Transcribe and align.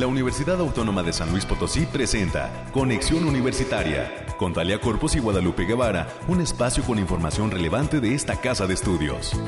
la 0.00 0.06
Universidad 0.06 0.58
Autónoma 0.60 1.02
de 1.02 1.12
San 1.12 1.30
Luis 1.30 1.44
Potosí 1.44 1.84
presenta 1.84 2.64
Conexión 2.72 3.24
Universitaria 3.24 4.24
con 4.38 4.54
Talia 4.54 4.80
Corpus 4.80 5.14
y 5.14 5.18
Guadalupe 5.18 5.66
Guevara, 5.66 6.08
un 6.26 6.40
espacio 6.40 6.82
con 6.84 6.98
información 6.98 7.50
relevante 7.50 8.00
de 8.00 8.14
esta 8.14 8.40
casa 8.40 8.66
de 8.66 8.72
estudios. 8.72 9.38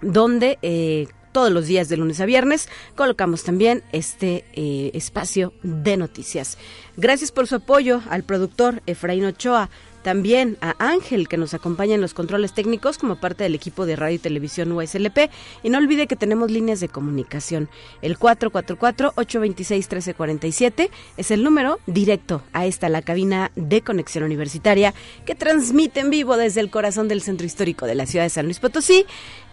donde 0.00 0.60
eh, 0.62 1.08
todos 1.38 1.52
los 1.52 1.68
días 1.68 1.88
de 1.88 1.96
lunes 1.96 2.18
a 2.18 2.26
viernes 2.26 2.68
colocamos 2.96 3.44
también 3.44 3.84
este 3.92 4.44
eh, 4.54 4.90
espacio 4.92 5.52
de 5.62 5.96
noticias. 5.96 6.58
Gracias 6.96 7.30
por 7.30 7.46
su 7.46 7.54
apoyo 7.54 8.02
al 8.10 8.24
productor 8.24 8.82
Efraín 8.86 9.24
Ochoa, 9.24 9.70
también 10.08 10.56
a 10.62 10.74
Ángel 10.78 11.28
que 11.28 11.36
nos 11.36 11.52
acompaña 11.52 11.94
en 11.94 12.00
los 12.00 12.14
controles 12.14 12.54
técnicos 12.54 12.96
como 12.96 13.16
parte 13.16 13.44
del 13.44 13.54
equipo 13.54 13.84
de 13.84 13.94
radio 13.94 14.14
y 14.14 14.18
televisión 14.18 14.72
USLP 14.72 15.28
y 15.62 15.68
no 15.68 15.76
olvide 15.76 16.06
que 16.06 16.16
tenemos 16.16 16.50
líneas 16.50 16.80
de 16.80 16.88
comunicación. 16.88 17.68
El 18.00 18.18
444-826-1347 18.18 20.88
es 21.18 21.30
el 21.30 21.44
número 21.44 21.78
directo 21.86 22.40
a 22.54 22.64
esta 22.64 22.88
la 22.88 23.02
cabina 23.02 23.52
de 23.54 23.82
conexión 23.82 24.24
universitaria 24.24 24.94
que 25.26 25.34
transmite 25.34 26.00
en 26.00 26.08
vivo 26.08 26.38
desde 26.38 26.62
el 26.62 26.70
corazón 26.70 27.06
del 27.08 27.20
centro 27.20 27.44
histórico 27.44 27.84
de 27.84 27.94
la 27.94 28.06
ciudad 28.06 28.24
de 28.24 28.30
San 28.30 28.46
Luis 28.46 28.60
Potosí 28.60 29.04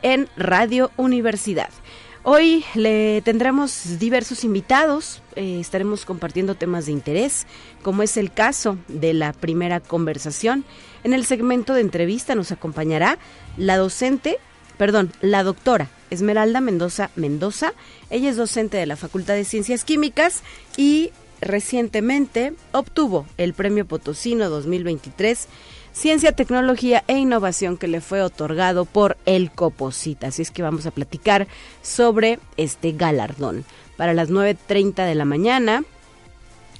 en 0.04 0.30
Radio 0.38 0.90
Universidad. 0.96 1.70
Hoy 2.28 2.66
le 2.74 3.22
tendremos 3.22 4.00
diversos 4.00 4.44
invitados, 4.44 5.22
eh, 5.36 5.60
estaremos 5.60 6.06
compartiendo 6.06 6.56
temas 6.56 6.88
de 6.88 6.92
interés, 6.92 7.46
como 7.84 8.02
es 8.02 8.18
el 8.18 8.32
caso 8.32 8.80
de 8.88 9.14
la 9.14 9.32
primera 9.32 9.80
conversación. 9.80 10.66
En 11.04 11.14
el 11.14 11.24
segmento 11.28 11.76
de 11.76 11.82
entrevista 11.82 12.34
nos 12.34 12.52
acompañará 12.52 13.20
la 13.58 13.78
docente, 13.78 14.40
perdón, 14.76 15.12
la 15.22 15.44
doctora 15.44 15.92
Esmeralda 16.10 16.62
Mendoza 16.62 17.12
Mendoza. 17.16 17.76
Ella 18.10 18.32
es 18.32 18.38
docente 18.38 18.78
de 18.78 18.88
la 18.88 18.96
Facultad 18.96 19.36
de 19.36 19.46
Ciencias 19.46 19.84
Químicas 19.84 20.42
y 20.78 21.12
recientemente 21.42 22.56
obtuvo 22.72 23.28
el 23.38 23.54
Premio 23.54 23.86
Potosino 23.86 24.50
2023 24.50 25.48
Ciencia, 25.96 26.34
Tecnología 26.34 27.06
e 27.08 27.18
Innovación 27.18 27.78
que 27.78 27.88
le 27.88 28.02
fue 28.02 28.22
otorgado 28.22 28.84
por 28.84 29.16
el 29.26 29.50
Coposita. 29.50 30.28
Así 30.28 30.42
es 30.42 30.52
que 30.52 30.62
vamos 30.62 30.86
a 30.86 30.92
platicar 30.92 31.48
sobre 31.82 32.38
este 32.58 32.92
galardón. 32.92 33.64
Para 33.96 34.14
las 34.14 34.30
9.30 34.30 35.06
de 35.06 35.16
la 35.16 35.24
mañana 35.24 35.86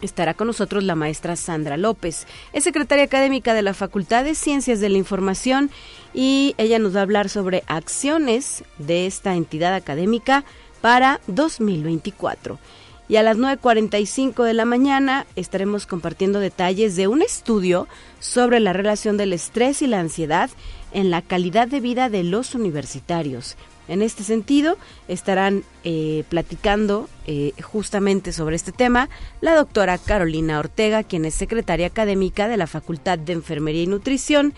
estará 0.02 0.34
con 0.34 0.48
nosotros 0.48 0.84
la 0.84 0.96
maestra 0.96 1.38
Sandra 1.38 1.78
López. 1.78 2.28
Es 2.52 2.66
secretaria 2.66 3.06
académica 3.06 3.54
de 3.54 3.62
la 3.62 3.74
Facultad 3.74 4.26
de 4.26 4.36
Ciencias 4.36 4.82
de 4.82 4.90
la 4.90 4.98
Información 4.98 5.72
y 6.14 6.54
ella 6.58 6.78
nos 6.78 6.94
va 6.94 7.00
a 7.00 7.04
hablar 7.04 7.30
sobre 7.30 7.64
acciones 7.68 8.66
de 8.80 9.06
esta 9.06 9.36
entidad 9.36 9.74
académica 9.74 10.44
para 10.82 11.22
2024 11.28 12.60
y 13.08 13.18
a 13.18 13.24
las 13.24 13.38
9.45 13.38 14.44
de 14.44 14.54
la 14.54 14.66
mañana 14.66 15.26
estaremos 15.36 15.86
compartiendo 15.86 16.40
detalles 16.40 16.96
de 16.96 17.08
un 17.08 17.22
estudio 17.22 17.88
sobre 18.20 18.60
la 18.60 18.74
relación 18.74 19.18
del 19.18 19.34
estrés 19.34 19.82
y 19.82 19.88
la 19.88 20.00
ansiedad 20.00 20.50
en 20.92 21.12
la 21.12 21.22
calidad 21.22 21.68
de 21.68 21.82
vida 21.82 22.10
de 22.10 22.24
los 22.24 22.56
universitarios. 22.56 23.58
En 23.88 24.02
este 24.02 24.24
sentido, 24.24 24.78
estarán 25.08 25.64
eh, 25.84 26.24
platicando 26.30 27.08
eh, 27.28 27.54
justamente 27.62 28.34
sobre 28.34 28.56
este 28.56 28.72
tema 28.72 29.10
la 29.42 29.56
doctora 29.56 30.00
Carolina 30.00 30.58
Ortega, 30.58 31.04
quien 31.04 31.26
es 31.26 31.36
secretaria 31.36 31.88
académica 31.88 32.48
de 32.48 32.58
la 32.58 32.66
Facultad 32.66 33.20
de 33.20 33.34
Enfermería 33.34 33.84
y 33.84 33.88
Nutrición, 33.88 34.56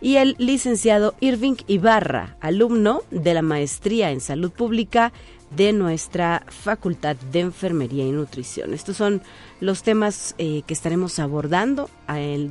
y 0.00 0.16
el 0.16 0.34
licenciado 0.38 1.14
Irving 1.20 1.54
Ibarra, 1.68 2.36
alumno 2.40 3.02
de 3.10 3.32
la 3.32 3.42
Maestría 3.42 4.10
en 4.10 4.20
Salud 4.20 4.50
Pública 4.50 5.12
de 5.56 5.72
nuestra 5.72 6.44
Facultad 6.48 7.16
de 7.32 7.40
Enfermería 7.40 8.04
y 8.04 8.12
Nutrición. 8.12 8.74
Estos 8.74 8.96
son 8.96 9.22
los 9.60 9.82
temas 9.82 10.34
eh, 10.38 10.62
que 10.66 10.74
estaremos 10.74 11.18
abordando 11.18 11.90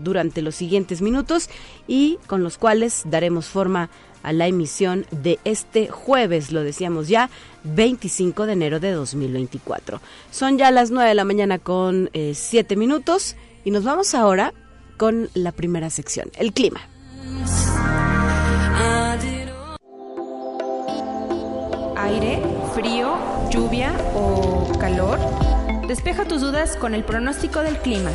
durante 0.04 0.42
los 0.42 0.56
siguientes 0.56 1.02
minutos 1.02 1.50
y 1.88 2.18
con 2.28 2.44
los 2.44 2.58
cuales 2.58 3.04
daremos 3.06 3.46
forma 3.46 3.90
a 4.24 4.34
la 4.34 4.48
emisión 4.48 5.06
de 5.12 5.38
este 5.44 5.90
jueves, 5.90 6.52
lo 6.52 6.64
decíamos 6.64 7.10
ya, 7.10 7.30
25 7.66 8.46
de 8.46 8.54
enero 8.54 8.80
de 8.80 8.92
2024. 8.92 10.02
Son 10.32 10.58
ya 10.58 10.72
las 10.72 10.92
9 10.92 11.10
de 11.10 11.16
la 11.16 11.26
mañana 11.26 11.60
con 11.60 12.10
7 12.14 12.74
eh, 12.74 12.78
minutos 12.78 13.36
y 13.64 13.72
nos 13.72 13.84
vamos 13.84 14.16
ahora 14.16 14.54
con 14.98 15.30
la 15.34 15.52
primera 15.52 15.90
sección, 15.90 16.32
el 16.38 16.54
clima. 16.54 16.82
Aire 21.96 22.63
frío, 22.74 23.16
lluvia 23.52 23.94
o 24.16 24.72
calor? 24.80 25.20
Despeja 25.88 26.26
tus 26.26 26.42
dudas 26.42 26.76
con 26.76 26.96
el 26.96 27.04
pronóstico 27.04 27.60
del 27.60 27.78
clima. 27.78 28.12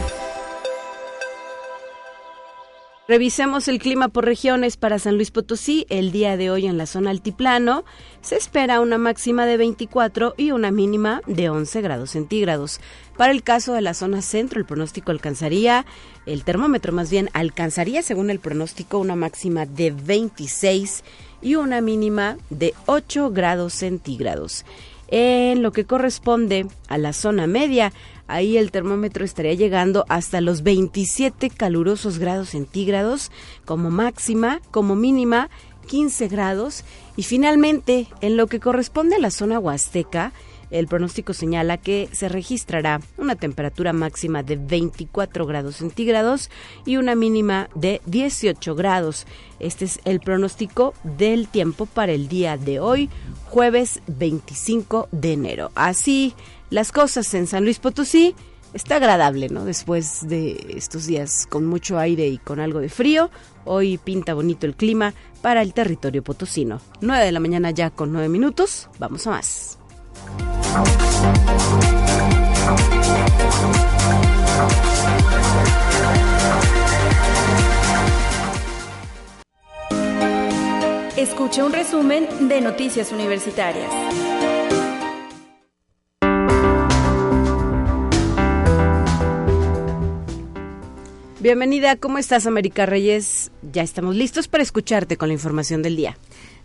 Revisemos 3.06 3.68
el 3.68 3.78
clima 3.78 4.08
por 4.08 4.26
regiones 4.26 4.76
para 4.76 4.98
San 4.98 5.14
Luis 5.14 5.30
Potosí. 5.30 5.86
El 5.88 6.12
día 6.12 6.36
de 6.36 6.50
hoy 6.50 6.66
en 6.66 6.76
la 6.76 6.84
zona 6.84 7.10
altiplano 7.10 7.84
se 8.20 8.36
espera 8.36 8.80
una 8.80 8.98
máxima 8.98 9.46
de 9.46 9.56
24 9.56 10.34
y 10.36 10.50
una 10.50 10.70
mínima 10.70 11.22
de 11.26 11.48
11 11.48 11.80
grados 11.80 12.10
centígrados. 12.10 12.80
Para 13.16 13.32
el 13.32 13.42
caso 13.42 13.72
de 13.72 13.80
la 13.80 13.94
zona 13.94 14.20
centro, 14.20 14.58
el 14.58 14.66
pronóstico 14.66 15.10
alcanzaría, 15.10 15.86
el 16.26 16.44
termómetro 16.44 16.92
más 16.92 17.10
bien 17.10 17.30
alcanzaría 17.32 18.02
según 18.02 18.28
el 18.28 18.40
pronóstico 18.40 18.98
una 18.98 19.16
máxima 19.16 19.64
de 19.64 19.92
26 19.92 21.02
y 21.42 21.54
una 21.54 21.80
mínima 21.80 22.36
de 22.50 22.74
8 22.86 23.30
grados 23.30 23.74
centígrados. 23.74 24.64
En 25.08 25.62
lo 25.62 25.72
que 25.72 25.84
corresponde 25.84 26.66
a 26.88 26.98
la 26.98 27.12
zona 27.12 27.46
media, 27.46 27.92
ahí 28.26 28.58
el 28.58 28.70
termómetro 28.70 29.24
estaría 29.24 29.54
llegando 29.54 30.04
hasta 30.08 30.40
los 30.40 30.62
27 30.62 31.48
calurosos 31.48 32.18
grados 32.18 32.50
centígrados 32.50 33.30
como 33.64 33.90
máxima, 33.90 34.60
como 34.70 34.96
mínima 34.96 35.48
15 35.86 36.28
grados. 36.28 36.84
Y 37.16 37.22
finalmente, 37.22 38.06
en 38.20 38.36
lo 38.36 38.46
que 38.46 38.60
corresponde 38.60 39.16
a 39.16 39.20
la 39.20 39.30
zona 39.30 39.58
huasteca, 39.58 40.32
el 40.70 40.86
pronóstico 40.86 41.32
señala 41.32 41.76
que 41.76 42.08
se 42.12 42.28
registrará 42.28 43.00
una 43.16 43.36
temperatura 43.36 43.92
máxima 43.92 44.42
de 44.42 44.56
24 44.56 45.46
grados 45.46 45.76
centígrados 45.76 46.50
y 46.84 46.96
una 46.96 47.14
mínima 47.14 47.68
de 47.74 48.00
18 48.06 48.74
grados. 48.74 49.26
Este 49.60 49.84
es 49.84 50.00
el 50.04 50.20
pronóstico 50.20 50.94
del 51.02 51.48
tiempo 51.48 51.86
para 51.86 52.12
el 52.12 52.28
día 52.28 52.56
de 52.56 52.80
hoy, 52.80 53.10
jueves 53.46 54.00
25 54.06 55.08
de 55.12 55.32
enero. 55.32 55.70
Así 55.74 56.34
las 56.70 56.92
cosas 56.92 57.32
en 57.34 57.46
San 57.46 57.64
Luis 57.64 57.78
Potosí. 57.78 58.34
está 58.74 58.96
agradable, 58.96 59.48
¿no? 59.48 59.64
Después 59.64 60.28
de 60.28 60.74
estos 60.76 61.06
días 61.06 61.46
con 61.46 61.66
mucho 61.66 61.98
aire 61.98 62.28
y 62.28 62.38
con 62.38 62.60
algo 62.60 62.80
de 62.80 62.90
frío, 62.90 63.30
hoy 63.64 63.96
pinta 63.98 64.34
bonito 64.34 64.66
el 64.66 64.76
clima 64.76 65.14
para 65.40 65.62
el 65.62 65.72
territorio 65.72 66.22
potosino. 66.22 66.80
9 67.00 67.24
de 67.24 67.32
la 67.32 67.40
mañana 67.40 67.70
ya 67.70 67.90
con 67.90 68.12
9 68.12 68.28
minutos, 68.28 68.88
vamos 68.98 69.26
a 69.26 69.30
más. 69.30 69.77
Escuche 81.16 81.62
un 81.62 81.72
resumen 81.72 82.48
de 82.48 82.60
Noticias 82.60 83.10
Universitarias. 83.12 83.90
Bienvenida, 91.40 91.96
¿cómo 91.96 92.18
estás 92.18 92.46
América 92.46 92.84
Reyes? 92.84 93.50
Ya 93.62 93.82
estamos 93.82 94.16
listos 94.16 94.48
para 94.48 94.62
escucharte 94.62 95.16
con 95.16 95.28
la 95.28 95.34
información 95.34 95.82
del 95.82 95.96
día. 95.96 96.18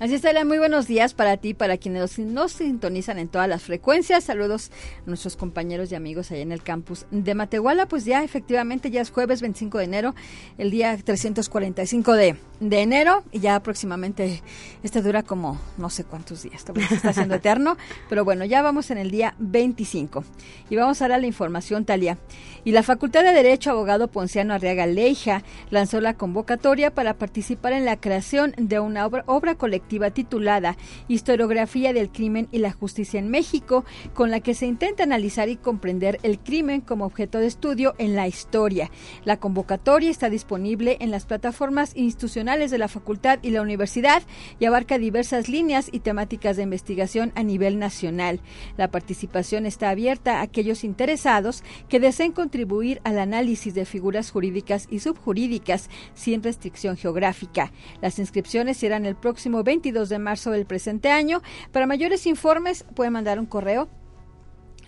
Así 0.03 0.15
está, 0.15 0.43
muy 0.43 0.57
buenos 0.57 0.85
días 0.85 1.13
para 1.13 1.37
ti, 1.37 1.53
para 1.53 1.77
quienes 1.77 2.19
nos 2.19 2.51
sintonizan 2.51 3.19
en 3.19 3.29
todas 3.29 3.47
las 3.47 3.63
frecuencias. 3.63 4.25
Saludos 4.25 4.69
a 4.99 5.09
nuestros 5.09 5.37
compañeros 5.37 5.93
y 5.93 5.95
amigos 5.95 6.29
allá 6.29 6.41
en 6.41 6.51
el 6.51 6.61
campus 6.61 7.05
de 7.09 7.33
Matehuala. 7.33 7.85
Pues 7.85 8.03
ya 8.03 8.21
efectivamente 8.21 8.91
ya 8.91 8.99
es 8.99 9.11
jueves 9.11 9.39
25 9.39 9.77
de 9.77 9.83
enero, 9.85 10.13
el 10.57 10.71
día 10.71 10.97
345 10.97 12.15
de, 12.15 12.35
de 12.59 12.81
enero 12.81 13.23
y 13.31 13.39
ya 13.39 13.57
próximamente 13.61 14.41
este 14.83 15.01
dura 15.01 15.23
como 15.23 15.57
no 15.77 15.89
sé 15.89 16.03
cuántos 16.03 16.43
días, 16.43 16.65
se 16.89 16.95
está 16.95 17.11
haciendo 17.11 17.35
eterno, 17.43 17.77
pero 18.09 18.25
bueno, 18.25 18.43
ya 18.43 18.61
vamos 18.61 18.91
en 18.91 18.97
el 18.97 19.09
día 19.09 19.35
25 19.39 20.25
y 20.69 20.75
vamos 20.75 21.01
a 21.01 21.07
dar 21.07 21.21
la 21.21 21.27
información, 21.27 21.85
Talia. 21.85 22.17
Y 22.65 22.73
la 22.73 22.83
Facultad 22.83 23.23
de 23.23 23.31
Derecho 23.31 23.71
Abogado 23.71 24.09
Ponciano 24.09 24.53
Arriaga 24.53 24.85
Leija 24.85 25.43
lanzó 25.69 26.01
la 26.01 26.15
convocatoria 26.15 26.93
para 26.93 27.13
participar 27.13 27.71
en 27.71 27.85
la 27.85 28.01
creación 28.01 28.53
de 28.57 28.81
una 28.81 29.05
obra, 29.05 29.23
obra 29.27 29.55
colectiva 29.55 29.92
titulada 30.11 30.77
Historiografía 31.07 31.93
del 31.93 32.11
Crimen 32.11 32.47
y 32.51 32.59
la 32.59 32.71
Justicia 32.71 33.19
en 33.19 33.29
México, 33.29 33.85
con 34.13 34.31
la 34.31 34.39
que 34.39 34.53
se 34.53 34.65
intenta 34.65 35.03
analizar 35.03 35.49
y 35.49 35.55
comprender 35.55 36.19
el 36.23 36.39
crimen 36.39 36.81
como 36.81 37.05
objeto 37.05 37.39
de 37.39 37.47
estudio 37.47 37.95
en 37.97 38.15
la 38.15 38.27
historia. 38.27 38.89
La 39.25 39.37
convocatoria 39.37 40.09
está 40.09 40.29
disponible 40.29 40.97
en 40.99 41.11
las 41.11 41.25
plataformas 41.25 41.95
institucionales 41.95 42.71
de 42.71 42.77
la 42.77 42.87
facultad 42.87 43.39
y 43.41 43.51
la 43.51 43.61
universidad 43.61 44.23
y 44.59 44.65
abarca 44.65 44.97
diversas 44.97 45.49
líneas 45.49 45.89
y 45.91 45.99
temáticas 45.99 46.57
de 46.57 46.63
investigación 46.63 47.31
a 47.35 47.43
nivel 47.43 47.79
nacional. 47.79 48.41
La 48.77 48.89
participación 48.89 49.65
está 49.65 49.89
abierta 49.89 50.39
a 50.39 50.41
aquellos 50.41 50.83
interesados 50.83 51.63
que 51.89 51.99
deseen 51.99 52.31
contribuir 52.31 53.01
al 53.03 53.19
análisis 53.19 53.73
de 53.73 53.85
figuras 53.85 54.31
jurídicas 54.31 54.87
y 54.89 54.99
subjurídicas 54.99 55.89
sin 56.13 56.43
restricción 56.43 56.97
geográfica. 56.97 57.71
Las 58.01 58.19
inscripciones 58.19 58.77
serán 58.77 59.05
el 59.05 59.15
próximo 59.15 59.63
22 59.83 60.07
de 60.07 60.19
marzo 60.19 60.51
del 60.51 60.65
presente 60.65 61.11
año. 61.11 61.41
Para 61.73 61.85
mayores 61.85 62.25
informes 62.25 62.85
pueden 62.95 63.13
mandar 63.13 63.37
un 63.37 63.45
correo 63.45 63.89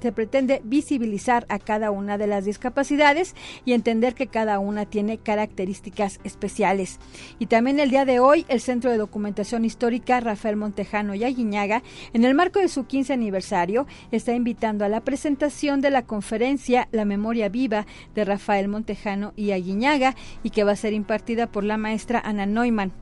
se 0.00 0.12
pretende 0.12 0.60
visibilizar 0.64 1.46
a 1.48 1.58
cada 1.58 1.90
una 1.90 2.18
de 2.18 2.26
las 2.26 2.44
discapacidades 2.44 3.34
y 3.64 3.72
entender 3.72 4.14
que 4.14 4.26
cada 4.26 4.58
una 4.58 4.86
tiene 4.86 5.18
características 5.18 6.20
especiales. 6.24 6.98
Y 7.38 7.46
también 7.46 7.80
el 7.80 7.90
día 7.90 8.04
de 8.04 8.20
hoy, 8.20 8.44
el 8.48 8.60
Centro 8.60 8.90
de 8.90 8.98
Documentación 8.98 9.64
Histórica 9.64 10.20
Rafael 10.20 10.56
Montejano 10.56 11.14
y 11.14 11.24
En 12.12 12.24
el 12.24 12.34
marco 12.34 12.58
de 12.58 12.68
su 12.68 12.86
15 12.86 13.12
aniversario, 13.12 13.86
está 14.10 14.34
invitando 14.34 14.84
a 14.84 14.88
la 14.88 15.00
presentación 15.00 15.80
de 15.80 15.90
la 15.90 16.02
conferencia 16.02 16.88
La 16.90 17.04
Memoria 17.04 17.48
Viva 17.48 17.86
de 18.14 18.24
Rafael 18.24 18.68
Montejano 18.68 19.32
y 19.36 19.52
Aguiñaga 19.52 20.16
y 20.42 20.50
que 20.50 20.64
va 20.64 20.72
a 20.72 20.76
ser 20.76 20.92
impartida 20.92 21.46
por 21.46 21.64
la 21.64 21.76
maestra 21.76 22.20
Ana 22.24 22.46
Neumann 22.46 23.01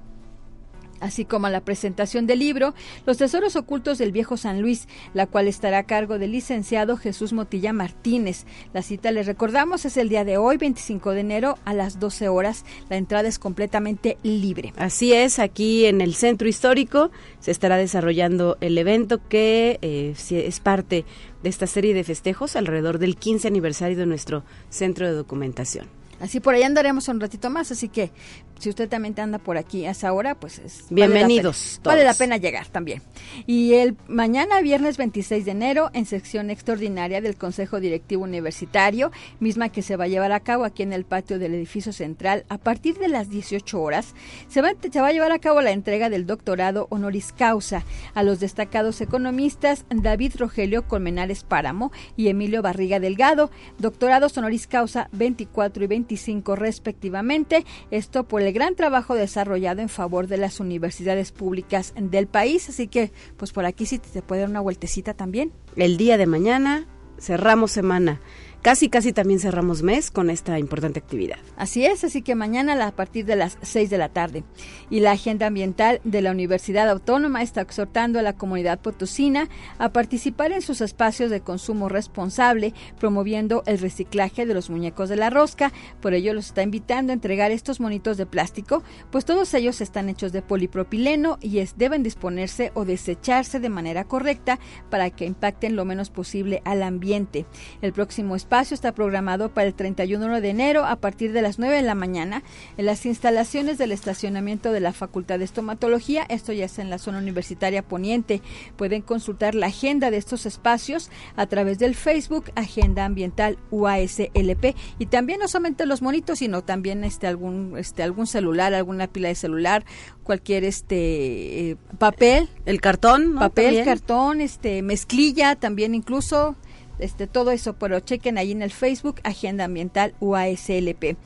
así 1.00 1.24
como 1.24 1.48
la 1.48 1.60
presentación 1.60 2.26
del 2.26 2.40
libro 2.40 2.74
Los 3.06 3.18
Tesoros 3.18 3.56
Ocultos 3.56 3.98
del 3.98 4.12
Viejo 4.12 4.36
San 4.36 4.60
Luis, 4.60 4.88
la 5.14 5.26
cual 5.26 5.48
estará 5.48 5.78
a 5.78 5.84
cargo 5.84 6.18
del 6.18 6.32
licenciado 6.32 6.96
Jesús 6.96 7.32
Motilla 7.32 7.72
Martínez. 7.72 8.46
La 8.72 8.82
cita, 8.82 9.10
les 9.10 9.26
recordamos, 9.26 9.84
es 9.84 9.96
el 9.96 10.08
día 10.08 10.24
de 10.24 10.36
hoy, 10.36 10.56
25 10.56 11.10
de 11.12 11.20
enero, 11.20 11.58
a 11.64 11.74
las 11.74 11.98
12 11.98 12.28
horas. 12.28 12.64
La 12.88 12.96
entrada 12.96 13.28
es 13.28 13.38
completamente 13.38 14.18
libre. 14.22 14.72
Así 14.76 15.12
es, 15.12 15.38
aquí 15.38 15.86
en 15.86 16.00
el 16.00 16.14
Centro 16.14 16.48
Histórico 16.48 17.10
se 17.40 17.50
estará 17.50 17.76
desarrollando 17.76 18.56
el 18.60 18.78
evento 18.78 19.20
que 19.28 19.78
eh, 19.82 20.14
es 20.30 20.60
parte 20.60 21.04
de 21.42 21.48
esta 21.48 21.66
serie 21.66 21.94
de 21.94 22.04
festejos 22.04 22.56
alrededor 22.56 22.98
del 22.98 23.16
15 23.16 23.48
aniversario 23.48 23.96
de 23.96 24.06
nuestro 24.06 24.44
Centro 24.68 25.06
de 25.06 25.14
Documentación. 25.14 25.99
Así 26.20 26.38
por 26.38 26.54
ahí 26.54 26.62
andaremos 26.62 27.08
un 27.08 27.18
ratito 27.18 27.48
más, 27.48 27.72
así 27.72 27.88
que 27.88 28.10
si 28.58 28.68
usted 28.68 28.90
también 28.90 29.18
anda 29.18 29.38
por 29.38 29.56
aquí 29.56 29.86
a 29.86 29.92
esa 29.92 30.12
hora, 30.12 30.34
pues 30.34 30.58
es, 30.58 30.84
bienvenidos. 30.90 31.80
Vale 31.82 32.04
la, 32.04 32.12
pena, 32.12 32.36
llegar 32.36 32.68
también. 32.68 33.00
Y 33.46 33.72
el 33.74 33.96
mañana, 34.06 34.60
viernes 34.60 34.98
26 34.98 35.46
de 35.46 35.50
enero, 35.50 35.88
en 35.94 36.04
sección 36.04 36.50
extraordinaria 36.50 37.22
del 37.22 37.36
Consejo 37.36 37.80
Directivo 37.80 38.22
Universitario, 38.24 39.12
misma 39.40 39.70
que 39.70 39.80
se 39.80 39.96
va 39.96 40.04
a 40.04 40.08
llevar 40.08 40.32
a 40.32 40.40
cabo 40.40 40.64
aquí 40.64 40.82
en 40.82 40.92
el 40.92 41.06
patio 41.06 41.38
del 41.38 41.54
edificio 41.54 41.94
central 41.94 42.44
a 42.50 42.58
partir 42.58 42.98
de 42.98 43.08
las 43.08 43.30
18 43.30 43.80
horas, 43.80 44.14
se 44.48 44.60
va, 44.60 44.72
se 44.92 45.00
va 45.00 45.06
a 45.06 45.12
llevar 45.12 45.32
a 45.32 45.38
cabo 45.38 45.62
la 45.62 45.70
entrega 45.70 46.10
del 46.10 46.26
doctorado 46.26 46.86
honoris 46.90 47.32
causa 47.32 47.84
a 48.12 48.22
los 48.22 48.40
destacados 48.40 49.00
economistas 49.00 49.86
David 49.88 50.34
Rogelio 50.36 50.86
Colmenares 50.86 51.44
Páramo 51.44 51.92
y 52.14 52.28
Emilio 52.28 52.60
Barriga 52.60 53.00
Delgado, 53.00 53.50
doctorados 53.78 54.36
honoris 54.36 54.66
causa 54.66 55.08
24 55.12 55.84
y 55.84 55.86
25 55.86 56.09
respectivamente. 56.56 57.64
Esto 57.90 58.24
por 58.24 58.42
el 58.42 58.52
gran 58.52 58.74
trabajo 58.74 59.14
desarrollado 59.14 59.80
en 59.80 59.88
favor 59.88 60.26
de 60.26 60.36
las 60.36 60.60
universidades 60.60 61.32
públicas 61.32 61.92
del 61.96 62.26
país. 62.26 62.68
Así 62.68 62.88
que, 62.88 63.12
pues 63.36 63.52
por 63.52 63.64
aquí 63.64 63.86
sí 63.86 63.98
te 63.98 64.22
puede 64.22 64.42
dar 64.42 64.50
una 64.50 64.60
vueltecita 64.60 65.14
también. 65.14 65.52
El 65.76 65.96
día 65.96 66.16
de 66.16 66.26
mañana 66.26 66.86
cerramos 67.18 67.72
semana 67.72 68.20
casi 68.62 68.88
casi 68.88 69.12
también 69.12 69.40
cerramos 69.40 69.82
mes 69.82 70.10
con 70.10 70.30
esta 70.30 70.58
importante 70.58 70.98
actividad. 70.98 71.38
Así 71.56 71.84
es, 71.84 72.04
así 72.04 72.22
que 72.22 72.34
mañana 72.34 72.70
a 72.86 72.92
partir 72.92 73.26
de 73.26 73.36
las 73.36 73.58
6 73.62 73.90
de 73.90 73.98
la 73.98 74.08
tarde. 74.08 74.44
Y 74.90 75.00
la 75.00 75.12
agenda 75.12 75.46
ambiental 75.46 76.00
de 76.04 76.22
la 76.22 76.30
Universidad 76.30 76.88
Autónoma 76.88 77.42
está 77.42 77.60
exhortando 77.60 78.18
a 78.18 78.22
la 78.22 78.34
comunidad 78.34 78.80
potosina 78.80 79.48
a 79.78 79.92
participar 79.92 80.52
en 80.52 80.62
sus 80.62 80.80
espacios 80.80 81.30
de 81.30 81.40
consumo 81.40 81.88
responsable, 81.88 82.74
promoviendo 82.98 83.62
el 83.66 83.78
reciclaje 83.78 84.46
de 84.46 84.54
los 84.54 84.70
muñecos 84.70 85.08
de 85.08 85.16
la 85.16 85.30
rosca. 85.30 85.72
Por 86.00 86.14
ello 86.14 86.34
los 86.34 86.46
está 86.46 86.62
invitando 86.62 87.12
a 87.12 87.14
entregar 87.14 87.50
estos 87.50 87.80
monitos 87.80 88.16
de 88.16 88.26
plástico, 88.26 88.82
pues 89.10 89.24
todos 89.24 89.52
ellos 89.54 89.80
están 89.80 90.08
hechos 90.08 90.32
de 90.32 90.42
polipropileno 90.42 91.38
y 91.40 91.60
deben 91.76 92.02
disponerse 92.02 92.72
o 92.74 92.84
desecharse 92.84 93.60
de 93.60 93.68
manera 93.68 94.04
correcta 94.04 94.58
para 94.90 95.10
que 95.10 95.26
impacten 95.26 95.76
lo 95.76 95.84
menos 95.84 96.10
posible 96.10 96.62
al 96.64 96.82
ambiente. 96.82 97.46
El 97.82 97.92
próximo 97.92 98.36
está 98.50 98.92
programado 98.92 99.48
para 99.54 99.68
el 99.68 99.74
31 99.74 100.40
de 100.40 100.50
enero 100.50 100.84
a 100.84 100.96
partir 100.96 101.32
de 101.32 101.40
las 101.40 101.60
9 101.60 101.76
de 101.76 101.82
la 101.82 101.94
mañana 101.94 102.42
en 102.76 102.84
las 102.84 103.06
instalaciones 103.06 103.78
del 103.78 103.92
estacionamiento 103.92 104.72
de 104.72 104.80
la 104.80 104.92
Facultad 104.92 105.38
de 105.38 105.44
Estomatología. 105.44 106.26
Esto 106.28 106.52
ya 106.52 106.64
es 106.64 106.78
en 106.80 106.90
la 106.90 106.98
zona 106.98 107.18
universitaria 107.18 107.82
poniente. 107.82 108.42
Pueden 108.76 109.02
consultar 109.02 109.54
la 109.54 109.68
agenda 109.68 110.10
de 110.10 110.16
estos 110.16 110.46
espacios 110.46 111.10
a 111.36 111.46
través 111.46 111.78
del 111.78 111.94
Facebook 111.94 112.50
Agenda 112.56 113.04
Ambiental 113.04 113.56
UASLP 113.70 114.74
y 114.98 115.06
también 115.06 115.38
no 115.38 115.48
solamente 115.48 115.86
los 115.86 116.02
monitos, 116.02 116.40
sino 116.40 116.62
también 116.62 117.04
este 117.04 117.28
algún 117.28 117.76
este 117.78 118.02
algún 118.02 118.26
celular, 118.26 118.74
alguna 118.74 119.06
pila 119.06 119.28
de 119.28 119.36
celular, 119.36 119.84
cualquier 120.24 120.64
este 120.64 121.70
eh, 121.70 121.76
papel, 121.98 122.48
el 122.66 122.80
cartón, 122.80 123.36
papel, 123.36 123.84
cartón, 123.84 124.40
este 124.40 124.82
mezclilla 124.82 125.54
también 125.54 125.94
incluso 125.94 126.56
este, 127.00 127.26
todo 127.26 127.50
eso, 127.50 127.74
pero 127.74 128.00
chequen 128.00 128.38
ahí 128.38 128.52
en 128.52 128.62
el 128.62 128.70
Facebook 128.70 129.20
Agenda 129.24 129.64
Ambiental 129.64 130.14
UASLP. 130.20 131.16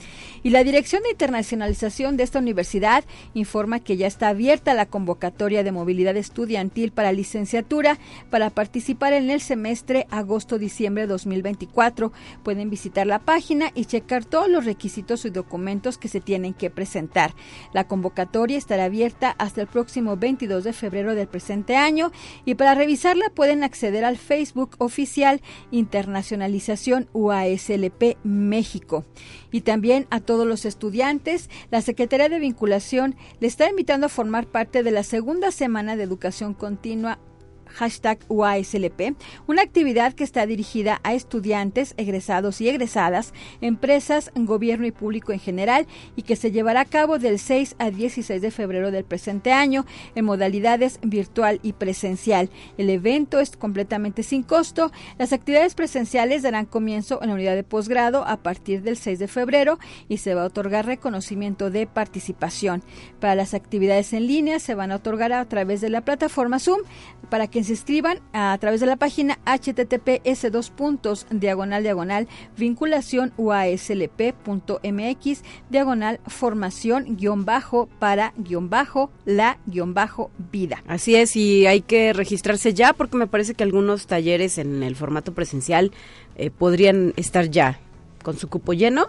Y 0.43 0.50
la 0.50 0.64
Dirección 0.64 1.02
de 1.02 1.11
Internacionalización 1.11 2.16
de 2.16 2.23
esta 2.23 2.38
universidad 2.38 3.04
informa 3.35 3.81
que 3.81 3.97
ya 3.97 4.07
está 4.07 4.28
abierta 4.28 4.75
la 4.75 4.87
convocatoria 4.87 5.62
de 5.62 5.73
movilidad 5.73 6.16
estudiantil 6.16 6.93
para 6.93 7.12
licenciatura 7.12 7.99
para 8.31 8.50
participar 8.50 9.12
en 9.12 9.31
el 9.31 9.40
semestre 9.40 10.07
agosto-diciembre 10.11 11.07
2024. 11.07 12.12
Pueden 12.43 12.71
visitar 12.71 13.07
la 13.07 13.19
página 13.19 13.71
y 13.75 13.87
checar 13.87 14.25
todos 14.25 14.49
los 14.49 14.64
requisitos 14.64 15.25
y 15.25 15.31
documentos 15.31 15.99
que 15.99 16.09
se 16.09 16.21
tienen 16.21 16.54
que 16.54 16.71
presentar. 16.71 17.35
La 17.73 17.85
convocatoria 17.85 18.59
estará 18.59 18.85
abierta 18.85 19.35
hasta 19.38 19.61
el 19.61 19.66
próximo 19.66 20.16
22 20.16 20.64
de 20.64 20.73
febrero 20.73 21.14
del 21.14 21.28
presente 21.28 21.76
año 21.76 22.12
y 22.45 22.54
para 22.54 22.75
revisarla 22.75 23.31
pueden 23.31 23.64
acceder 23.64 24.04
al 24.04 24.16
Facebook 24.16 24.76
oficial 24.78 25.40
Internacionalización 25.71 27.09
UASLP 27.12 28.16
México. 28.25 29.04
Y 29.50 29.62
también 29.62 30.06
a 30.11 30.21
todos 30.21 30.47
los 30.47 30.64
estudiantes, 30.64 31.50
la 31.71 31.80
Secretaría 31.80 32.28
de 32.28 32.38
Vinculación 32.38 33.16
le 33.40 33.47
está 33.47 33.68
invitando 33.68 34.06
a 34.06 34.11
formar 34.11 34.47
parte 34.47 34.83
de 34.83 34.90
la 34.90 35.02
segunda 35.02 35.50
semana 35.50 35.97
de 35.97 36.02
educación 36.02 36.54
continua 36.54 37.18
hashtag 37.75 38.19
UASLP, 38.28 39.16
una 39.47 39.62
actividad 39.62 40.14
que 40.14 40.25
está 40.25 40.47
dirigida 40.47 41.00
a 41.02 41.14
estudiantes, 41.14 41.95
egresados 41.97 42.61
y 42.61 42.69
egresadas, 42.69 43.35
empresas, 43.61 44.31
gobierno 44.35 44.87
y 44.87 44.93
público 44.93 45.33
en 45.33 45.40
general 45.40 45.87
y 46.16 46.23
que 46.23 46.37
se 46.37 46.50
llevará 46.50 46.81
a 46.81 46.85
cabo 46.85 47.19
del 47.19 47.38
6 47.38 47.76
al 47.78 47.95
16 47.95 48.40
de 48.40 48.50
febrero 48.50 48.90
del 48.90 49.04
presente 49.04 49.52
año 49.52 49.85
en 50.14 50.25
modalidades 50.25 50.99
virtual 51.02 51.61
y 51.62 51.73
presencial. 51.73 52.50
El 52.78 52.90
evento 52.90 53.40
es 53.40 53.57
completamente 53.57 54.23
sin 54.23 54.43
costo. 54.43 54.93
Las 55.19 55.33
actividades 55.33 55.75
presenciales 55.75 56.43
darán 56.43 56.66
comienzo 56.66 57.21
en 57.23 57.28
la 57.28 57.35
unidad 57.35 57.54
de 57.54 57.64
posgrado 57.64 58.26
a 58.26 58.37
partir 58.38 58.83
del 58.83 58.97
6 58.97 59.19
de 59.19 59.28
febrero 59.28 59.78
y 60.09 60.19
se 60.19 60.35
va 60.35 60.43
a 60.43 60.47
otorgar 60.47 60.87
reconocimiento 60.87 61.71
de 61.71 61.87
participación. 61.87 62.83
Para 63.21 63.35
las 63.35 63.54
actividades 63.54 64.12
en 64.12 64.26
línea 64.26 64.61
se 64.61 64.75
van 64.75 64.93
a 64.93 64.97
otorgar 64.97 65.33
a 65.33 65.45
través 65.49 65.81
de 65.81 65.90
la 65.90 66.02
plataforma 66.02 66.59
Zoom 66.59 66.81
para 67.31 67.49
que 67.49 67.63
se 67.64 67.73
inscriban 67.73 68.21
a 68.33 68.56
través 68.59 68.80
de 68.80 68.87
la 68.87 68.97
página 68.97 69.38
https 69.44 70.52
dos 70.52 70.71
puntos 70.71 71.26
diagonal 71.30 71.83
diagonal 71.83 72.28
vinculación 72.56 73.33
uaslp.mx 73.37 75.42
diagonal 75.71 76.21
formación 76.26 77.16
guion 77.16 77.44
bajo 77.44 77.88
para 77.99 78.33
guion 78.37 78.71
bajo 78.71 79.11
la 79.25 79.59
guion 79.66 79.94
bajo 79.94 80.30
vida. 80.52 80.83
Así 80.87 81.16
es, 81.16 81.37
y 81.37 81.66
hay 81.66 81.80
que 81.80 82.12
registrarse 82.12 82.75
ya 82.75 82.92
porque 82.92 83.16
me 83.16 83.26
parece 83.26 83.54
que 83.54 83.64
algunos 83.64 84.06
talleres 84.06 84.59
en 84.59 84.83
el 84.83 84.97
formato 84.97 85.35
presencial 85.35 85.92
eh, 86.37 86.50
podrían 86.50 87.12
estar 87.16 87.50
ya 87.50 87.80
con 88.23 88.37
su 88.37 88.49
cupo 88.49 88.73
lleno 88.73 89.09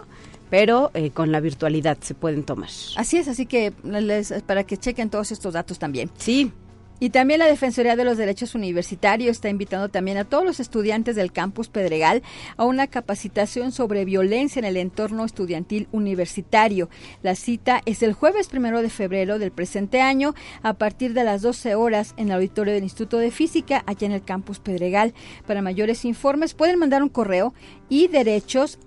pero 0.50 0.90
eh, 0.94 1.10
con 1.10 1.32
la 1.32 1.40
virtualidad 1.40 1.98
se 2.00 2.14
pueden 2.14 2.44
tomar. 2.44 2.70
Así 2.96 3.18
es, 3.18 3.28
así 3.28 3.46
que 3.46 3.72
les, 3.82 4.32
para 4.44 4.64
que 4.64 4.76
chequen 4.76 5.10
todos 5.10 5.32
estos 5.32 5.54
datos 5.54 5.78
también. 5.78 6.10
Sí. 6.16 6.52
Y 6.98 7.10
también 7.10 7.40
la 7.40 7.46
Defensoría 7.46 7.94
de 7.94 8.04
los 8.04 8.16
Derechos 8.16 8.54
Universitarios 8.54 9.32
está 9.32 9.50
invitando 9.50 9.90
también 9.90 10.16
a 10.16 10.24
todos 10.24 10.44
los 10.44 10.60
estudiantes 10.60 11.14
del 11.14 11.30
campus 11.30 11.68
Pedregal 11.68 12.22
a 12.56 12.64
una 12.64 12.86
capacitación 12.86 13.70
sobre 13.70 14.06
violencia 14.06 14.58
en 14.60 14.64
el 14.64 14.78
entorno 14.78 15.24
estudiantil 15.24 15.88
universitario. 15.92 16.88
La 17.22 17.34
cita 17.34 17.82
es 17.84 18.02
el 18.02 18.14
jueves 18.14 18.48
primero 18.48 18.80
de 18.80 18.88
febrero 18.88 19.38
del 19.38 19.52
presente 19.52 20.00
año 20.00 20.34
a 20.62 20.72
partir 20.74 21.12
de 21.12 21.24
las 21.24 21.42
12 21.42 21.74
horas 21.74 22.14
en 22.16 22.28
el 22.28 22.36
auditorio 22.36 22.72
del 22.72 22.84
Instituto 22.84 23.18
de 23.18 23.30
Física 23.30 23.82
allá 23.86 24.06
en 24.06 24.12
el 24.12 24.24
campus 24.24 24.58
Pedregal. 24.58 25.12
Para 25.46 25.60
mayores 25.60 26.04
informes 26.06 26.54
pueden 26.54 26.78
mandar 26.78 27.02
un 27.02 27.10
correo 27.10 27.52
y 27.90 28.08
derechos 28.08 28.78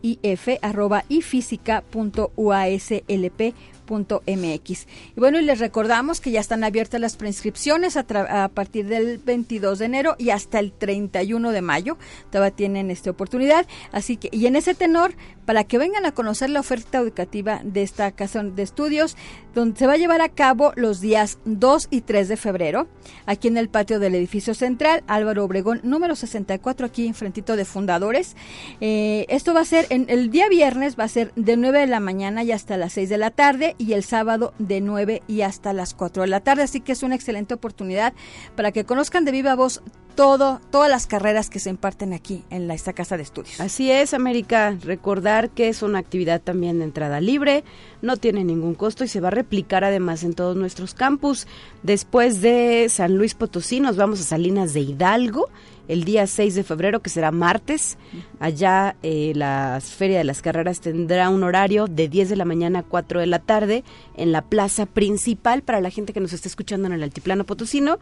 y 5.16 5.20
bueno, 5.20 5.40
y 5.40 5.44
les 5.44 5.60
recordamos 5.60 6.22
que 6.22 6.32
ya 6.32 6.40
están 6.40 6.64
abiertas 6.64 7.02
las 7.02 7.18
prescripciones 7.18 7.98
a, 7.98 8.06
a, 8.44 8.48
partir 8.50 8.88
del 8.88 9.18
22 9.18 9.80
de 9.80 9.86
enero 9.86 10.16
y 10.18 10.30
hasta 10.30 10.60
el 10.60 10.72
31 10.72 11.52
de 11.52 11.62
mayo. 11.62 11.98
Todavía 12.32 12.56
tienen 12.56 12.92
esta 12.92 13.10
oportunidad. 13.10 13.66
Así 13.92 14.18
que, 14.18 14.30
y 14.32 14.46
en 14.46 14.56
ese 14.56 14.76
tenor, 14.76 15.16
para 15.50 15.64
que 15.64 15.80
vengan 15.80 16.06
a 16.06 16.12
conocer 16.12 16.52
la 16.52 16.60
oferta 16.60 17.00
educativa 17.00 17.62
de 17.64 17.82
esta 17.82 18.12
casa 18.12 18.44
de 18.44 18.62
estudios, 18.62 19.18
donde 19.56 19.80
se 19.80 19.88
va 19.88 19.94
a 19.94 19.98
llevar 19.98 20.22
a 20.22 20.30
cabo 20.30 20.74
los 20.76 21.02
días 21.02 21.40
2 21.46 21.88
y 21.90 22.02
3 22.02 22.28
de 22.28 22.38
febrero, 22.38 22.88
aquí 23.26 23.48
en 23.48 23.58
el 23.58 23.68
patio 23.68 24.00
del 24.00 24.14
edificio 24.14 24.54
central, 24.54 25.04
Álvaro 25.08 25.44
Obregón, 25.44 25.80
número 25.84 26.16
64, 26.16 26.86
aquí 26.86 27.08
enfrentito 27.08 27.56
de 27.56 27.66
Fundadores. 27.66 28.36
Eh, 28.80 29.26
esto 29.30 29.56
va 29.56 29.62
a 29.62 29.66
ser, 29.66 29.88
en, 29.90 30.06
el 30.10 30.30
día 30.30 30.48
viernes 30.50 31.00
va 31.00 31.06
a 31.06 31.08
ser 31.08 31.32
de 31.36 31.58
9 31.58 31.80
de 31.80 31.88
la 31.88 32.00
mañana 32.00 32.44
y 32.44 32.52
hasta 32.52 32.78
las 32.78 32.94
6 32.94 33.10
de 33.10 33.18
la 33.18 33.32
tarde, 33.32 33.76
y 33.80 33.94
el 33.94 34.04
sábado 34.04 34.54
de 34.60 34.82
9 34.82 35.24
y 35.28 35.42
hasta 35.42 35.74
las 35.74 35.96
4 35.96 36.22
de 36.22 36.30
la 36.30 36.42
tarde, 36.42 36.62
así 36.62 36.82
que 36.82 36.92
es 36.92 37.02
una 37.02 37.16
excelente 37.16 37.56
oportunidad 37.56 38.14
para 38.56 38.72
que 38.72 38.86
conozcan 38.86 39.26
de 39.26 39.32
viva 39.32 39.56
voz 39.56 39.82
todo, 40.20 40.60
todas 40.70 40.90
las 40.90 41.08
carreras 41.08 41.50
que 41.50 41.60
se 41.60 41.70
imparten 41.70 42.12
aquí 42.12 42.44
en 42.50 42.70
esta 42.72 42.92
casa 42.92 43.16
de 43.16 43.24
estudios. 43.24 43.62
Así 43.62 43.90
es, 43.90 44.14
América. 44.14 44.76
Recordar 44.82 45.50
que 45.50 45.70
es 45.70 45.82
una 45.82 46.00
actividad 46.00 46.42
también 46.42 46.80
de 46.80 46.84
entrada 46.84 47.22
libre, 47.22 47.64
no 48.02 48.18
tiene 48.18 48.44
ningún 48.44 48.76
costo 48.76 49.06
y 49.06 49.08
se 49.08 49.22
va 49.22 49.30
a 49.30 49.32
replicar 49.32 49.86
además 49.86 50.24
en 50.24 50.34
todos 50.34 50.58
nuestros 50.58 50.94
campus. 50.94 51.48
Después 51.84 52.42
de 52.42 52.88
San 52.90 53.16
Luis 53.16 53.34
Potosí 53.34 53.80
nos 53.80 53.96
vamos 53.96 54.20
a 54.20 54.24
Salinas 54.24 54.74
de 54.74 54.82
Hidalgo 54.82 55.48
el 55.90 56.06
día 56.06 56.26
6 56.28 56.56
de 56.56 56.64
febrero, 56.64 57.02
que 57.02 57.10
será 57.10 57.32
martes. 57.32 57.98
Allá 58.40 58.96
eh, 59.04 59.34
la 59.36 59.80
Feria 59.82 60.20
de 60.20 60.24
las 60.24 60.42
Carreras 60.42 60.80
tendrá 60.80 61.30
un 61.30 61.44
horario 61.44 61.88
de 61.88 62.08
10 62.08 62.30
de 62.30 62.36
la 62.38 62.46
mañana 62.46 62.80
a 62.80 62.84
4 62.84 63.20
de 63.20 63.26
la 63.26 63.40
tarde 63.40 63.84
en 64.16 64.32
la 64.32 64.44
plaza 64.44 64.86
principal 64.86 65.64
para 65.64 65.82
la 65.82 65.90
gente 65.90 66.14
que 66.14 66.22
nos 66.22 66.32
está 66.32 66.48
escuchando 66.48 66.88
en 66.88 66.94
el 66.94 67.04
Altiplano 67.04 67.44
Potosino. 67.44 67.98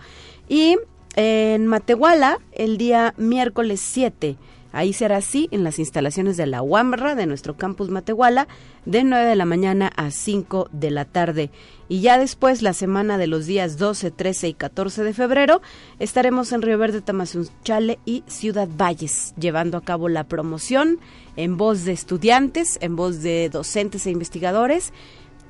Y 0.49 0.77
en 1.15 1.65
Matehuala, 1.65 2.39
el 2.51 2.77
día 2.77 3.13
miércoles 3.17 3.79
7. 3.79 4.35
Ahí 4.71 4.93
será 4.93 5.17
así 5.17 5.47
en 5.51 5.63
las 5.63 5.79
instalaciones 5.79 6.37
de 6.37 6.45
la 6.45 6.61
UAMRA 6.61 7.15
de 7.15 7.25
nuestro 7.25 7.55
campus 7.57 7.89
Matehuala 7.89 8.47
de 8.85 9.03
9 9.03 9.25
de 9.25 9.35
la 9.35 9.45
mañana 9.45 9.91
a 9.95 10.11
5 10.11 10.69
de 10.71 10.91
la 10.91 11.05
tarde. 11.05 11.49
Y 11.89 12.01
ya 12.01 12.17
después, 12.17 12.61
la 12.61 12.73
semana 12.73 13.17
de 13.17 13.27
los 13.27 13.45
días 13.45 13.77
12, 13.77 14.11
13 14.11 14.49
y 14.49 14.53
14 14.53 15.03
de 15.03 15.13
febrero, 15.13 15.61
estaremos 15.99 16.51
en 16.51 16.61
Río 16.61 16.77
Verde, 16.77 17.01
Tamazunchale 17.01 17.99
y 18.05 18.23
Ciudad 18.27 18.67
Valles, 18.67 19.33
llevando 19.39 19.77
a 19.77 19.81
cabo 19.81 20.09
la 20.09 20.25
promoción 20.25 20.99
en 21.37 21.55
voz 21.57 21.85
de 21.85 21.93
estudiantes, 21.93 22.77
en 22.81 22.95
voz 22.95 23.21
de 23.21 23.49
docentes 23.49 24.05
e 24.05 24.11
investigadores 24.11 24.91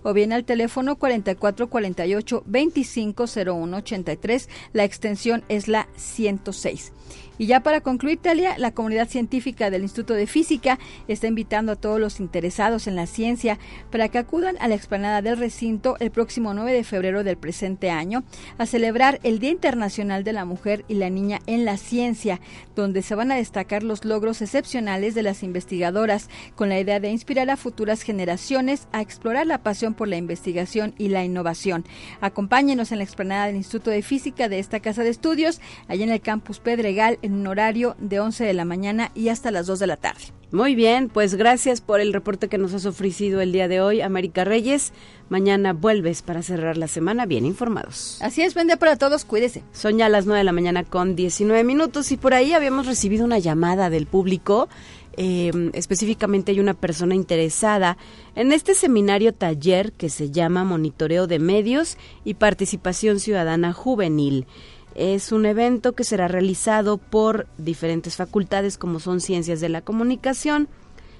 o 0.03 0.13
bien 0.13 0.33
al 0.33 0.45
teléfono 0.45 0.95
4448 0.95 2.43
250183. 2.45 4.49
La 4.73 4.83
extensión 4.83 5.43
es 5.49 5.67
la 5.67 5.87
106. 5.95 6.91
Y 7.37 7.47
ya 7.47 7.61
para 7.61 7.81
concluir, 7.81 8.19
Talia, 8.19 8.57
la 8.57 8.71
comunidad 8.71 9.09
científica 9.09 9.69
del 9.69 9.81
Instituto 9.81 10.13
de 10.13 10.27
Física 10.27 10.77
está 11.07 11.27
invitando 11.27 11.71
a 11.71 11.75
todos 11.75 11.99
los 11.99 12.19
interesados 12.19 12.87
en 12.87 12.95
la 12.95 13.07
ciencia 13.07 13.57
para 13.89 14.09
que 14.09 14.19
acudan 14.19 14.57
a 14.59 14.67
la 14.67 14.75
explanada 14.75 15.21
del 15.21 15.37
recinto 15.37 15.95
el 15.99 16.11
próximo 16.11 16.53
9 16.53 16.73
de 16.73 16.83
febrero 16.83 17.23
del 17.23 17.37
presente 17.37 17.89
año 17.89 18.23
a 18.57 18.65
celebrar 18.65 19.19
el 19.23 19.39
Día 19.39 19.51
Internacional 19.51 20.23
de 20.23 20.33
la 20.33 20.45
Mujer 20.45 20.85
y 20.87 20.95
la 20.95 21.09
Niña 21.09 21.39
en 21.47 21.65
la 21.65 21.77
Ciencia, 21.77 22.39
donde 22.75 23.01
se 23.01 23.15
van 23.15 23.31
a 23.31 23.35
destacar 23.35 23.83
los 23.83 24.05
logros 24.05 24.41
excepcionales 24.41 25.15
de 25.15 25.23
las 25.23 25.43
investigadoras 25.43 26.29
con 26.55 26.69
la 26.69 26.79
idea 26.79 26.99
de 26.99 27.09
inspirar 27.09 27.49
a 27.49 27.57
futuras 27.57 28.01
generaciones 28.03 28.87
a 28.91 29.01
explorar 29.01 29.47
la 29.47 29.63
pasión 29.63 29.93
por 29.93 30.07
la 30.07 30.17
investigación 30.17 30.93
y 30.97 31.09
la 31.09 31.23
innovación. 31.23 31.85
Acompáñenos 32.21 32.91
en 32.91 32.99
la 32.99 33.03
explanada 33.03 33.47
del 33.47 33.55
Instituto 33.55 33.89
de 33.89 34.01
Física 34.01 34.49
de 34.49 34.59
esta 34.59 34.79
casa 34.79 35.03
de 35.03 35.09
estudios, 35.09 35.61
allá 35.87 36.03
en 36.03 36.11
el 36.11 36.21
campus 36.21 36.59
Pedregal, 36.59 37.17
en 37.21 37.33
un 37.33 37.47
horario 37.47 37.95
de 37.99 38.19
11 38.19 38.43
de 38.43 38.53
la 38.53 38.65
mañana 38.65 39.11
y 39.15 39.29
hasta 39.29 39.51
las 39.51 39.67
2 39.67 39.79
de 39.79 39.87
la 39.87 39.97
tarde. 39.97 40.23
Muy 40.51 40.75
bien, 40.75 41.07
pues 41.07 41.35
gracias 41.35 41.79
por 41.79 42.01
el 42.01 42.11
reporte 42.11 42.49
que 42.49 42.57
nos 42.57 42.73
has 42.73 42.85
ofrecido 42.85 43.39
el 43.39 43.53
día 43.53 43.69
de 43.69 43.79
hoy, 43.79 44.01
América 44.01 44.43
Reyes. 44.43 44.91
Mañana 45.29 45.71
vuelves 45.71 46.21
para 46.23 46.41
cerrar 46.41 46.75
la 46.75 46.89
semana 46.89 47.25
bien 47.25 47.45
informados. 47.45 48.17
Así 48.21 48.41
es, 48.41 48.53
vende 48.53 48.75
para 48.75 48.97
todos, 48.97 49.23
cuídese. 49.23 49.63
Son 49.71 49.97
ya 49.97 50.09
las 50.09 50.25
9 50.25 50.39
de 50.39 50.43
la 50.43 50.51
mañana 50.51 50.83
con 50.83 51.15
19 51.15 51.63
minutos 51.63 52.11
y 52.11 52.17
por 52.17 52.33
ahí 52.33 52.51
habíamos 52.51 52.85
recibido 52.85 53.23
una 53.23 53.39
llamada 53.39 53.89
del 53.89 54.07
público. 54.07 54.67
Eh, 55.15 55.51
específicamente 55.73 56.51
hay 56.51 56.59
una 56.59 56.73
persona 56.73 57.15
interesada 57.15 57.97
en 58.35 58.51
este 58.51 58.73
seminario 58.73 59.33
taller 59.33 59.91
que 59.93 60.09
se 60.09 60.31
llama 60.31 60.63
Monitoreo 60.63 61.27
de 61.27 61.39
Medios 61.39 61.97
y 62.23 62.33
Participación 62.35 63.19
Ciudadana 63.19 63.71
Juvenil. 63.71 64.47
Es 64.95 65.31
un 65.31 65.45
evento 65.45 65.93
que 65.93 66.03
será 66.03 66.27
realizado 66.27 66.97
por 66.97 67.47
diferentes 67.57 68.15
facultades 68.15 68.77
como 68.77 68.99
son 68.99 69.21
Ciencias 69.21 69.61
de 69.61 69.69
la 69.69 69.81
Comunicación, 69.81 70.67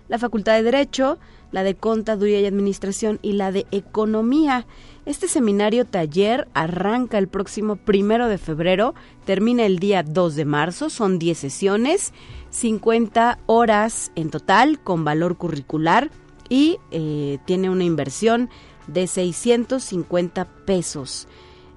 la 0.09 0.19
Facultad 0.19 0.55
de 0.55 0.63
Derecho, 0.63 1.17
la 1.51 1.63
de 1.63 1.75
Contaduría 1.75 2.41
y 2.41 2.45
Administración 2.45 3.19
y 3.21 3.33
la 3.33 3.51
de 3.51 3.65
Economía. 3.71 4.65
Este 5.05 5.27
seminario 5.27 5.85
taller 5.85 6.47
arranca 6.53 7.17
el 7.17 7.27
próximo 7.27 7.77
primero 7.77 8.27
de 8.27 8.37
febrero, 8.37 8.93
termina 9.25 9.65
el 9.65 9.79
día 9.79 10.03
2 10.03 10.35
de 10.35 10.45
marzo, 10.45 10.89
son 10.89 11.17
10 11.17 11.37
sesiones, 11.37 12.13
50 12.49 13.39
horas 13.45 14.11
en 14.15 14.29
total 14.29 14.81
con 14.81 15.05
valor 15.05 15.37
curricular 15.37 16.11
y 16.49 16.77
eh, 16.91 17.39
tiene 17.45 17.69
una 17.69 17.85
inversión 17.85 18.49
de 18.87 19.07
650 19.07 20.45
pesos. 20.65 21.27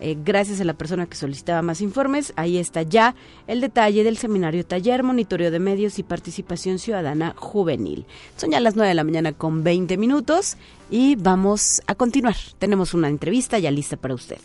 eh, 0.00 0.16
gracias 0.22 0.60
a 0.60 0.64
la 0.64 0.74
persona 0.74 1.06
que 1.06 1.16
solicitaba 1.16 1.62
más 1.62 1.80
informes, 1.80 2.32
ahí 2.36 2.58
está 2.58 2.82
ya 2.82 3.14
el 3.46 3.60
detalle 3.60 4.02
del 4.02 4.16
seminario 4.16 4.64
taller, 4.64 5.02
monitoreo 5.02 5.50
de 5.50 5.58
medios 5.58 5.98
y 5.98 6.02
participación 6.02 6.78
ciudadana 6.78 7.34
juvenil. 7.36 8.06
Son 8.36 8.50
ya 8.50 8.60
las 8.60 8.76
9 8.76 8.88
de 8.88 8.94
la 8.94 9.04
mañana 9.04 9.32
con 9.32 9.62
20 9.62 9.96
minutos 9.98 10.56
y 10.90 11.16
vamos 11.16 11.82
a 11.86 11.94
continuar. 11.94 12.36
Tenemos 12.58 12.94
una 12.94 13.08
entrevista 13.08 13.58
ya 13.58 13.70
lista 13.70 13.96
para 13.96 14.14
usted. 14.14 14.38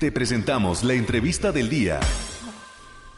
Te 0.00 0.10
presentamos 0.10 0.82
la 0.82 0.94
entrevista 0.94 1.52
del 1.52 1.68
día. 1.68 2.00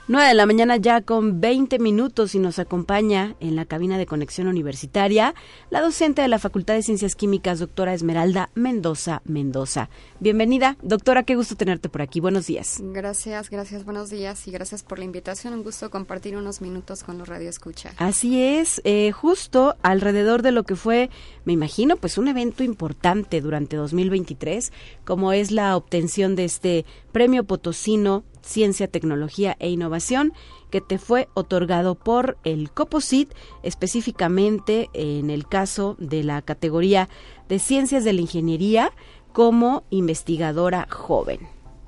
9 0.09 0.29
de 0.29 0.35
la 0.35 0.47
mañana 0.47 0.77
ya 0.77 1.01
con 1.01 1.41
20 1.41 1.81
minutos 1.81 2.37
y 2.37 2.39
nos 2.39 2.61
acompaña 2.61 3.35
en 3.41 3.57
la 3.57 3.65
cabina 3.65 3.99
de 3.99 4.07
conexión 4.07 4.47
universitaria 4.47 5.35
la 5.69 5.81
docente 5.81 6.23
de 6.23 6.29
la 6.29 6.39
Facultad 6.39 6.75
de 6.75 6.85
Ciencias 6.85 7.17
Químicas, 7.17 7.59
doctora 7.59 7.93
Esmeralda 7.93 8.51
Mendoza 8.55 9.23
Mendoza. 9.25 9.91
Bienvenida, 10.21 10.77
doctora, 10.81 11.25
qué 11.25 11.35
gusto 11.35 11.57
tenerte 11.57 11.89
por 11.89 12.03
aquí. 12.03 12.21
Buenos 12.21 12.47
días. 12.47 12.79
Gracias, 12.81 13.51
gracias, 13.51 13.85
buenos 13.85 14.09
días 14.09 14.47
y 14.47 14.53
gracias 14.53 14.85
por 14.85 15.01
la 15.01 15.07
invitación. 15.07 15.55
Un 15.55 15.65
gusto 15.65 15.91
compartir 15.91 16.37
unos 16.37 16.61
minutos 16.61 17.03
con 17.03 17.19
los 17.19 17.29
Radio 17.29 17.51
Escucha. 17.51 17.91
Así 17.97 18.41
es, 18.41 18.81
eh, 18.85 19.11
justo 19.11 19.75
alrededor 19.83 20.43
de 20.43 20.53
lo 20.53 20.63
que 20.63 20.77
fue, 20.77 21.11
me 21.45 21.53
imagino, 21.53 21.97
pues 21.97 22.17
un 22.17 22.29
evento 22.29 22.63
importante 22.63 23.41
durante 23.41 23.75
2023, 23.75 24.73
como 25.05 25.33
es 25.33 25.51
la 25.51 25.77
obtención 25.77 26.37
de 26.37 26.45
este 26.45 26.87
premio 27.11 27.43
potosino 27.43 28.23
Ciencia, 28.47 28.89
Tecnología 28.89 29.57
e 29.59 29.69
Innovación 29.69 30.33
que 30.71 30.81
te 30.81 30.99
fue 30.99 31.29
otorgado 31.35 31.95
por 31.95 32.39
el 32.45 32.71
COPOSIT, 32.71 33.33
específicamente 33.63 34.89
en 34.95 35.31
el 35.31 35.47
caso 35.47 35.97
de 35.99 36.25
la 36.25 36.43
categoría 36.43 37.09
de 37.49 37.59
Ciencias 37.59 38.05
de 38.05 38.13
la 38.13 38.21
Ingeniería 38.21 38.93
como 39.33 39.85
investigadora 39.91 40.87
joven. 40.91 41.41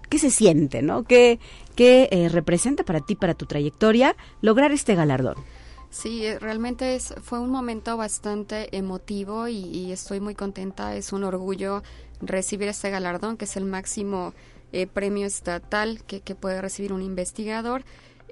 ¿Qué 0.09 0.18
se 0.18 0.31
siente, 0.31 0.83
no? 0.83 1.05
¿Qué, 1.05 1.38
qué 1.77 2.09
eh, 2.11 2.29
representa 2.29 2.85
para 2.85 3.01
ti, 3.01 3.14
para 3.14 3.35
tu 3.35 3.47
trayectoria, 3.47 4.16
lograr 4.40 4.73
este 4.73 4.94
galardón? 4.94 5.37
Sí, 5.90 6.25
eh, 6.25 6.38
realmente 6.38 6.94
es, 6.94 7.14
fue 7.23 7.38
un 7.40 7.51
momento 7.51 7.97
bastante 7.97 8.75
emotivo 8.77 9.49
y, 9.49 9.57
y, 9.57 9.92
estoy 9.92 10.21
muy 10.21 10.35
contenta. 10.35 10.97
Es 10.97 11.12
un 11.12 11.25
orgullo 11.25 11.83
recibir 12.21 12.68
este 12.68 12.90
galardón, 12.90 13.37
que 13.37 13.44
es 13.44 13.57
el 13.57 13.64
máximo 13.64 14.35
eh, 14.73 14.87
premio 14.87 15.27
estatal 15.27 16.03
que, 16.05 16.21
que, 16.21 16.35
puede 16.35 16.61
recibir 16.61 16.93
un 16.93 17.03
investigador. 17.03 17.85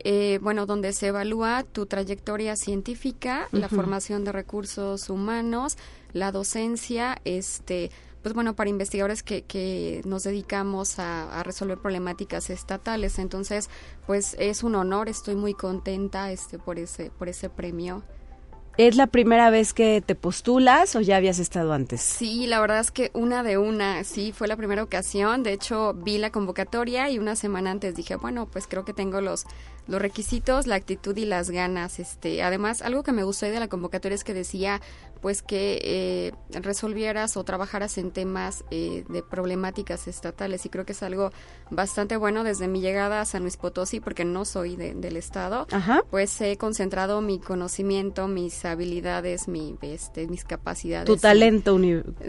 Eh, 0.05 0.39
bueno, 0.43 0.67
donde 0.67 0.93
se 0.93 1.09
evalúa 1.09 1.65
tu 1.65 1.87
trayectoria 1.87 2.55
científica, 2.57 3.49
la 3.53 3.69
formación 3.69 4.25
de 4.25 4.33
recursos 4.33 5.09
humanos, 5.09 5.79
la 6.13 6.33
docencia, 6.33 7.19
este, 7.25 7.91
pues 8.23 8.35
bueno, 8.35 8.55
para 8.55 8.69
investigadores 8.69 9.23
que, 9.23 9.43
que 9.43 10.03
nos 10.05 10.25
dedicamos 10.25 10.99
a, 10.99 11.41
a, 11.41 11.43
resolver 11.43 11.79
problemáticas 11.79 12.51
estatales. 12.51 13.19
Entonces, 13.19 13.71
pues 14.07 14.37
es 14.39 14.63
un 14.63 14.75
honor, 14.75 15.09
estoy 15.09 15.35
muy 15.35 15.55
contenta 15.55 16.31
este, 16.31 16.59
por, 16.59 16.79
ese, 16.79 17.11
por 17.11 17.29
ese 17.29 17.49
premio. 17.49 18.03
¿Es 18.79 18.95
la 18.97 19.07
primera 19.07 19.49
vez 19.49 19.73
que 19.73 20.03
te 20.05 20.15
postulas 20.15 20.97
o 20.97 21.01
ya 21.01 21.17
habías 21.17 21.39
estado 21.39 21.73
antes? 21.73 22.03
Sí, 22.03 22.47
la 22.47 22.61
verdad 22.61 22.81
es 22.81 22.91
que 22.91 23.11
una 23.15 23.43
de 23.43 23.57
una, 23.57 24.05
sí, 24.05 24.33
fue 24.33 24.49
la 24.49 24.57
primera 24.57 24.83
ocasión. 24.83 25.43
De 25.43 25.55
hecho, 25.55 25.95
vi 25.95 26.19
la 26.19 26.31
convocatoria 26.31 27.09
y 27.09 27.19
una 27.19 27.37
semana 27.37 27.71
antes 27.71 27.95
dije, 27.95 28.17
bueno, 28.17 28.47
pues 28.47 28.67
creo 28.67 28.85
que 28.85 28.93
tengo 28.93 29.23
los 29.23 29.47
los 29.87 30.03
requisitos, 30.03 30.67
la 30.67 30.75
actitud 30.75 31.17
y 31.17 31.25
las 31.25 31.51
ganas. 31.51 31.99
Este, 31.99 32.43
además, 32.43 32.83
algo 32.83 33.03
que 33.03 33.13
me 33.13 33.23
gustó 33.23 33.47
de 33.47 33.61
la 33.61 33.69
convocatoria 33.69 34.15
es 34.15 34.25
que 34.25 34.35
decía, 34.35 34.81
pues 35.21 35.43
que 35.43 35.79
eh, 35.83 36.33
resolvieras 36.61 37.37
o 37.37 37.45
trabajaras 37.45 37.99
en 37.99 38.11
temas 38.11 38.65
eh, 38.71 39.05
de 39.09 39.23
problemáticas 39.23 40.09
estatales 40.09 40.67
y 40.67 40.69
creo 40.69 40.85
que 40.85 40.93
es 40.93 41.03
algo 41.03 41.33
bastante 41.71 42.17
bueno 42.17 42.45
desde 42.45 42.69
mi 42.69 42.81
llegada 42.81 43.21
a 43.21 43.25
San 43.25 43.43
Luis 43.43 43.57
Potosí 43.57 44.01
porque 44.01 44.25
no 44.25 44.45
soy 44.45 44.77
de, 44.77 44.95
del 44.95 45.17
estado, 45.17 45.67
Ajá. 45.73 46.03
pues 46.11 46.41
he 46.41 46.57
concentrado 46.57 47.21
mi 47.23 47.39
conocimiento, 47.39 48.29
mis 48.29 48.65
habilidades, 48.67 49.49
mi, 49.49 49.77
este, 49.83 50.27
mis 50.27 50.45
capacidades. 50.45 51.07
Tu 51.07 51.17
talento 51.17 51.79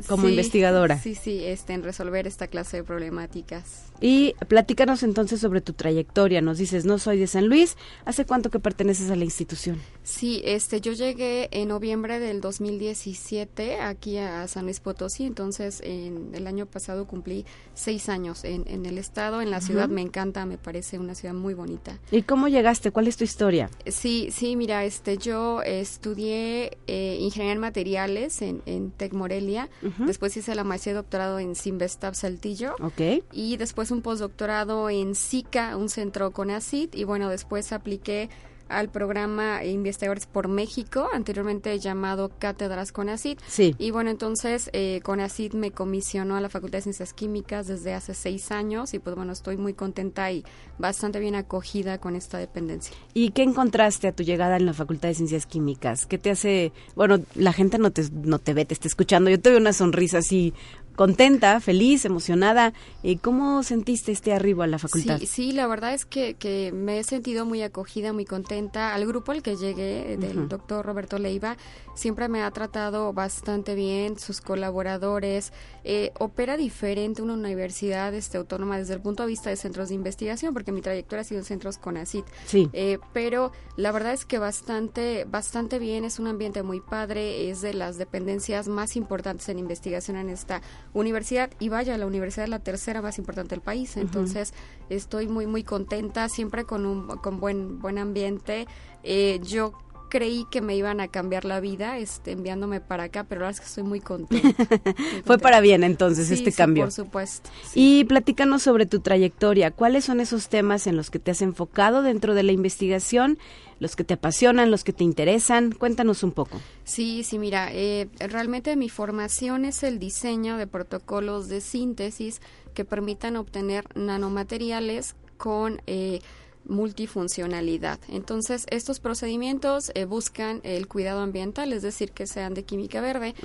como 0.08 0.30
investigadora. 0.30 0.98
Sí, 1.00 1.16
sí, 1.16 1.44
este, 1.44 1.74
en 1.74 1.84
resolver 1.84 2.28
esta 2.28 2.48
clase 2.48 2.78
de 2.78 2.84
problemáticas. 2.84 3.87
Y 4.00 4.36
platícanos 4.48 5.04
entonces 5.04 5.40
sobre 5.40 5.62
tu 5.62 5.74
trayectoria. 5.74 6.42
Nos 6.42 6.58
dices, 6.58 6.86
no 6.86 7.00
soy 7.00 7.18
de 7.18 7.28
San 7.28 7.48
Luis. 7.48 7.78
¿Hace 8.06 8.26
cuánto 8.26 8.50
que 8.50 8.60
perteneces 8.60 9.10
a 9.10 9.16
la 9.16 9.24
institución? 9.24 9.80
Sí, 10.04 10.42
este, 10.46 10.80
yo 10.82 10.94
llegué 10.94 11.50
en 11.52 11.68
noviembre 11.70 12.20
del 12.20 12.40
2017 12.42 13.82
aquí 13.82 14.18
a 14.18 14.48
San 14.48 14.66
Luis 14.66 14.80
Potosí. 14.80 15.26
Entonces, 15.26 15.82
en 15.84 16.32
el 16.34 16.48
año 16.48 16.66
pasado 16.66 17.08
cumplí 17.08 17.46
seis 17.74 18.08
años 18.10 18.44
en, 18.44 18.64
en 18.68 18.86
el 18.86 18.98
estado, 18.98 19.42
en 19.42 19.52
la 19.52 19.62
ciudad. 19.62 19.90
Me 19.90 20.02
encanta, 20.02 20.46
me 20.46 20.58
parece 20.58 21.00
una 21.00 21.16
ciudad 21.16 21.34
muy 21.34 21.54
bonita. 21.54 22.00
¿Y 22.12 22.22
cómo 22.22 22.48
llegaste? 22.48 22.92
¿Cuál 22.92 23.08
es 23.08 23.18
tu 23.18 23.24
historia? 23.24 23.70
Sí, 23.86 24.30
sí, 24.32 24.56
mira, 24.56 24.86
este, 24.86 25.18
yo 25.18 25.62
estudié 25.64 26.78
eh, 26.88 27.18
ingeniería 27.20 27.54
en 27.54 27.60
materiales 27.60 28.42
en, 28.42 28.62
en 28.66 28.92
Tec 28.92 29.14
Morelia. 29.14 29.70
Después 30.00 30.36
hice 30.38 30.56
la 30.56 30.64
maestría 30.64 30.94
y 30.94 30.96
doctorado 30.96 31.40
en 31.40 31.56
Simvestab 31.56 32.16
Saltillo. 32.16 32.76
Ok. 32.82 33.24
Y 33.32 33.58
después 33.58 33.87
un 33.92 34.02
postdoctorado 34.02 34.90
en 34.90 35.16
SICA, 35.16 35.78
un 35.78 35.90
centro 35.90 36.32
con 36.32 36.52
ACID, 36.52 36.94
y 36.94 37.04
bueno, 37.04 37.30
después 37.30 37.72
apliqué 37.72 38.30
al 38.70 38.90
programa 38.90 39.64
Investigadores 39.64 40.26
por 40.26 40.48
México, 40.48 41.10
anteriormente 41.14 41.78
llamado 41.80 42.32
Cátedras 42.38 42.92
CONACID. 42.92 43.40
Sí. 43.48 43.76
Y 43.78 43.92
bueno, 43.92 44.10
entonces 44.10 44.70
eh, 44.74 45.02
CONACID 45.04 45.54
me 45.54 45.72
comisionó 45.72 46.36
a 46.36 46.42
la 46.42 46.50
Facultad 46.50 46.80
de 46.80 46.84
Ciencias 46.84 47.14
Químicas 47.14 47.68
desde 47.68 47.94
hace 47.94 48.14
seis 48.14 48.52
años 48.52 48.94
y 48.94 49.00
pues 49.00 49.16
bueno, 49.16 49.34
estoy 49.34 49.58
muy 49.58 49.74
contenta 49.74 50.32
y 50.32 50.44
bastante 50.78 51.20
bien 51.20 51.36
acogida 51.36 52.00
con 52.00 52.16
esta 52.16 52.38
dependencia. 52.38 52.96
¿Y 53.14 53.32
qué 53.32 53.44
encontraste 53.44 54.08
a 54.08 54.12
tu 54.12 54.24
llegada 54.24 54.58
en 54.58 54.66
la 54.66 54.74
Facultad 54.74 55.10
de 55.10 55.16
Ciencias 55.16 55.46
Químicas? 55.46 56.06
¿Qué 56.06 56.18
te 56.18 56.32
hace, 56.32 56.72
bueno, 56.96 57.20
la 57.36 57.54
gente 57.54 57.78
no 57.78 57.92
te, 57.92 58.04
no 58.12 58.40
te 58.40 58.54
ve, 58.54 58.66
te 58.66 58.74
está 58.74 58.88
escuchando, 58.88 59.30
yo 59.30 59.40
te 59.40 59.50
veo 59.50 59.60
una 59.60 59.74
sonrisa 59.74 60.20
así 60.20 60.54
contenta, 60.98 61.60
feliz, 61.60 62.06
emocionada. 62.06 62.74
Eh, 63.04 63.20
¿Cómo 63.20 63.62
sentiste 63.62 64.12
este 64.12 64.34
arribo 64.34 64.64
a 64.64 64.68
la 64.68 64.80
facultad? 64.80 65.20
Sí, 65.20 65.28
sí, 65.28 65.52
la 65.52 65.68
verdad 65.68 65.94
es 65.94 66.06
que, 66.06 66.34
que 66.34 66.72
me 66.74 66.98
he 66.98 67.04
sentido 67.04 67.46
muy 67.46 67.62
acogida, 67.62 68.14
muy 68.14 68.26
contenta. 68.26 68.96
Al 68.96 69.06
grupo 69.06 69.32
al 69.32 69.44
que 69.44 69.56
llegué, 69.56 70.14
eh, 70.14 70.18
del 70.18 70.50
doctor 70.50 70.84
Roberto 70.84 71.20
Leiva, 71.20 71.56
siempre 71.94 72.28
me 72.30 72.42
ha 72.42 72.50
tratado 72.50 73.14
bastante 73.14 73.76
bien, 73.76 74.18
sus 74.18 74.42
colaboradores. 74.42 75.54
Eh, 75.84 76.12
opera 76.18 76.58
diferente 76.58 77.22
una 77.22 77.36
universidad 77.36 78.14
este, 78.16 78.40
autónoma 78.40 78.80
desde 78.80 78.96
el 78.96 79.02
punto 79.02 79.22
de 79.22 79.30
vista 79.30 79.52
de 79.52 79.56
centros 79.56 79.90
de 79.90 79.96
investigación, 79.96 80.52
porque 80.52 80.72
mi 80.72 80.82
trayectoria 80.82 81.22
ha 81.22 81.26
sido 81.26 81.42
en 81.42 81.46
centros 81.46 81.78
con 81.78 81.98
ACID. 81.98 82.24
Sí. 82.48 82.70
pero 83.14 83.52
la 83.76 83.92
verdad 83.92 84.14
es 84.14 84.26
que 84.26 84.40
bastante, 84.40 85.26
bastante 85.30 85.78
bien, 85.78 86.06
es 86.06 86.18
un 86.18 86.26
ambiente 86.26 86.64
muy 86.64 86.82
padre, 86.82 87.52
es 87.52 87.62
de 87.62 87.76
las 87.76 88.00
dependencias 88.00 88.68
más 88.68 88.96
importantes 88.96 89.48
en 89.50 89.60
investigación 89.60 90.18
en 90.18 90.30
esta 90.30 90.64
universidad 91.00 91.52
y 91.60 91.70
vaya, 91.70 91.98
la 91.98 92.06
universidad 92.06 92.46
es 92.46 92.50
la 92.50 92.60
tercera 92.60 93.02
más 93.02 93.18
importante 93.18 93.56
del 93.56 93.62
país, 93.62 93.98
entonces 93.98 94.54
estoy 94.90 95.28
muy 95.28 95.48
muy 95.48 95.64
contenta, 95.64 96.30
siempre 96.30 96.66
con 96.66 96.86
un 96.86 97.08
con 97.18 97.40
buen 97.40 97.80
buen 97.80 97.98
ambiente. 97.98 98.68
Eh, 99.04 99.40
yo 99.44 99.74
creí 100.10 100.46
que 100.50 100.62
me 100.62 100.76
iban 100.76 101.00
a 101.00 101.08
cambiar 101.08 101.46
la 101.46 101.60
vida 101.60 101.98
este, 101.98 102.32
enviándome 102.32 102.82
para 102.82 103.04
acá, 103.04 103.24
pero 103.24 103.42
la 103.42 103.48
verdad 103.48 103.62
es 103.62 103.62
que 103.62 103.70
estoy 103.70 103.84
muy 103.84 104.00
contenta. 104.00 104.66
Fue 105.26 105.38
para 105.38 105.60
bien 105.60 105.84
entonces 105.84 106.32
este 106.32 106.52
sí, 106.52 106.58
cambio. 106.58 106.84
por 106.84 106.92
supuesto. 106.92 107.50
Y 107.74 108.06
platícanos 108.06 108.64
sobre 108.64 108.86
tu 108.86 109.00
trayectoria. 109.00 109.72
¿Cuáles 109.72 110.06
son 110.06 110.20
esos 110.20 110.50
temas 110.50 110.88
en 110.88 110.96
los 110.96 111.10
que 111.10 111.20
te 111.20 111.32
has 111.32 111.42
enfocado 111.42 112.02
dentro 112.02 112.34
de 112.34 112.44
la 112.44 112.52
investigación? 112.52 113.38
los 113.80 113.96
que 113.96 114.04
te 114.04 114.16
apasionan, 114.16 114.72
los 114.72 114.84
que 114.84 114.94
te 114.94 115.04
interesan. 115.04 115.72
Cuéntanos 115.72 116.24
un 116.24 116.32
poco. 116.32 116.60
Sí, 116.84 117.24
sí, 117.24 117.38
mira, 117.38 117.70
eh, 117.72 118.10
realmente 118.20 118.76
mi 118.76 118.90
formación 118.90 119.66
es 119.66 119.84
el 119.84 120.00
diseño 120.00 120.58
de 120.58 120.68
protocolos 120.68 121.48
de 121.48 121.62
síntesis 121.62 122.42
que 122.74 122.86
permitan 122.86 123.36
obtener 123.36 123.86
nanomateriales 123.96 125.16
con 125.38 125.82
eh, 125.86 126.22
multifuncionalidad. 126.68 128.00
Entonces, 128.10 128.66
estos 128.70 129.00
procedimientos 129.00 129.92
eh, 129.96 130.06
buscan 130.06 130.62
el 130.64 130.88
cuidado 130.88 131.22
ambiental, 131.22 131.74
es 131.74 131.82
decir, 131.82 132.12
que 132.12 132.28
sean 132.28 132.54
de 132.54 132.64
química 132.64 133.02
verde. 133.02 133.36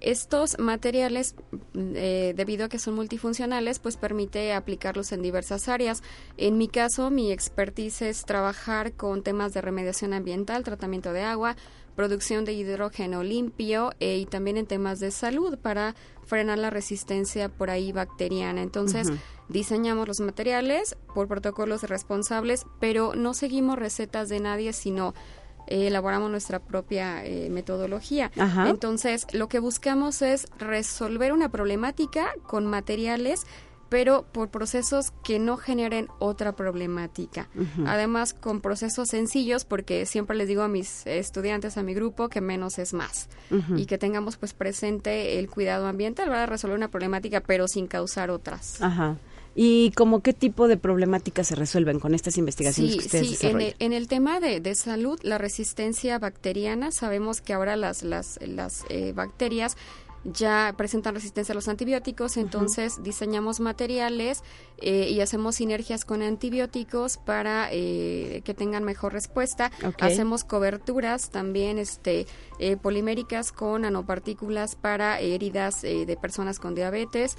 Estos 0.00 0.58
materiales, 0.58 1.34
eh, 1.74 2.34
debido 2.36 2.66
a 2.66 2.68
que 2.68 2.78
son 2.78 2.94
multifuncionales, 2.94 3.78
pues 3.78 3.96
permite 3.96 4.52
aplicarlos 4.52 5.12
en 5.12 5.22
diversas 5.22 5.68
áreas. 5.68 6.02
En 6.36 6.58
mi 6.58 6.68
caso, 6.68 7.10
mi 7.10 7.32
expertise 7.32 8.02
es 8.02 8.24
trabajar 8.24 8.92
con 8.92 9.22
temas 9.22 9.54
de 9.54 9.60
remediación 9.60 10.12
ambiental, 10.12 10.64
tratamiento 10.64 11.12
de 11.12 11.22
agua, 11.22 11.56
producción 11.94 12.44
de 12.44 12.52
hidrógeno 12.52 13.22
limpio 13.22 13.92
eh, 14.00 14.18
y 14.18 14.26
también 14.26 14.56
en 14.56 14.66
temas 14.66 15.00
de 15.00 15.10
salud 15.10 15.58
para 15.58 15.94
frenar 16.24 16.58
la 16.58 16.70
resistencia 16.70 17.48
por 17.48 17.70
ahí 17.70 17.92
bacteriana. 17.92 18.62
Entonces, 18.62 19.10
diseñamos 19.48 20.08
los 20.08 20.20
materiales 20.20 20.96
por 21.14 21.28
protocolos 21.28 21.82
responsables, 21.84 22.66
pero 22.80 23.14
no 23.14 23.34
seguimos 23.34 23.78
recetas 23.78 24.28
de 24.28 24.40
nadie, 24.40 24.72
sino 24.72 25.14
eh, 25.66 25.86
elaboramos 25.86 26.30
nuestra 26.30 26.58
propia 26.58 27.24
eh, 27.24 27.48
metodología. 27.50 28.30
Entonces, 28.66 29.26
lo 29.32 29.48
que 29.48 29.58
buscamos 29.58 30.22
es 30.22 30.46
resolver 30.58 31.32
una 31.32 31.50
problemática 31.50 32.32
con 32.46 32.66
materiales 32.66 33.46
pero 33.94 34.24
por 34.32 34.48
procesos 34.48 35.12
que 35.22 35.38
no 35.38 35.56
generen 35.56 36.08
otra 36.18 36.56
problemática. 36.56 37.48
Además, 37.86 38.34
con 38.34 38.60
procesos 38.60 39.10
sencillos, 39.10 39.64
porque 39.64 40.04
siempre 40.04 40.36
les 40.36 40.48
digo 40.48 40.62
a 40.62 40.68
mis 40.68 41.06
estudiantes, 41.06 41.78
a 41.78 41.84
mi 41.84 41.94
grupo, 41.94 42.28
que 42.28 42.40
menos 42.40 42.80
es 42.80 42.92
más. 42.92 43.28
Y 43.76 43.86
que 43.86 43.96
tengamos 43.96 44.36
pues 44.36 44.52
presente 44.52 45.38
el 45.38 45.48
cuidado 45.48 45.86
ambiental, 45.86 46.26
para 46.26 46.46
resolver 46.46 46.76
una 46.76 46.88
problemática, 46.88 47.40
pero 47.40 47.68
sin 47.68 47.86
causar 47.86 48.32
otras. 48.32 48.82
Ajá. 48.82 49.16
¿Y 49.54 49.92
como 49.92 50.20
qué 50.22 50.32
tipo 50.32 50.66
de 50.66 50.76
problemáticas 50.76 51.46
se 51.46 51.54
resuelven 51.54 52.00
con 52.00 52.16
estas 52.16 52.36
investigaciones 52.36 52.94
que 52.96 53.04
ustedes 53.04 53.38
sí, 53.38 53.46
en 53.46 53.60
el, 53.60 53.76
en 53.78 53.92
el, 53.92 54.08
tema 54.08 54.40
de, 54.40 54.58
de, 54.58 54.74
salud, 54.74 55.20
la 55.22 55.38
resistencia 55.38 56.18
bacteriana, 56.18 56.90
sabemos 56.90 57.40
que 57.40 57.52
ahora 57.52 57.76
las, 57.76 58.02
las, 58.02 58.40
las 58.42 58.84
eh, 58.88 59.12
bacterias 59.14 59.76
ya 60.24 60.74
presentan 60.76 61.14
resistencia 61.14 61.52
a 61.52 61.54
los 61.54 61.68
antibióticos, 61.68 62.36
entonces 62.36 63.02
diseñamos 63.02 63.60
materiales 63.60 64.42
eh, 64.78 65.08
y 65.10 65.20
hacemos 65.20 65.56
sinergias 65.56 66.04
con 66.04 66.22
antibióticos 66.22 67.18
para 67.18 67.68
eh, 67.70 68.42
que 68.44 68.54
tengan 68.54 68.84
mejor 68.84 69.12
respuesta. 69.12 69.70
Hacemos 70.00 70.44
coberturas 70.44 71.30
también 71.30 71.78
este, 71.78 72.26
eh, 72.58 72.76
poliméricas 72.76 73.52
con 73.52 73.82
nanopartículas 73.82 74.76
para 74.76 75.20
heridas 75.20 75.82
de 75.82 76.18
personas 76.20 76.58
con 76.58 76.74
diabetes. 76.74 77.36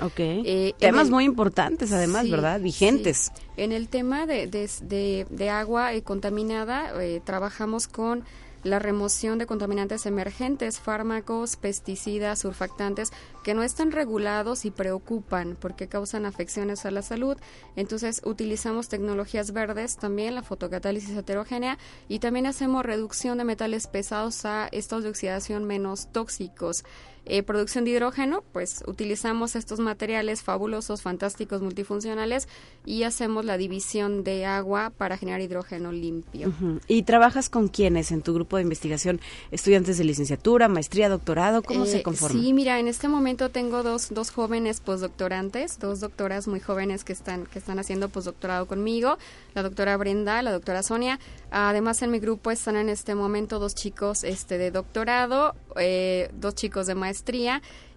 Temas 0.77 1.09
muy 1.09 1.25
importantes 1.25 1.91
además, 1.91 2.29
¿verdad? 2.29 2.59
Vigentes. 2.59 3.31
En 3.57 3.71
el 3.71 3.89
tema 3.89 4.25
de, 4.25 4.47
de, 4.47 5.27
de 5.29 5.49
agua 5.49 5.91
contaminada, 6.03 6.93
trabajamos 7.23 7.87
con 7.87 8.23
la 8.65 8.79
remoción 8.79 9.37
de 9.37 9.45
contaminantes 9.45 10.07
emergentes, 10.07 10.79
fármacos, 10.79 11.55
pesticidas, 11.55 12.39
surfactantes, 12.39 13.13
que 13.43 13.53
no 13.53 13.61
están 13.61 13.91
regulados 13.91 14.65
y 14.65 14.71
preocupan 14.71 15.55
porque 15.61 15.87
causan 15.87 16.25
afecciones 16.25 16.83
a 16.85 16.91
la 16.91 17.03
salud. 17.03 17.37
Entonces 17.75 18.21
utilizamos 18.25 18.89
tecnologías 18.89 19.51
verdes, 19.51 19.97
también 19.97 20.33
la 20.33 20.41
fotocatálisis 20.41 21.15
heterogénea 21.15 21.77
y 22.09 22.17
también 22.17 22.47
hacemos 22.47 22.83
reducción 22.83 23.37
de 23.37 23.43
metales 23.43 23.85
pesados 23.85 24.45
a 24.45 24.67
estados 24.71 25.03
de 25.03 25.11
oxidación 25.11 25.63
menos 25.65 26.11
tóxicos. 26.11 26.83
Eh, 27.27 27.41
producción 27.41 27.85
de 27.85 27.91
hidrógeno, 27.91 28.43
pues 28.53 28.83
utilizamos 28.85 29.55
estos 29.55 29.79
materiales 29.79 30.43
fabulosos, 30.43 31.01
fantásticos, 31.01 31.59
multifuncionales 31.59 32.47
y 32.85 33.01
hacemos 33.01 33.45
la 33.45 33.57
división 33.57 34.23
de 34.23 34.45
agua 34.45 34.91
para 34.95 35.17
generar 35.17 35.41
hidrógeno 35.41 35.91
limpio. 35.91 36.53
¿Y 36.87 37.01
trabajas 37.01 37.49
con 37.49 37.67
quiénes 37.67 38.11
en 38.11 38.21
tu 38.21 38.35
grupo 38.35 38.57
de 38.57 38.61
investigación? 38.61 39.19
¿Estudiantes 39.49 39.97
de 39.97 40.03
licenciatura, 40.03 40.67
maestría, 40.67 41.09
doctorado? 41.09 41.63
¿Cómo 41.63 41.87
se 41.87 41.97
eh, 41.97 42.03
conforma? 42.03 42.39
Sí, 42.39 42.53
mira, 42.53 42.79
en 42.79 42.87
este 42.87 43.07
momento 43.07 43.49
tengo 43.49 43.81
dos, 43.81 44.09
dos 44.11 44.29
jóvenes 44.29 44.79
postdoctorantes, 44.79 45.79
dos 45.79 46.01
doctoras 46.01 46.47
muy 46.47 46.59
jóvenes 46.59 47.03
que 47.03 47.13
están, 47.13 47.47
que 47.47 47.57
están 47.57 47.79
haciendo 47.79 48.09
postdoctorado 48.09 48.67
conmigo, 48.67 49.17
la 49.55 49.63
doctora 49.63 49.97
Brenda, 49.97 50.43
la 50.43 50.51
doctora 50.51 50.83
Sonia. 50.83 51.19
Además, 51.49 52.03
en 52.03 52.11
mi 52.11 52.19
grupo 52.19 52.51
están 52.51 52.75
en 52.75 52.89
este 52.89 53.15
momento 53.15 53.57
dos 53.57 53.73
chicos 53.73 54.23
este, 54.23 54.59
de 54.59 54.69
doctorado, 54.69 55.55
eh, 55.77 56.29
dos 56.39 56.53
chicos 56.53 56.85
de 56.85 56.93
maestría 56.93 57.14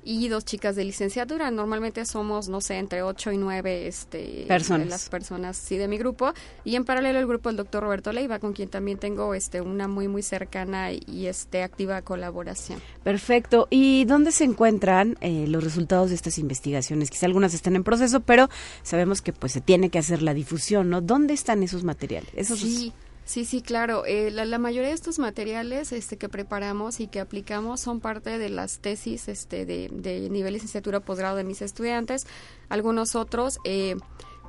y 0.04 0.28
dos 0.28 0.44
chicas 0.44 0.76
de 0.76 0.84
licenciatura. 0.84 1.50
Normalmente 1.50 2.04
somos, 2.06 2.48
no 2.48 2.60
sé, 2.60 2.78
entre 2.78 3.02
ocho 3.02 3.30
y 3.30 3.36
nueve 3.36 3.86
este, 3.86 4.46
personas. 4.48 4.88
las 4.88 5.08
personas 5.08 5.56
sí, 5.56 5.76
de 5.76 5.88
mi 5.88 5.98
grupo. 5.98 6.32
Y 6.64 6.76
en 6.76 6.84
paralelo 6.84 7.18
el 7.18 7.26
grupo 7.26 7.48
del 7.50 7.56
doctor 7.56 7.82
Roberto 7.82 8.12
Leiva, 8.12 8.38
con 8.38 8.52
quien 8.52 8.68
también 8.68 8.98
tengo 8.98 9.34
este, 9.34 9.60
una 9.60 9.88
muy, 9.88 10.08
muy 10.08 10.22
cercana 10.22 10.92
y 10.92 11.26
este, 11.26 11.62
activa 11.62 12.00
colaboración. 12.02 12.80
Perfecto. 13.02 13.66
¿Y 13.70 14.04
dónde 14.06 14.32
se 14.32 14.44
encuentran 14.44 15.16
eh, 15.20 15.46
los 15.46 15.62
resultados 15.62 16.08
de 16.08 16.14
estas 16.14 16.38
investigaciones? 16.38 17.10
Quizá 17.10 17.26
algunas 17.26 17.52
estén 17.52 17.76
en 17.76 17.84
proceso, 17.84 18.20
pero 18.20 18.48
sabemos 18.82 19.20
que 19.20 19.32
pues 19.32 19.52
se 19.52 19.60
tiene 19.60 19.90
que 19.90 19.98
hacer 19.98 20.22
la 20.22 20.32
difusión, 20.32 20.90
¿no? 20.90 21.00
¿Dónde 21.00 21.34
están 21.34 21.62
esos 21.62 21.84
materiales? 21.84 22.30
Esos 22.34 22.60
sí. 22.60 22.92
Sí, 23.28 23.44
sí, 23.44 23.60
claro. 23.60 24.06
Eh, 24.06 24.30
la, 24.30 24.46
la, 24.46 24.56
mayoría 24.56 24.88
de 24.88 24.94
estos 24.94 25.18
materiales 25.18 25.92
este, 25.92 26.16
que 26.16 26.30
preparamos 26.30 26.98
y 26.98 27.08
que 27.08 27.20
aplicamos 27.20 27.78
son 27.78 28.00
parte 28.00 28.38
de 28.38 28.48
las 28.48 28.78
tesis 28.78 29.28
este, 29.28 29.66
de, 29.66 29.90
de 29.92 30.30
nivel 30.30 30.54
licenciatura 30.54 31.00
posgrado 31.00 31.36
de 31.36 31.44
mis 31.44 31.60
estudiantes. 31.60 32.26
Algunos 32.70 33.14
otros, 33.14 33.58
eh, 33.64 33.96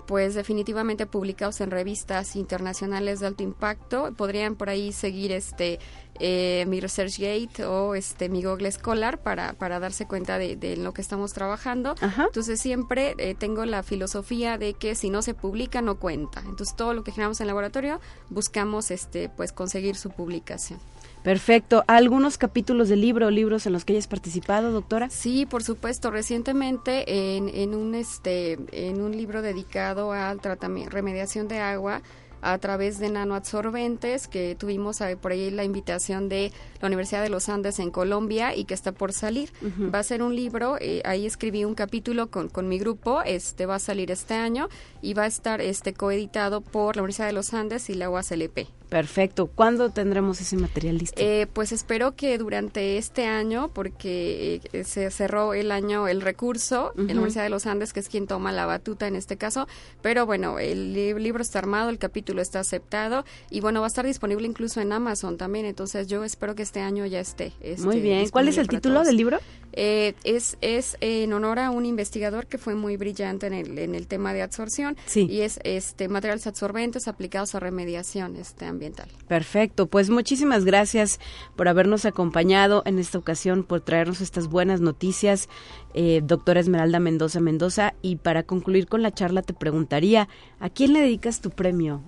pues 0.07 0.33
definitivamente 0.33 1.05
publicados 1.05 1.59
en 1.59 1.71
revistas 1.71 2.37
internacionales 2.37 3.19
de 3.19 3.27
alto 3.27 3.43
impacto. 3.43 4.13
Podrían 4.15 4.55
por 4.55 4.69
ahí 4.69 4.93
seguir 4.93 5.33
este 5.33 5.79
eh, 6.19 6.65
mi 6.67 6.79
ResearchGate 6.79 7.65
o 7.65 7.95
este 7.95 8.29
mi 8.29 8.43
Google 8.43 8.71
Scholar 8.71 9.19
para, 9.19 9.53
para 9.53 9.79
darse 9.79 10.05
cuenta 10.05 10.37
de, 10.37 10.77
lo 10.77 10.93
que 10.93 11.01
estamos 11.01 11.33
trabajando. 11.33 11.95
Entonces 12.01 12.59
siempre 12.59 13.15
eh, 13.17 13.35
tengo 13.35 13.65
la 13.65 13.83
filosofía 13.83 14.57
de 14.57 14.73
que 14.73 14.95
si 14.95 15.09
no 15.09 15.21
se 15.21 15.33
publica 15.33 15.81
no 15.81 15.95
cuenta. 15.95 16.41
Entonces 16.41 16.75
todo 16.75 16.93
lo 16.93 17.03
que 17.03 17.11
generamos 17.11 17.41
en 17.41 17.47
laboratorio 17.47 17.99
buscamos 18.29 18.91
este 18.91 19.29
pues 19.29 19.51
conseguir 19.51 19.95
su 19.95 20.09
publicación. 20.09 20.79
Perfecto. 21.23 21.83
¿Algunos 21.87 22.37
capítulos 22.37 22.87
del 22.87 23.01
libro 23.01 23.27
o 23.27 23.29
libros 23.29 23.65
en 23.65 23.73
los 23.73 23.83
que 23.83 23.93
hayas 23.93 24.07
participado, 24.07 24.71
doctora? 24.71 25.09
Sí, 25.09 25.45
por 25.45 25.63
supuesto. 25.63 26.11
Recientemente 26.11 27.35
en, 27.35 27.49
en 27.49 27.75
un 27.75 27.93
este 27.93 28.57
en 28.71 29.01
un 29.01 29.15
libro 29.15 29.41
dedicado 29.41 30.13
al 30.13 30.39
tratamiento 30.39 30.91
remediación 30.91 31.47
de 31.47 31.59
agua 31.59 32.01
a 32.41 32.57
través 32.57 32.99
de 32.99 33.09
nanoabsorbentes, 33.09 34.27
que 34.27 34.55
tuvimos 34.57 34.99
por 35.21 35.31
ahí 35.31 35.51
la 35.51 35.63
invitación 35.63 36.29
de 36.29 36.51
la 36.81 36.87
Universidad 36.87 37.21
de 37.21 37.29
los 37.29 37.49
Andes 37.49 37.79
en 37.79 37.91
Colombia 37.91 38.55
y 38.55 38.65
que 38.65 38.73
está 38.73 38.91
por 38.91 39.13
salir. 39.13 39.51
Va 39.93 39.99
a 39.99 40.03
ser 40.03 40.21
un 40.21 40.35
libro, 40.35 40.77
eh, 40.79 41.01
ahí 41.05 41.25
escribí 41.25 41.65
un 41.65 41.75
capítulo 41.75 42.29
con, 42.29 42.49
con 42.49 42.67
mi 42.67 42.79
grupo, 42.79 43.21
este 43.23 43.65
va 43.65 43.75
a 43.75 43.79
salir 43.79 44.11
este 44.11 44.33
año 44.33 44.69
y 45.01 45.13
va 45.13 45.23
a 45.23 45.27
estar 45.27 45.61
este 45.61 45.93
coeditado 45.93 46.61
por 46.61 46.95
la 46.95 47.01
Universidad 47.01 47.27
de 47.27 47.33
los 47.33 47.53
Andes 47.53 47.89
y 47.89 47.93
la 47.93 48.09
UASLP. 48.09 48.78
Perfecto. 48.89 49.47
¿Cuándo 49.47 49.91
tendremos 49.91 50.41
ese 50.41 50.57
material 50.57 50.97
listo? 50.97 51.21
Eh, 51.21 51.47
pues 51.53 51.71
espero 51.71 52.15
que 52.15 52.37
durante 52.39 52.97
este 52.97 53.27
año, 53.27 53.69
porque 53.71 54.61
eh, 54.73 54.83
se 54.83 55.11
cerró 55.11 55.53
el 55.53 55.71
año 55.71 56.07
el 56.07 56.21
recurso 56.21 56.91
en 56.97 57.07
la 57.07 57.13
Universidad 57.13 57.43
de 57.43 57.49
los 57.49 57.67
Andes, 57.67 57.93
que 57.93 57.99
es 57.99 58.09
quien 58.09 58.25
toma 58.25 58.51
la 58.51 58.65
batuta 58.65 59.07
en 59.07 59.15
este 59.15 59.37
caso. 59.37 59.67
Pero 60.01 60.25
bueno, 60.25 60.57
el 60.57 60.93
libro 60.93 61.41
está 61.41 61.59
armado, 61.59 61.89
el 61.89 61.99
capítulo 61.99 62.41
está 62.41 62.59
aceptado 62.59 63.25
y 63.51 63.61
bueno, 63.61 63.81
va 63.81 63.85
a 63.85 63.89
estar 63.89 64.05
disponible 64.05 64.47
incluso 64.47 64.81
en 64.81 64.91
Amazon 64.91 65.37
también. 65.37 65.65
Entonces 65.65 66.07
yo 66.07 66.23
espero 66.23 66.55
que 66.55 66.63
este 66.63 66.81
año 66.81 67.05
ya 67.05 67.19
esté. 67.19 67.53
Muy 67.79 67.99
bien. 67.99 68.27
¿Cuál 68.29 68.47
es 68.47 68.57
el 68.57 68.67
título 68.67 69.03
del 69.03 69.17
libro? 69.17 69.39
Eh, 69.73 70.15
es, 70.23 70.57
es 70.61 70.97
en 71.01 71.33
honor 71.33 71.59
a 71.59 71.71
un 71.71 71.85
investigador 71.85 72.47
que 72.47 72.57
fue 72.57 72.75
muy 72.75 72.97
brillante 72.97 73.47
en 73.47 73.53
el, 73.53 73.79
en 73.79 73.95
el 73.95 74.07
tema 74.07 74.33
de 74.33 74.41
absorción 74.41 74.97
y 75.15 75.41
es 75.41 75.59
este 75.63 76.07
materiales 76.07 76.47
absorbentes 76.47 77.07
aplicados 77.07 77.55
a 77.55 77.59
remediación 77.59 78.35
este, 78.35 78.65
ambiental. 78.65 79.09
Perfecto, 79.27 79.87
pues 79.87 80.09
muchísimas 80.09 80.65
gracias 80.65 81.19
por 81.55 81.67
habernos 81.67 82.05
acompañado 82.05 82.83
en 82.85 82.99
esta 82.99 83.17
ocasión, 83.17 83.63
por 83.63 83.81
traernos 83.81 84.21
estas 84.21 84.47
buenas 84.47 84.81
noticias, 84.81 85.49
eh, 85.93 86.21
doctora 86.23 86.59
Esmeralda 86.59 86.99
Mendoza 86.99 87.39
Mendoza. 87.39 87.93
Y 88.01 88.17
para 88.17 88.43
concluir 88.43 88.87
con 88.87 89.01
la 89.01 89.11
charla 89.11 89.41
te 89.41 89.53
preguntaría, 89.53 90.27
¿a 90.59 90.69
quién 90.69 90.93
le 90.93 91.01
dedicas 91.01 91.41
tu 91.41 91.49
premio? 91.49 92.01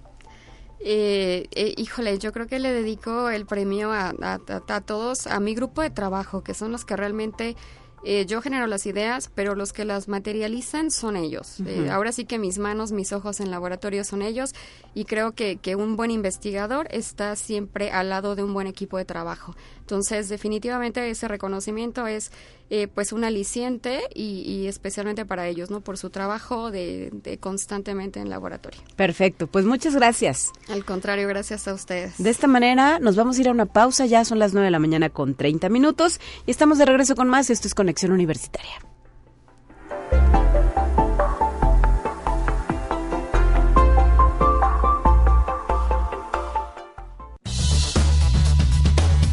Eh, 0.83 1.47
eh, 1.51 1.73
híjole, 1.77 2.17
yo 2.17 2.31
creo 2.31 2.47
que 2.47 2.59
le 2.59 2.71
dedico 2.71 3.29
el 3.29 3.45
premio 3.45 3.91
a, 3.91 4.13
a, 4.21 4.81
todos, 4.81 5.27
a 5.27 5.39
mi 5.39 5.53
grupo 5.53 5.81
de 5.81 5.91
trabajo, 5.91 6.43
que 6.43 6.53
son 6.53 6.71
los 6.71 6.85
que 6.85 6.95
realmente 6.95 7.55
eh, 8.03 8.25
yo 8.25 8.41
genero 8.41 8.65
las 8.65 8.87
ideas, 8.87 9.29
pero 9.33 9.53
los 9.53 9.73
que 9.73 9.85
las 9.85 10.07
materializan 10.07 10.89
son 10.89 11.15
ellos. 11.15 11.59
Eh, 11.59 11.89
ahora 11.91 12.11
sí 12.11 12.25
que 12.25 12.39
mis 12.39 12.57
manos, 12.57 12.91
mis 12.91 13.13
ojos 13.13 13.39
en 13.39 13.51
laboratorio 13.51 14.03
son 14.03 14.23
ellos 14.23 14.53
y 14.95 15.05
creo 15.05 15.33
que, 15.33 15.57
que 15.57 15.75
un 15.75 15.95
buen 15.95 16.09
investigador 16.09 16.87
está 16.89 17.35
siempre 17.35 17.91
al 17.91 18.09
lado 18.09 18.35
de 18.35 18.43
un 18.43 18.53
buen 18.53 18.65
equipo 18.65 18.97
de 18.97 19.05
trabajo. 19.05 19.55
Entonces, 19.81 20.29
definitivamente 20.29 21.07
ese 21.09 21.27
reconocimiento 21.27 22.07
es 22.07 22.31
eh, 22.73 22.87
pues 22.87 23.11
un 23.11 23.25
aliciente 23.25 23.99
y, 24.15 24.65
especialmente 24.65 25.25
para 25.25 25.45
ellos, 25.45 25.69
¿no? 25.69 25.81
Por 25.81 25.97
su 25.97 26.09
trabajo 26.09 26.71
de, 26.71 27.37
constantemente 27.41 28.21
en 28.21 28.29
laboratorio. 28.29 28.79
Perfecto, 28.95 29.47
pues 29.47 29.65
muchas 29.65 29.93
gracias. 29.93 30.53
Al 30.69 30.85
contrario, 30.85 31.27
gracias 31.27 31.67
a 31.67 31.73
ustedes. 31.73 32.17
De 32.17 32.29
esta 32.29 32.47
manera 32.47 32.99
nos 32.99 33.17
vamos 33.17 33.37
a 33.37 33.41
ir 33.41 33.49
a 33.49 33.51
una 33.51 33.65
pausa, 33.65 34.05
ya 34.05 34.23
son 34.23 34.39
las 34.39 34.53
9 34.53 34.67
de 34.67 34.71
la 34.71 34.79
mañana 34.79 35.09
con 35.09 35.35
30 35.35 35.67
minutos 35.67 36.21
y 36.45 36.51
estamos 36.51 36.77
de 36.77 36.85
regreso 36.85 37.13
con 37.13 37.27
más. 37.27 37.49
Esto 37.49 37.67
es 37.67 37.75
Conexión 37.75 38.13
Universitaria. 38.13 38.79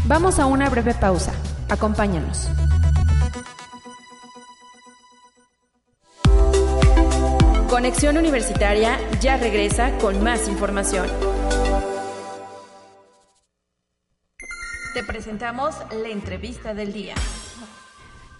Vamos 0.08 0.40
a 0.40 0.46
una 0.46 0.68
breve 0.68 0.94
pausa. 0.94 1.32
Acompáñanos. 1.68 2.48
Conexión 7.68 8.16
Universitaria 8.16 8.98
ya 9.20 9.36
regresa 9.36 9.96
con 9.98 10.24
más 10.24 10.48
información. 10.48 11.06
Te 14.94 15.04
presentamos 15.04 15.74
la 15.92 16.08
entrevista 16.08 16.72
del 16.72 16.94
día. 16.94 17.14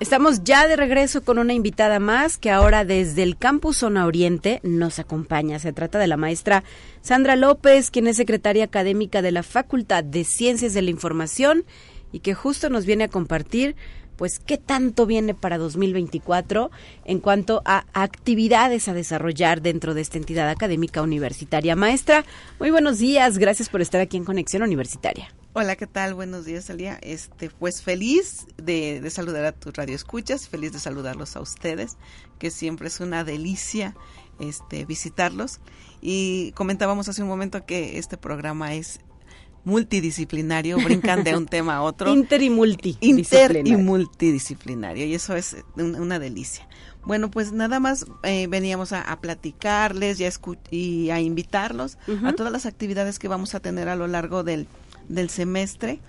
Estamos 0.00 0.44
ya 0.44 0.66
de 0.66 0.76
regreso 0.76 1.22
con 1.24 1.38
una 1.38 1.52
invitada 1.52 1.98
más 1.98 2.38
que 2.38 2.50
ahora 2.50 2.86
desde 2.86 3.22
el 3.22 3.36
campus 3.36 3.76
Zona 3.76 4.06
Oriente 4.06 4.60
nos 4.62 4.98
acompaña. 4.98 5.58
Se 5.58 5.74
trata 5.74 5.98
de 5.98 6.06
la 6.06 6.16
maestra 6.16 6.64
Sandra 7.02 7.36
López, 7.36 7.90
quien 7.90 8.06
es 8.06 8.16
secretaria 8.16 8.64
académica 8.64 9.20
de 9.20 9.32
la 9.32 9.42
Facultad 9.42 10.04
de 10.04 10.24
Ciencias 10.24 10.72
de 10.72 10.80
la 10.80 10.90
Información 10.90 11.66
y 12.12 12.20
que 12.20 12.32
justo 12.32 12.70
nos 12.70 12.86
viene 12.86 13.04
a 13.04 13.08
compartir 13.08 13.76
pues 14.18 14.40
qué 14.40 14.58
tanto 14.58 15.06
viene 15.06 15.32
para 15.32 15.56
2024 15.56 16.70
en 17.04 17.20
cuanto 17.20 17.62
a 17.64 17.86
actividades 17.94 18.88
a 18.88 18.92
desarrollar 18.92 19.62
dentro 19.62 19.94
de 19.94 20.02
esta 20.02 20.18
entidad 20.18 20.50
académica 20.50 21.00
universitaria. 21.00 21.76
Maestra, 21.76 22.24
muy 22.58 22.70
buenos 22.70 22.98
días, 22.98 23.38
gracias 23.38 23.68
por 23.70 23.80
estar 23.80 24.00
aquí 24.00 24.16
en 24.16 24.24
Conexión 24.24 24.62
Universitaria. 24.62 25.32
Hola, 25.54 25.76
¿qué 25.76 25.86
tal? 25.86 26.14
Buenos 26.14 26.44
días, 26.44 26.68
Alía. 26.68 26.98
Este, 27.00 27.48
pues 27.48 27.82
feliz 27.82 28.46
de, 28.56 29.00
de 29.00 29.10
saludar 29.10 29.44
a 29.44 29.52
tu 29.52 29.70
radio 29.70 29.94
escuchas, 29.94 30.48
feliz 30.48 30.72
de 30.72 30.80
saludarlos 30.80 31.36
a 31.36 31.40
ustedes, 31.40 31.96
que 32.38 32.50
siempre 32.50 32.88
es 32.88 33.00
una 33.00 33.24
delicia 33.24 33.94
este 34.40 34.84
visitarlos. 34.84 35.60
Y 36.00 36.52
comentábamos 36.52 37.08
hace 37.08 37.22
un 37.22 37.28
momento 37.28 37.64
que 37.66 37.98
este 37.98 38.16
programa 38.16 38.74
es 38.74 39.00
multidisciplinario, 39.64 40.76
brincan 40.78 41.24
de 41.24 41.36
un 41.36 41.46
tema 41.46 41.76
a 41.76 41.82
otro. 41.82 42.12
Inter 42.12 42.42
y 42.42 42.50
multi. 42.50 42.96
Inter 43.00 43.66
y 43.66 43.76
multidisciplinario, 43.76 45.06
y 45.06 45.14
eso 45.14 45.34
es 45.36 45.56
una 45.76 46.18
delicia. 46.18 46.68
Bueno, 47.04 47.30
pues 47.30 47.52
nada 47.52 47.80
más 47.80 48.06
eh, 48.22 48.48
veníamos 48.48 48.92
a, 48.92 49.18
platicarles 49.20 50.20
y 50.20 50.26
a, 50.26 50.32
y 50.70 51.10
a 51.10 51.20
invitarlos 51.20 51.96
a 52.22 52.32
todas 52.34 52.52
las 52.52 52.66
actividades 52.66 53.18
que 53.18 53.28
vamos 53.28 53.54
a 53.54 53.60
tener 53.60 53.88
a 53.88 53.96
lo 53.96 54.06
largo 54.06 54.44
del, 54.44 54.66
del 55.08 55.30
semestre, 55.30 56.00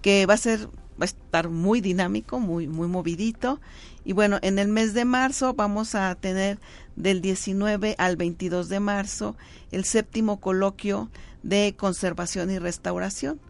que 0.00 0.26
va 0.26 0.34
a 0.34 0.38
ser 0.38 0.68
va 1.00 1.02
a 1.02 1.04
estar 1.06 1.48
muy 1.48 1.80
dinámico, 1.80 2.38
muy 2.38 2.68
muy 2.68 2.86
movidito. 2.86 3.60
Y 4.04 4.12
bueno, 4.12 4.38
en 4.42 4.58
el 4.58 4.68
mes 4.68 4.94
de 4.94 5.04
marzo 5.04 5.54
vamos 5.54 5.94
a 5.94 6.14
tener 6.14 6.60
del 6.94 7.20
19 7.20 7.96
al 7.98 8.16
22 8.16 8.68
de 8.68 8.80
marzo 8.80 9.36
el 9.72 9.84
séptimo 9.84 10.40
coloquio 10.40 11.10
de 11.44 11.76
conservación 11.78 12.50
y 12.50 12.58
restauración. 12.58 13.40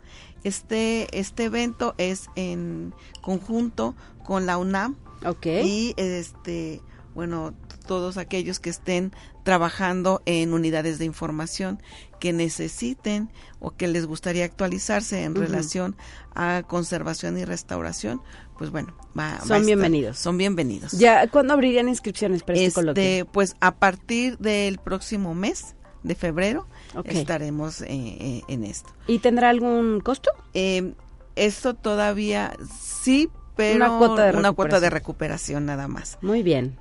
Este, 0.43 1.19
este 1.19 1.45
evento 1.45 1.95
es 1.97 2.29
en 2.37 2.93
conjunto 3.23 3.95
con 4.25 4.45
la 4.45 4.59
UNAM 4.59 4.97
y 5.43 5.95
este 5.97 6.83
bueno 7.15 7.55
todos 7.87 8.17
aquellos 8.17 8.61
que 8.61 8.71
estén 8.71 9.13
trabajando 9.43 10.23
en 10.27 10.53
unidades 10.53 10.99
de 10.99 11.05
información 11.05 11.83
que 12.19 12.33
necesiten 12.33 13.31
o 13.61 13.71
que 13.71 13.89
les 13.89 14.07
gustaría 14.07 14.45
actualizarse 14.45 15.23
en 15.23 15.35
relación 15.35 15.97
a 16.35 16.63
conservación 16.67 17.39
y 17.39 17.45
restauración, 17.45 18.23
pues 18.59 18.71
bueno, 18.71 18.97
va, 19.19 19.41
son 19.47 19.67
bienvenidos. 19.67 20.19
Son 20.19 20.39
bienvenidos. 20.39 20.93
Ya, 20.93 21.29
¿cuándo 21.29 21.53
abrirían 21.53 21.89
inscripciones 21.89 22.43
para 22.43 22.55
este, 22.55 22.67
este 22.67 22.81
coloquio? 22.81 23.27
Pues 23.33 23.55
a 23.61 23.75
partir 23.75 24.39
del 24.39 24.79
próximo 24.79 25.35
mes 25.35 25.75
de 26.05 26.15
febrero 26.15 26.69
estaremos 27.07 27.81
eh, 27.81 27.87
eh, 27.91 28.43
en 28.47 28.63
esto. 28.63 28.93
¿Y 29.09 29.19
tendrá 29.19 29.49
algún 29.49 30.01
costo? 30.01 30.31
Eh, 30.53 30.93
esto 31.35 31.75
todavía 31.75 32.57
sí, 32.81 33.29
pero 33.57 33.77
una 33.77 33.99
cuota, 33.99 34.31
de 34.31 34.39
una 34.39 34.53
cuota 34.53 34.79
de 34.79 34.91
recuperación 34.91 35.67
nada 35.67 35.89
más. 35.89 36.19
Muy 36.23 36.45
bien. 36.45 36.77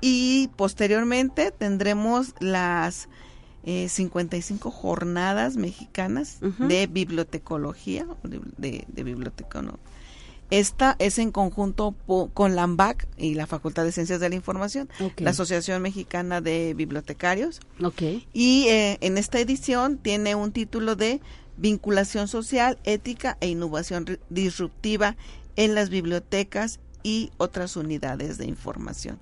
Y 0.00 0.48
posteriormente 0.56 1.50
tendremos 1.50 2.34
las 2.40 3.08
eh, 3.64 3.88
55 3.88 4.70
jornadas 4.70 5.56
mexicanas 5.56 6.38
de 6.40 6.86
bibliotecología, 6.86 8.06
de, 8.22 8.86
de, 8.88 9.02
esta 10.52 10.96
es 10.98 11.18
en 11.18 11.32
conjunto 11.32 11.94
con 12.34 12.54
la 12.54 12.64
AMBAC 12.64 13.08
y 13.16 13.32
la 13.32 13.46
Facultad 13.46 13.84
de 13.84 13.92
Ciencias 13.92 14.20
de 14.20 14.28
la 14.28 14.34
Información, 14.34 14.90
la 15.16 15.30
Asociación 15.30 15.80
Mexicana 15.80 16.42
de 16.42 16.74
Bibliotecarios. 16.74 17.60
Okay. 17.82 18.28
Y 18.34 18.66
eh, 18.68 18.98
en 19.00 19.16
esta 19.16 19.40
edición 19.40 19.96
tiene 19.96 20.34
un 20.34 20.52
título 20.52 20.94
de 20.94 21.22
vinculación 21.56 22.28
social, 22.28 22.78
ética 22.84 23.38
e 23.40 23.48
innovación 23.48 24.18
disruptiva 24.28 25.16
en 25.56 25.74
las 25.74 25.88
bibliotecas 25.88 26.80
y 27.02 27.30
otras 27.38 27.74
unidades 27.76 28.36
de 28.36 28.44
información. 28.44 29.18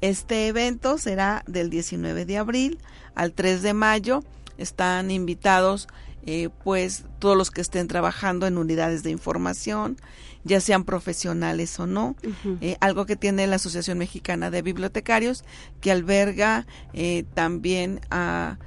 Este 0.00 0.46
evento 0.46 0.98
será 0.98 1.42
del 1.48 1.68
19 1.68 2.26
de 2.26 2.38
abril 2.38 2.78
al 3.16 3.32
3 3.32 3.62
de 3.62 3.74
mayo. 3.74 4.22
Están 4.56 5.10
invitados 5.10 5.88
eh, 6.26 6.48
pues 6.64 7.04
todos 7.18 7.36
los 7.36 7.50
que 7.50 7.60
estén 7.60 7.88
trabajando 7.88 8.46
en 8.46 8.58
unidades 8.58 9.02
de 9.02 9.10
información, 9.10 9.96
ya 10.44 10.60
sean 10.60 10.84
profesionales 10.84 11.78
o 11.80 11.86
no. 11.86 12.16
Eh, 12.60 12.76
algo 12.80 13.06
que 13.06 13.16
tiene 13.16 13.46
la 13.46 13.56
Asociación 13.56 13.98
Mexicana 13.98 14.50
de 14.50 14.62
Bibliotecarios, 14.62 15.44
que 15.80 15.90
alberga 15.90 16.66
eh, 16.92 17.24
también 17.34 18.00
a 18.10 18.58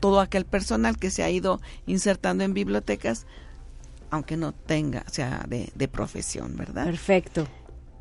todo 0.00 0.20
aquel 0.20 0.44
personal 0.44 0.98
que 0.98 1.10
se 1.10 1.22
ha 1.22 1.30
ido 1.30 1.60
insertando 1.86 2.44
en 2.44 2.52
bibliotecas, 2.52 3.26
aunque 4.10 4.36
no 4.36 4.52
tenga, 4.52 5.04
sea, 5.08 5.44
de, 5.48 5.70
de 5.74 5.88
profesión, 5.88 6.56
¿verdad? 6.56 6.84
Perfecto. 6.84 7.48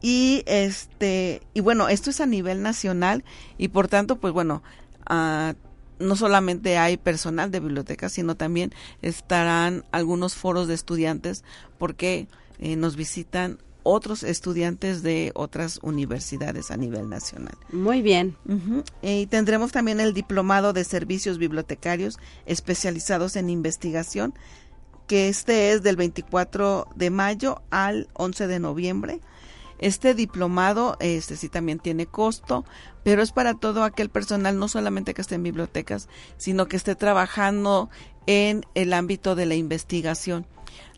Y 0.01 0.43
este, 0.45 1.41
y 1.53 1.61
bueno, 1.61 1.89
esto 1.89 2.09
es 2.09 2.21
a 2.21 2.25
nivel 2.25 2.61
nacional 2.61 3.23
y 3.57 3.69
por 3.69 3.87
tanto, 3.87 4.17
pues 4.17 4.33
bueno, 4.33 4.61
uh, 5.09 5.53
no 5.99 6.15
solamente 6.15 6.77
hay 6.77 6.97
personal 6.97 7.51
de 7.51 7.59
bibliotecas, 7.59 8.11
sino 8.11 8.35
también 8.35 8.73
estarán 9.01 9.85
algunos 9.91 10.35
foros 10.35 10.67
de 10.67 10.73
estudiantes 10.73 11.43
porque 11.77 12.27
eh, 12.59 12.75
nos 12.75 12.95
visitan 12.95 13.59
otros 13.83 14.23
estudiantes 14.23 15.01
de 15.01 15.31
otras 15.33 15.79
universidades 15.81 16.71
a 16.71 16.77
nivel 16.77 17.07
nacional. 17.09 17.57
Muy 17.71 18.01
bien. 18.01 18.35
Y 19.01 19.27
tendremos 19.27 19.71
también 19.71 20.01
el 20.01 20.13
diplomado 20.13 20.73
de 20.73 20.83
servicios 20.83 21.37
bibliotecarios 21.37 22.19
especializados 22.45 23.37
en 23.37 23.49
investigación, 23.49 24.33
que 25.07 25.29
este 25.29 25.71
es 25.71 25.83
del 25.83 25.95
24 25.95 26.87
de 26.95 27.09
mayo 27.09 27.61
al 27.69 28.09
11 28.13 28.47
de 28.47 28.59
noviembre. 28.59 29.21
Este 29.79 30.13
diplomado, 30.13 30.97
este 30.99 31.35
sí 31.35 31.49
también 31.49 31.79
tiene 31.79 32.05
costo, 32.05 32.65
pero 33.03 33.21
es 33.21 33.31
para 33.31 33.53
todo 33.53 33.83
aquel 33.83 34.09
personal, 34.09 34.57
no 34.57 34.67
solamente 34.67 35.13
que 35.13 35.21
esté 35.21 35.35
en 35.35 35.43
bibliotecas, 35.43 36.09
sino 36.37 36.67
que 36.67 36.77
esté 36.77 36.95
trabajando 36.95 37.89
en 38.25 38.65
el 38.75 38.93
ámbito 38.93 39.35
de 39.35 39.45
la 39.45 39.55
investigación. 39.55 40.45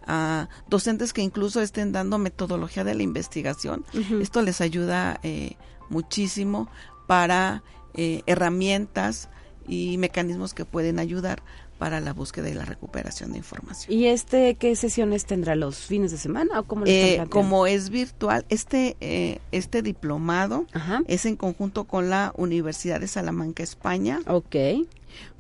a 0.08 0.50
docentes 0.68 1.14
que 1.14 1.22
incluso 1.22 1.62
estén 1.62 1.92
dando 1.92 2.18
metodología 2.18 2.84
de 2.84 2.96
la 2.96 3.04
investigación. 3.04 3.86
Esto 4.20 4.42
les 4.42 4.60
ayuda 4.60 5.20
eh, 5.22 5.56
muchísimo 5.90 6.68
para 7.06 7.62
eh, 7.94 8.24
herramientas 8.26 9.30
y 9.68 9.98
mecanismos 10.00 10.56
que 10.56 10.66
pueden 10.66 10.98
ayudar 10.98 11.44
para 11.80 12.02
la 12.02 12.14
búsqueda 12.14 12.50
y 12.50 12.54
la 12.54 12.66
recuperación 12.66 13.32
de 13.32 13.40
información. 13.40 13.92
¿Y 13.92 14.08
este 14.08 14.56
qué 14.56 14.76
sesiones 14.76 15.26
tendrá 15.26 15.56
los 15.56 15.78
fines 15.78 16.12
de 16.12 16.18
semana 16.18 16.60
o 16.60 16.64
cómo 16.64 16.84
eh, 16.86 17.26
Como 17.30 17.66
es 17.66 17.90
virtual, 17.90 18.46
este 18.50 18.98
eh, 19.00 19.40
este 19.52 19.82
diplomado 19.82 20.68
es 21.08 21.26
en 21.26 21.38
conjunto 21.38 21.86
con 21.86 22.10
la 22.10 22.34
Universidad 22.36 23.00
de 23.00 23.08
Salamanca, 23.08 23.64
España. 23.64 24.20
Ok. 24.28 24.86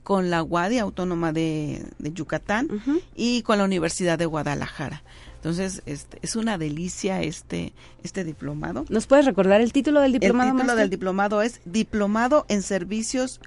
Con 0.04 0.32
la 0.32 0.41
UADI 0.41 0.80
Autónoma 0.80 1.34
de, 1.34 1.86
Yucatán 1.99 2.69
y 3.15 3.43
con 3.43 3.60
la 3.60 3.65
Universidad 3.65 4.17
de 4.17 4.25
Guadalajara. 4.25 5.04
Entonces, 5.36 5.84
este, 5.86 6.17
es 6.21 6.36
una 6.36 6.58
delicia 6.58 7.21
este, 7.21 7.73
este 8.04 8.23
diplomado. 8.23 8.86
¿Nos 8.89 9.08
puedes 9.08 9.25
recordar 9.25 9.62
el 9.62 9.71
título 9.71 10.02
del 10.02 10.13
diplomado? 10.13 10.49
El 10.49 10.56
título 10.56 10.75
del 10.75 10.89
diplomado 10.89 11.41
es 11.41 11.62
Diplomado 11.65 12.45
en 12.49 12.62
Servicios 12.62 13.39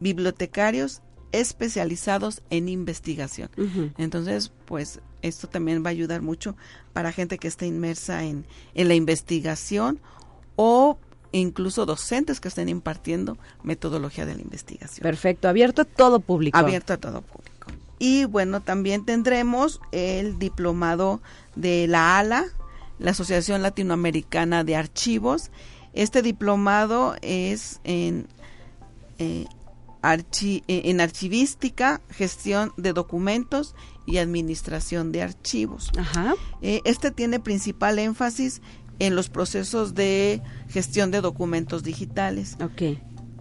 Bibliotecarios 0.00 1.02
especializados 1.32 2.42
en 2.50 2.68
investigación. 2.68 3.50
Entonces, 3.98 4.52
pues 4.66 5.00
esto 5.22 5.48
también 5.48 5.82
va 5.84 5.88
a 5.88 5.90
ayudar 5.90 6.22
mucho 6.22 6.56
para 6.92 7.12
gente 7.12 7.38
que 7.38 7.48
esté 7.48 7.66
inmersa 7.66 8.24
en, 8.24 8.44
en 8.74 8.88
la 8.88 8.94
investigación 8.94 10.00
o 10.56 10.98
incluso 11.32 11.86
docentes 11.86 12.40
que 12.40 12.48
estén 12.48 12.68
impartiendo 12.68 13.38
metodología 13.62 14.26
de 14.26 14.34
la 14.34 14.42
investigación. 14.42 15.02
Perfecto, 15.02 15.48
abierto 15.48 15.82
a 15.82 15.84
todo 15.84 16.20
público. 16.20 16.58
Abierto 16.58 16.92
a 16.92 16.98
todo 16.98 17.22
público. 17.22 17.68
Y 17.98 18.24
bueno, 18.24 18.60
también 18.60 19.04
tendremos 19.04 19.80
el 19.92 20.38
diplomado 20.38 21.22
de 21.54 21.86
la 21.86 22.18
ALA, 22.18 22.46
la 22.98 23.12
Asociación 23.12 23.62
Latinoamericana 23.62 24.64
de 24.64 24.76
Archivos. 24.76 25.50
Este 25.92 26.20
diplomado 26.20 27.14
es 27.22 27.80
en 27.84 28.26
eh, 29.18 29.46
eh, 30.02 30.62
en 30.66 31.00
archivística, 31.00 32.00
gestión 32.10 32.72
de 32.76 32.92
documentos 32.92 33.74
y 34.06 34.18
administración 34.18 35.12
de 35.12 35.22
archivos. 35.22 35.92
Eh, 36.60 36.80
este 36.84 37.10
tiene 37.10 37.38
principal 37.38 37.98
énfasis 37.98 38.62
en 38.98 39.14
los 39.14 39.28
procesos 39.28 39.94
de 39.94 40.42
gestión 40.68 41.10
de 41.10 41.20
documentos 41.20 41.82
digitales. 41.82 42.56
Okay. 42.60 43.00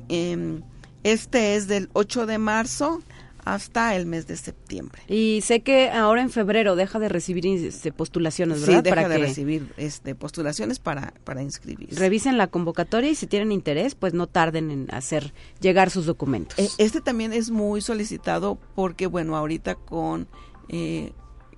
Em, 0.10 0.62
este 1.04 1.56
es 1.56 1.68
del 1.68 1.90
8 1.94 2.26
de 2.26 2.38
marzo 2.38 3.02
hasta 3.46 3.96
el 3.96 4.06
mes 4.06 4.28
de 4.28 4.38
septiembre. 4.38 5.02
Y 5.08 5.42
sé 5.42 5.62
que 5.62 5.90
ahora 5.90 6.22
en 6.22 6.30
febrero 6.30 6.76
deja 6.76 7.00
de 7.00 7.10
recibir 7.10 7.46
este, 7.46 7.92
postulaciones, 7.92 8.62
¿verdad? 8.62 8.84
Sí, 8.84 8.90
deja 8.90 9.10
de 9.10 9.18
recibir 9.18 9.74
este, 9.78 10.16
postulaciones 10.16 10.80
para, 10.80 11.14
para 11.24 11.42
inscribirse. 11.42 12.00
Revisen 12.00 12.38
la 12.38 12.48
convocatoria 12.48 13.10
y 13.10 13.16
si 13.16 13.28
tienen 13.28 13.52
interés, 13.52 13.96
pues 13.96 14.14
no 14.14 14.28
tarden 14.28 14.72
en 14.72 14.88
hacer 14.92 15.34
llegar 15.60 15.90
sus 15.90 16.06
documentos. 16.06 16.58
E, 16.60 16.70
este 16.78 17.02
también 17.02 17.34
es 17.34 17.52
muy 17.52 17.82
solicitado 17.82 18.58
porque, 18.76 19.08
bueno, 19.08 19.36
ahorita 19.36 19.76
con... 19.76 20.28
Eh, 20.70 21.12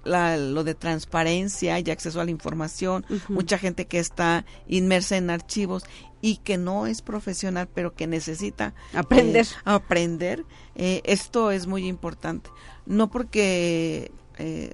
lo 0.03 0.63
de 0.63 0.75
transparencia 0.75 1.79
y 1.79 1.89
acceso 1.89 2.19
a 2.19 2.25
la 2.25 2.31
información, 2.31 3.05
mucha 3.29 3.57
gente 3.57 3.85
que 3.85 3.99
está 3.99 4.45
inmersa 4.67 5.17
en 5.17 5.29
archivos 5.29 5.83
y 6.21 6.37
que 6.37 6.57
no 6.57 6.87
es 6.87 7.01
profesional, 7.01 7.67
pero 7.73 7.93
que 7.93 8.07
necesita 8.07 8.73
aprender. 8.93 9.45
Eh, 9.45 9.55
aprender. 9.65 10.45
Eh, 10.75 11.01
esto 11.03 11.51
es 11.51 11.67
muy 11.67 11.85
importante. 11.85 12.49
No 12.85 13.09
porque 13.09 14.11
eh, 14.37 14.73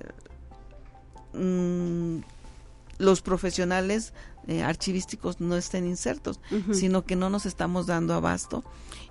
mm, 1.34 2.20
los 3.00 3.22
profesionales 3.22 4.14
archivísticos 4.64 5.40
no 5.40 5.56
estén 5.58 5.86
insertos, 5.86 6.40
sino 6.72 7.06
que 7.06 7.16
no 7.16 7.30
nos 7.30 7.46
estamos 7.46 7.86
dando 7.86 8.16
abasto. 8.16 8.64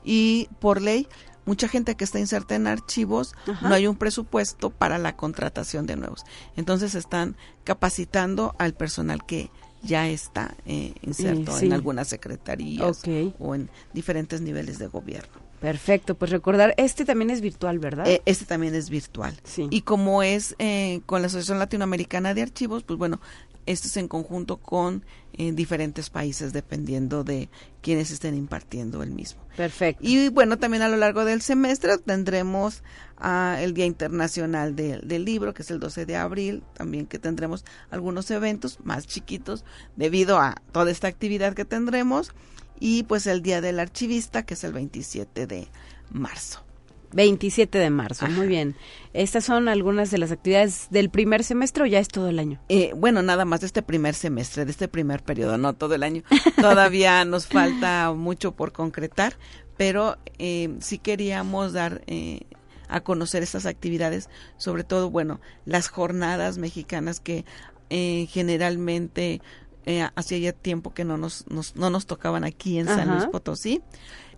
Y 0.03 0.49
por 0.59 0.83
ley, 0.83 1.07
mucha 1.49 1.67
gente 1.67 1.97
que 1.97 2.05
está 2.05 2.19
inserta 2.19 2.55
en 2.55 2.67
archivos, 2.67 3.35
no 3.63 3.75
hay 3.75 3.87
un 3.87 3.97
presupuesto 3.97 4.69
para 4.69 4.99
la 4.99 5.17
contratación 5.17 5.87
de 5.87 5.97
nuevos. 5.97 6.25
Entonces 6.57 6.95
están 6.95 7.37
capacitando 7.65 8.55
al 8.59 8.75
personal 8.75 9.25
que 9.25 9.51
ya 9.83 10.09
está 10.09 10.55
eh, 10.67 10.93
inserto 11.01 11.59
en 11.59 11.73
algunas 11.73 12.09
secretarías 12.09 13.03
o 13.39 13.55
en 13.55 13.71
diferentes 13.95 14.43
niveles 14.43 14.79
de 14.79 14.89
gobierno. 14.89 15.49
Perfecto, 15.61 16.15
pues 16.15 16.31
recordar, 16.31 16.75
este 16.77 17.05
también 17.05 17.31
es 17.31 17.41
virtual, 17.41 17.79
¿verdad? 17.79 18.07
Eh, 18.07 18.23
este 18.27 18.45
también 18.45 18.75
es 18.75 18.91
virtual. 18.91 19.35
Sí. 19.43 19.67
Y 19.71 19.81
como 19.81 20.23
es 20.23 20.55
eh, 20.59 21.01
con 21.07 21.21
la 21.23 21.27
Asociación 21.27 21.59
Latinoamericana 21.59 22.35
de 22.35 22.43
Archivos, 22.43 22.85
pues 22.85 22.99
bueno, 22.99 23.21
esto 23.69 23.87
es 23.87 23.97
en 23.97 24.09
conjunto 24.09 24.57
con 24.57 25.05
diferentes 25.37 26.11
países 26.11 26.53
dependiendo 26.53 27.23
de 27.23 27.49
quienes 27.81 28.11
estén 28.11 28.35
impartiendo 28.35 29.03
el 29.03 29.13
mismo. 29.13 29.41
Perfecto. 29.57 30.03
Y 30.05 30.31
bueno, 30.31 30.59
también 30.59 30.83
a 30.83 30.89
lo 30.89 30.97
largo 30.97 31.25
del 31.25 31.43
semestre 31.43 31.99
tendremos 31.99 32.83
el 33.23 33.75
Día 33.75 33.85
Internacional 33.85 34.75
del 34.75 35.25
Libro, 35.25 35.55
que 35.55 35.63
es 35.63 35.71
el 35.71 35.81
12 35.81 36.07
de 36.07 36.17
abril, 36.17 36.65
también 36.75 37.07
que 37.07 37.19
tendremos 37.19 37.65
algunos 37.91 38.31
eventos 38.31 38.79
más 38.85 39.07
chiquitos 39.07 39.65
debido 39.97 40.39
a 40.39 40.57
toda 40.73 40.91
esta 40.91 41.09
actividad 41.09 41.55
que 41.55 41.65
tendremos, 41.65 42.33
y 42.81 43.03
pues 43.05 43.27
el 43.27 43.43
Día 43.43 43.61
del 43.61 43.81
Archivista, 43.81 44.45
que 44.45 44.55
es 44.55 44.65
el 44.65 44.73
27 44.73 45.47
de 45.47 45.69
marzo. 46.11 46.65
27 47.13 47.79
de 47.79 47.91
marzo, 47.91 48.27
muy 48.29 48.47
bien. 48.47 48.77
¿Estas 49.13 49.45
son 49.45 49.69
algunas 49.69 50.11
de 50.11 50.19
las 50.19 50.31
actividades 50.31 50.89
del 50.91 51.11
primer 51.11 51.43
semestre 51.45 51.85
o 51.85 51.87
ya 51.87 51.99
es 51.99 52.09
todo 52.09 52.29
el 52.29 52.39
año? 52.39 52.61
Eh, 52.69 52.93
bueno, 52.95 53.23
nada 53.23 53.45
más 53.45 53.61
de 53.61 53.67
este 53.67 53.83
primer 53.83 54.15
semestre, 54.15 54.65
de 54.65 54.71
este 54.71 54.89
primer 54.89 55.23
periodo, 55.23 55.59
no 55.59 55.75
todo 55.75 55.95
el 55.95 56.03
año. 56.03 56.23
Todavía 56.61 57.25
nos 57.25 57.47
falta 57.47 58.13
mucho 58.13 58.53
por 58.53 58.73
concretar, 58.73 59.35
pero 59.77 60.19
eh, 60.39 60.77
sí 60.81 60.99
queríamos 60.99 61.73
dar 61.73 62.03
eh, 62.07 62.43
a 62.89 63.01
conocer 63.01 63.43
estas 63.43 63.67
actividades, 63.67 64.29
sobre 64.57 64.85
todo, 64.85 65.11
bueno, 65.11 65.41
las 65.65 65.89
jornadas 65.89 66.59
mexicanas 66.59 67.21
que 67.21 67.45
eh, 67.91 68.27
generalmente 68.31 69.41
eh, 69.87 70.07
hacía 70.15 70.39
ya 70.39 70.53
tiempo 70.53 70.93
que 70.93 71.05
no 71.05 71.17
nos, 71.17 71.47
no 71.49 71.91
nos 71.91 72.07
tocaban 72.07 72.45
aquí 72.45 72.79
en 72.79 72.87
San 72.87 73.09
Luis 73.11 73.27
Potosí. 73.27 73.81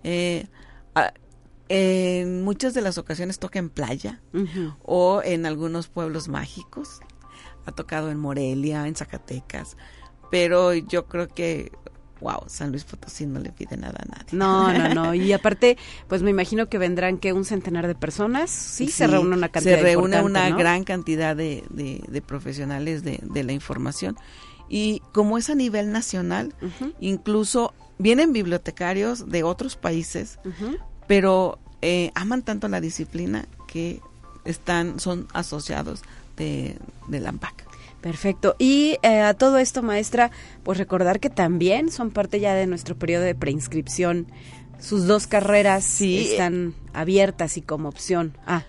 Eh, 0.05 0.47
en 1.73 2.43
muchas 2.43 2.75
de 2.75 2.83
las 2.83 2.99
ocasiones 2.99 3.39
toca 3.39 3.61
en 3.61 3.71
playa 3.71 4.21
o 4.83 5.23
en 5.25 5.47
algunos 5.47 5.87
pueblos 5.87 6.29
mágicos. 6.29 7.01
Ha 7.65 7.73
tocado 7.73 8.11
en 8.11 8.19
Morelia, 8.19 8.89
en 8.89 8.97
Zacatecas, 8.97 9.77
pero 10.33 10.75
yo 10.75 11.07
creo 11.07 11.29
que 11.29 11.71
wow, 12.21 12.43
San 12.49 12.71
Luis 12.71 12.85
Potosí 12.85 13.25
no 13.25 13.39
le 13.39 13.53
pide 13.53 13.77
nada 13.77 14.01
a 14.03 14.05
nadie. 14.05 14.27
No, 14.33 14.73
no, 14.73 14.95
no. 14.95 15.15
Y 15.21 15.33
aparte, 15.33 15.79
pues 16.09 16.23
me 16.23 16.31
imagino 16.31 16.69
que 16.69 16.77
vendrán 16.77 17.19
que 17.19 17.33
un 17.33 17.45
centenar 17.45 17.87
de 17.87 17.95
personas, 17.95 18.51
sí, 18.51 18.89
se 18.89 19.07
reúne 19.07 19.37
una 19.37 19.49
cantidad 19.49 19.77
Se 19.77 19.83
reúne 19.83 20.21
una 20.23 20.51
gran 20.51 20.83
cantidad 20.83 21.37
de, 21.37 21.63
de, 21.71 22.23
profesionales 22.23 23.05
de, 23.05 23.21
de, 23.23 23.45
la 23.45 23.53
información. 23.53 24.17
Y 24.69 25.03
como 25.13 25.39
es 25.39 25.51
a 25.51 25.55
nivel 25.55 25.93
nacional, 25.93 26.53
incluso 27.01 27.75
vienen 27.99 28.33
bibliotecarios 28.33 29.29
de 29.29 29.45
otros 29.45 29.77
países, 29.77 30.39
pero 31.07 31.59
eh, 31.83 32.11
aman 32.15 32.43
tanto 32.43 32.69
la 32.69 32.81
disciplina 32.81 33.47
que 33.67 34.01
están, 34.45 35.01
son 35.01 35.29
asociados 35.33 36.03
de, 36.37 36.77
de 37.09 37.21
la 37.21 37.31
AMPAC. 37.31 37.71
Perfecto. 38.01 38.57
Y 38.59 38.99
eh, 39.03 39.21
a 39.21 39.35
todo 39.35 39.59
esto, 39.59 39.83
maestra, 39.83 40.31
pues 40.63 40.79
recordar 40.79 41.21
que 41.21 41.31
también 41.31 41.91
son 41.91 42.11
parte 42.11 42.41
ya 42.41 42.55
de 42.55 42.67
nuestro 42.67 42.97
periodo 42.97 43.25
de 43.25 43.35
preinscripción. 43.35 44.27
Sus 44.79 45.07
dos 45.07 45.27
carreras 45.27 45.85
sí. 45.85 46.31
están 46.31 46.75
abiertas 46.95 47.59
y 47.59 47.63
como 47.63 47.89
opción. 47.91 48.37
Ah, 48.47 48.65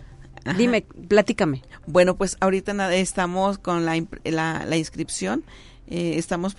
dime, 0.57 0.85
platícame. 1.07 1.61
Bueno, 1.87 2.17
pues 2.17 2.35
ahorita 2.41 2.93
estamos 2.93 3.57
con 3.57 3.85
la, 3.85 4.03
la, 4.25 4.77
inscripción. 4.77 5.45
Eh, 5.91 6.17
estamos 6.17 6.55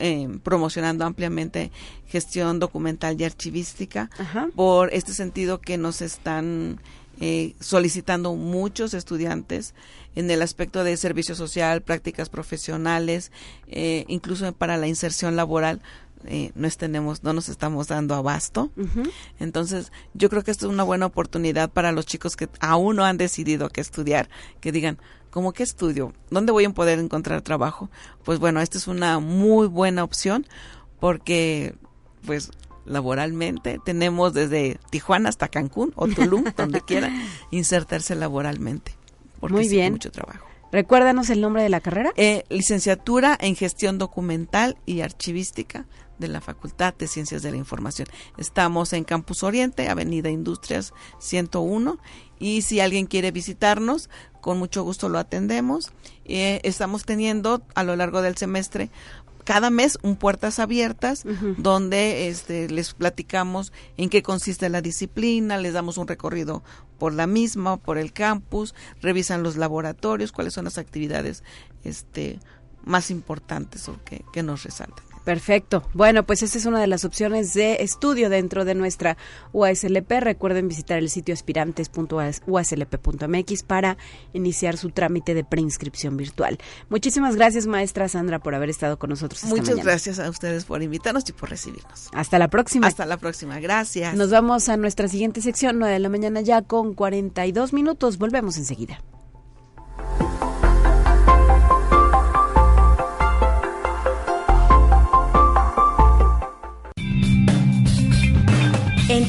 eh, 0.00 0.28
promocionando 0.42 1.04
ampliamente 1.04 1.70
gestión 2.08 2.58
documental 2.58 3.18
y 3.18 3.24
archivística 3.24 4.10
por 4.56 4.92
este 4.92 5.12
sentido 5.12 5.60
que 5.60 5.78
nos 5.78 6.02
están 6.02 6.80
eh, 7.20 7.54
solicitando 7.60 8.34
muchos 8.34 8.94
estudiantes 8.94 9.74
en 10.16 10.28
el 10.30 10.42
aspecto 10.42 10.82
de 10.82 10.96
servicio 10.96 11.36
social, 11.36 11.80
prácticas 11.82 12.28
profesionales, 12.28 13.30
eh, 13.68 14.04
incluso 14.08 14.52
para 14.52 14.76
la 14.76 14.88
inserción 14.88 15.36
laboral. 15.36 15.80
Eh, 16.24 16.50
no 16.56 16.68
tenemos, 16.70 17.22
no 17.22 17.32
nos 17.32 17.48
estamos 17.48 17.88
dando 17.88 18.16
abasto. 18.16 18.72
Entonces, 19.38 19.92
yo 20.14 20.30
creo 20.30 20.42
que 20.42 20.50
esto 20.50 20.66
es 20.66 20.72
una 20.72 20.82
buena 20.82 21.06
oportunidad 21.06 21.70
para 21.70 21.92
los 21.92 22.06
chicos 22.06 22.34
que 22.34 22.48
aún 22.58 22.96
no 22.96 23.04
han 23.04 23.18
decidido 23.18 23.68
qué 23.68 23.80
estudiar, 23.80 24.28
que 24.60 24.72
digan, 24.72 24.98
¿cómo 25.32 25.52
qué 25.52 25.64
estudio? 25.64 26.12
¿Dónde 26.30 26.52
voy 26.52 26.64
a 26.64 26.70
poder 26.70 27.00
encontrar 27.00 27.42
trabajo? 27.42 27.90
Pues 28.22 28.38
bueno, 28.38 28.60
esta 28.60 28.78
es 28.78 28.86
una 28.86 29.18
muy 29.18 29.66
buena 29.66 30.04
opción 30.04 30.46
porque 31.00 31.74
pues 32.24 32.52
laboralmente. 32.84 33.80
Tenemos 33.84 34.34
desde 34.34 34.78
Tijuana 34.90 35.28
hasta 35.28 35.48
Cancún 35.48 35.92
o 35.96 36.08
Tulum, 36.08 36.44
donde 36.56 36.80
quiera, 36.80 37.10
insertarse 37.50 38.14
laboralmente. 38.14 38.94
Porque 39.40 39.54
Muy 39.54 39.68
bien. 39.68 39.92
mucho 39.92 40.10
trabajo. 40.10 40.46
Recuérdanos 40.70 41.28
el 41.30 41.40
nombre 41.40 41.62
de 41.62 41.68
la 41.68 41.80
carrera. 41.80 42.12
Eh, 42.16 42.44
licenciatura 42.48 43.36
en 43.38 43.56
Gestión 43.56 43.98
Documental 43.98 44.78
y 44.86 45.00
Archivística 45.00 45.86
de 46.18 46.28
la 46.28 46.40
Facultad 46.40 46.94
de 46.94 47.08
Ciencias 47.08 47.42
de 47.42 47.50
la 47.50 47.56
Información. 47.56 48.08
Estamos 48.38 48.92
en 48.92 49.04
Campus 49.04 49.42
Oriente, 49.42 49.88
Avenida 49.88 50.30
Industrias 50.30 50.94
101. 51.18 51.98
Y 52.38 52.62
si 52.62 52.80
alguien 52.80 53.06
quiere 53.06 53.32
visitarnos, 53.32 54.08
con 54.42 54.58
mucho 54.58 54.82
gusto 54.82 55.08
lo 55.08 55.18
atendemos. 55.18 55.92
Eh, 56.26 56.60
estamos 56.64 57.06
teniendo 57.06 57.62
a 57.74 57.84
lo 57.84 57.96
largo 57.96 58.20
del 58.20 58.36
semestre 58.36 58.90
cada 59.44 59.70
mes 59.70 59.98
un 60.02 60.16
puertas 60.16 60.58
abiertas 60.58 61.24
donde 61.56 62.28
este, 62.28 62.68
les 62.68 62.94
platicamos 62.94 63.72
en 63.96 64.08
qué 64.08 64.22
consiste 64.22 64.68
la 64.68 64.82
disciplina, 64.82 65.58
les 65.58 65.72
damos 65.72 65.98
un 65.98 66.06
recorrido 66.06 66.62
por 66.98 67.12
la 67.12 67.26
misma, 67.26 67.76
por 67.76 67.98
el 67.98 68.12
campus, 68.12 68.74
revisan 69.00 69.42
los 69.42 69.56
laboratorios, 69.56 70.30
cuáles 70.30 70.54
son 70.54 70.64
las 70.64 70.78
actividades 70.78 71.42
este, 71.82 72.38
más 72.84 73.10
importantes 73.10 73.88
o 73.88 73.98
que, 74.04 74.24
que 74.32 74.42
nos 74.42 74.62
resaltan. 74.62 75.11
Perfecto. 75.24 75.82
Bueno, 75.94 76.24
pues 76.24 76.42
esta 76.42 76.58
es 76.58 76.66
una 76.66 76.80
de 76.80 76.86
las 76.86 77.04
opciones 77.04 77.54
de 77.54 77.76
estudio 77.80 78.28
dentro 78.28 78.64
de 78.64 78.74
nuestra 78.74 79.16
UASLP. 79.52 80.10
Recuerden 80.20 80.68
visitar 80.68 80.98
el 80.98 81.10
sitio 81.10 81.34
aspirantes.uaslp.mx 81.34 83.62
para 83.62 83.96
iniciar 84.32 84.76
su 84.76 84.90
trámite 84.90 85.34
de 85.34 85.44
preinscripción 85.44 86.16
virtual. 86.16 86.58
Muchísimas 86.88 87.36
gracias, 87.36 87.66
maestra 87.66 88.08
Sandra, 88.08 88.40
por 88.40 88.54
haber 88.54 88.70
estado 88.70 88.98
con 88.98 89.10
nosotros. 89.10 89.44
Esta 89.44 89.54
Muchas 89.54 89.84
gracias 89.84 90.18
a 90.18 90.28
ustedes 90.28 90.64
por 90.64 90.82
invitarnos 90.82 91.28
y 91.28 91.32
por 91.32 91.50
recibirnos. 91.50 92.08
Hasta 92.12 92.38
la 92.38 92.48
próxima. 92.48 92.86
Hasta 92.86 93.06
la 93.06 93.16
próxima. 93.16 93.60
Gracias. 93.60 94.14
Nos 94.14 94.30
vamos 94.30 94.68
a 94.68 94.76
nuestra 94.76 95.08
siguiente 95.08 95.40
sección, 95.40 95.78
9 95.78 95.94
de 95.94 96.00
la 96.00 96.08
mañana 96.08 96.40
ya 96.40 96.62
con 96.62 96.94
42 96.94 97.72
minutos. 97.72 98.18
Volvemos 98.18 98.56
enseguida. 98.56 99.00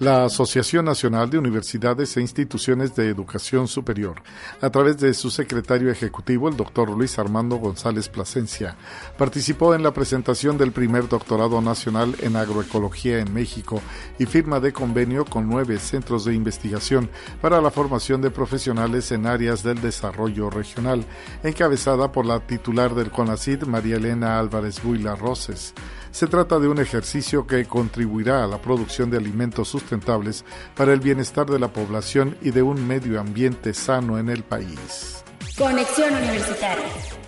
La 0.00 0.24
Asociación 0.24 0.84
Nacional 0.84 1.28
de 1.28 1.38
Universidades 1.38 2.16
e 2.16 2.20
Instituciones 2.20 2.94
de 2.94 3.08
Educación 3.08 3.66
Superior, 3.66 4.22
a 4.60 4.70
través 4.70 4.98
de 4.98 5.12
su 5.12 5.30
secretario 5.30 5.90
ejecutivo, 5.90 6.48
el 6.48 6.56
doctor 6.56 6.90
Luis 6.90 7.18
Armando 7.18 7.56
González 7.56 8.08
Plasencia, 8.08 8.76
participó 9.16 9.74
en 9.74 9.82
la 9.82 9.92
presentación 9.92 10.56
del 10.56 10.70
primer 10.70 11.08
doctorado 11.08 11.60
nacional 11.60 12.14
en 12.20 12.36
agroecología 12.36 13.18
en 13.18 13.34
México 13.34 13.82
y 14.18 14.26
firma 14.26 14.60
de 14.60 14.72
convenio 14.72 15.24
con 15.24 15.48
nueve 15.48 15.78
centros 15.78 16.24
de 16.24 16.34
investigación 16.34 17.10
para 17.40 17.60
la 17.60 17.72
formación 17.72 18.22
de 18.22 18.30
profesionales 18.30 19.10
en 19.10 19.26
áreas 19.26 19.64
del 19.64 19.80
desarrollo 19.80 20.48
regional, 20.48 21.04
encabezada 21.42 22.12
por 22.12 22.24
la 22.24 22.38
titular 22.40 22.94
del 22.94 23.10
CONACID, 23.10 23.64
María 23.64 23.96
Elena 23.96 24.38
Álvarez 24.38 24.80
Buila 24.82 25.16
Roses. 25.16 25.74
Se 26.18 26.26
trata 26.26 26.58
de 26.58 26.66
un 26.66 26.80
ejercicio 26.80 27.46
que 27.46 27.64
contribuirá 27.66 28.42
a 28.42 28.48
la 28.48 28.60
producción 28.60 29.08
de 29.08 29.18
alimentos 29.18 29.68
sustentables 29.68 30.44
para 30.74 30.92
el 30.92 30.98
bienestar 30.98 31.46
de 31.46 31.60
la 31.60 31.68
población 31.68 32.36
y 32.42 32.50
de 32.50 32.60
un 32.60 32.88
medio 32.88 33.20
ambiente 33.20 33.72
sano 33.72 34.18
en 34.18 34.28
el 34.28 34.42
país. 34.42 35.22
Conexión 35.56 36.12
Universitaria. 36.12 37.27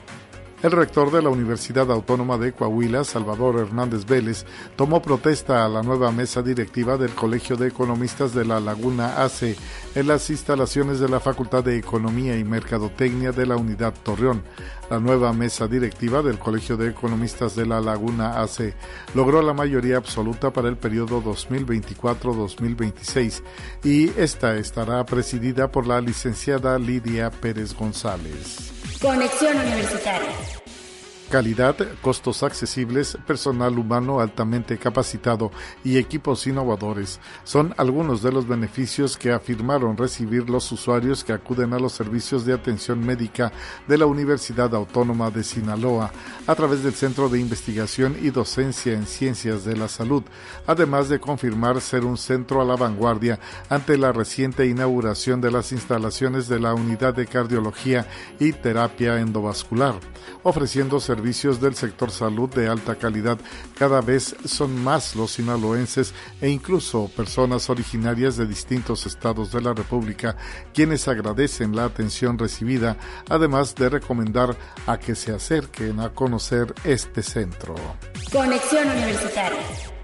El 0.63 0.73
rector 0.73 1.11
de 1.11 1.23
la 1.23 1.31
Universidad 1.31 1.91
Autónoma 1.91 2.37
de 2.37 2.53
Coahuila, 2.53 3.03
Salvador 3.05 3.61
Hernández 3.61 4.05
Vélez, 4.05 4.45
tomó 4.77 5.01
protesta 5.01 5.65
a 5.65 5.71
la 5.71 5.83
nueva 5.83 6.13
mesa 6.13 6.43
directiva 6.43 6.99
del 6.99 7.15
Colegio 7.15 7.57
de 7.57 7.69
Economistas 7.69 8.35
de 8.35 8.45
la 8.45 8.61
Laguna 8.61 9.25
AC 9.25 9.57
en 9.95 10.07
las 10.07 10.29
instalaciones 10.29 11.01
de 11.01 11.09
la 11.09 11.19
Facultad 11.19 11.65
de 11.65 11.79
Economía 11.79 12.37
y 12.37 12.45
Mercadotecnia 12.45 13.33
de 13.33 13.47
la 13.47 13.57
Unidad 13.57 13.95
Torreón. 14.03 14.43
La 14.91 15.01
nueva 15.01 15.33
mesa 15.33 15.67
directiva 15.67 16.21
del 16.21 16.39
Colegio 16.39 16.77
de 16.77 16.91
Economistas 16.91 17.57
de 17.57 17.65
la 17.65 17.81
Laguna 17.81 18.43
AC 18.43 18.75
logró 19.15 19.41
la 19.41 19.55
mayoría 19.55 19.97
absoluta 19.97 20.53
para 20.53 20.69
el 20.69 20.77
periodo 20.77 21.23
2024-2026 21.23 23.43
y 23.83 24.11
esta 24.11 24.57
estará 24.57 25.07
presidida 25.07 25.73
por 25.73 25.87
la 25.87 26.03
licenciada 26.03 26.79
Lidia 26.79 27.31
Pérez 27.31 27.75
González. 27.75 28.80
Conexión 29.01 29.57
Universitaria. 29.57 30.70
Calidad, 31.31 31.76
costos 32.03 32.43
accesibles, 32.43 33.16
personal 33.24 33.78
humano 33.78 34.18
altamente 34.18 34.78
capacitado 34.78 35.53
y 35.85 35.97
equipos 35.97 36.45
innovadores. 36.49 37.20
Son 37.45 37.72
algunos 37.76 38.20
de 38.20 38.33
los 38.33 38.49
beneficios 38.49 39.16
que 39.16 39.31
afirmaron 39.31 39.97
recibir 39.97 40.51
los 40.51 40.72
usuarios 40.72 41.22
que 41.22 41.33
acuden 41.33 41.72
a 41.72 41.78
los 41.78 41.93
servicios 41.93 42.45
de 42.45 42.53
atención 42.53 43.07
médica 43.07 43.53
de 43.87 43.97
la 43.97 44.07
Universidad 44.07 44.74
Autónoma 44.74 45.31
de 45.31 45.45
Sinaloa 45.45 46.11
a 46.49 46.55
través 46.57 46.83
del 46.83 46.95
Centro 46.95 47.28
de 47.28 47.39
Investigación 47.39 48.16
y 48.20 48.31
Docencia 48.31 48.95
en 48.95 49.07
Ciencias 49.07 49.64
de 49.64 49.76
la 49.76 49.87
Salud, 49.87 50.24
además 50.66 51.09
de 51.09 51.20
confirmar 51.20 51.81
ser 51.81 52.05
un 52.05 52.16
centro 52.16 52.61
a 52.61 52.64
la 52.64 52.74
vanguardia 52.74 53.39
ante 53.68 53.97
la 53.97 54.11
reciente 54.11 54.66
inauguración 54.66 55.41
de 55.41 55.53
las 55.53 55.70
instalaciones 55.70 56.49
de 56.49 56.59
la 56.59 56.74
Unidad 56.74 57.14
de 57.14 57.28
Cardiología 57.28 58.09
y 58.41 58.51
Terapia 58.51 59.20
Endovascular, 59.20 59.95
ofreciendo 60.43 60.99
servicios 60.99 61.20
servicios 61.21 61.61
del 61.61 61.75
sector 61.75 62.11
salud 62.11 62.49
de 62.49 62.66
alta 62.66 62.95
calidad. 62.95 63.39
Cada 63.77 64.01
vez 64.01 64.35
son 64.47 64.83
más 64.83 65.14
los 65.14 65.33
sinaloenses 65.33 66.14
e 66.41 66.49
incluso 66.49 67.11
personas 67.14 67.68
originarias 67.68 68.39
de 68.39 68.47
distintos 68.47 69.05
estados 69.05 69.53
de 69.53 69.61
la 69.61 69.75
República 69.75 70.35
quienes 70.73 71.09
agradecen 71.09 71.77
la 71.77 71.85
atención 71.85 72.39
recibida, 72.39 72.97
además 73.29 73.75
de 73.75 73.91
recomendar 73.91 74.57
a 74.87 74.99
que 74.99 75.14
se 75.14 75.31
acerquen 75.31 76.01
a 76.01 76.09
conocer 76.09 76.75
este 76.85 77.23
centro. 77.23 77.75
Conexión 78.33 78.89
Universitaria. 78.89 79.99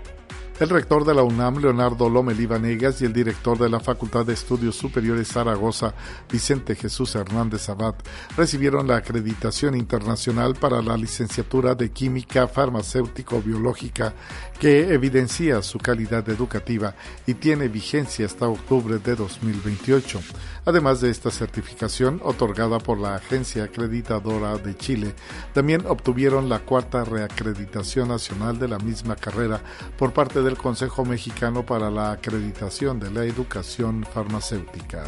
El 0.58 0.70
rector 0.70 1.04
de 1.04 1.12
la 1.12 1.22
UNAM, 1.22 1.58
Leonardo 1.58 2.08
Lomelí 2.08 2.46
Vanegas, 2.46 3.02
y 3.02 3.04
el 3.04 3.12
director 3.12 3.58
de 3.58 3.68
la 3.68 3.78
Facultad 3.78 4.24
de 4.24 4.32
Estudios 4.32 4.74
Superiores 4.74 5.28
Zaragoza, 5.28 5.92
Vicente 6.32 6.74
Jesús 6.74 7.14
Hernández 7.14 7.68
Abad, 7.68 7.94
recibieron 8.38 8.86
la 8.86 8.96
acreditación 8.96 9.76
internacional 9.76 10.54
para 10.54 10.80
la 10.80 10.96
licenciatura 10.96 11.74
de 11.74 11.90
Química 11.90 12.48
Farmacéutico-Biológica, 12.48 14.14
que 14.58 14.94
evidencia 14.94 15.60
su 15.60 15.78
calidad 15.78 16.26
educativa 16.30 16.94
y 17.26 17.34
tiene 17.34 17.68
vigencia 17.68 18.24
hasta 18.24 18.48
octubre 18.48 18.96
de 18.98 19.14
2028. 19.14 20.20
Además 20.64 21.02
de 21.02 21.10
esta 21.10 21.30
certificación 21.30 22.18
otorgada 22.24 22.78
por 22.78 22.98
la 22.98 23.16
Agencia 23.16 23.64
Acreditadora 23.64 24.56
de 24.56 24.74
Chile, 24.74 25.14
también 25.52 25.84
obtuvieron 25.86 26.48
la 26.48 26.60
cuarta 26.60 27.04
reacreditación 27.04 28.08
nacional 28.08 28.58
de 28.58 28.68
la 28.68 28.78
misma 28.78 29.16
carrera 29.16 29.60
por 29.98 30.14
parte 30.14 30.45
del 30.46 30.56
Consejo 30.56 31.04
Mexicano 31.04 31.66
para 31.66 31.90
la 31.90 32.12
Acreditación 32.12 33.00
de 33.00 33.10
la 33.10 33.24
Educación 33.24 34.04
Farmacéutica. 34.04 35.04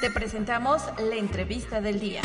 Te 0.00 0.10
presentamos 0.10 0.82
la 1.00 1.16
entrevista 1.16 1.80
del 1.80 1.98
día. 1.98 2.22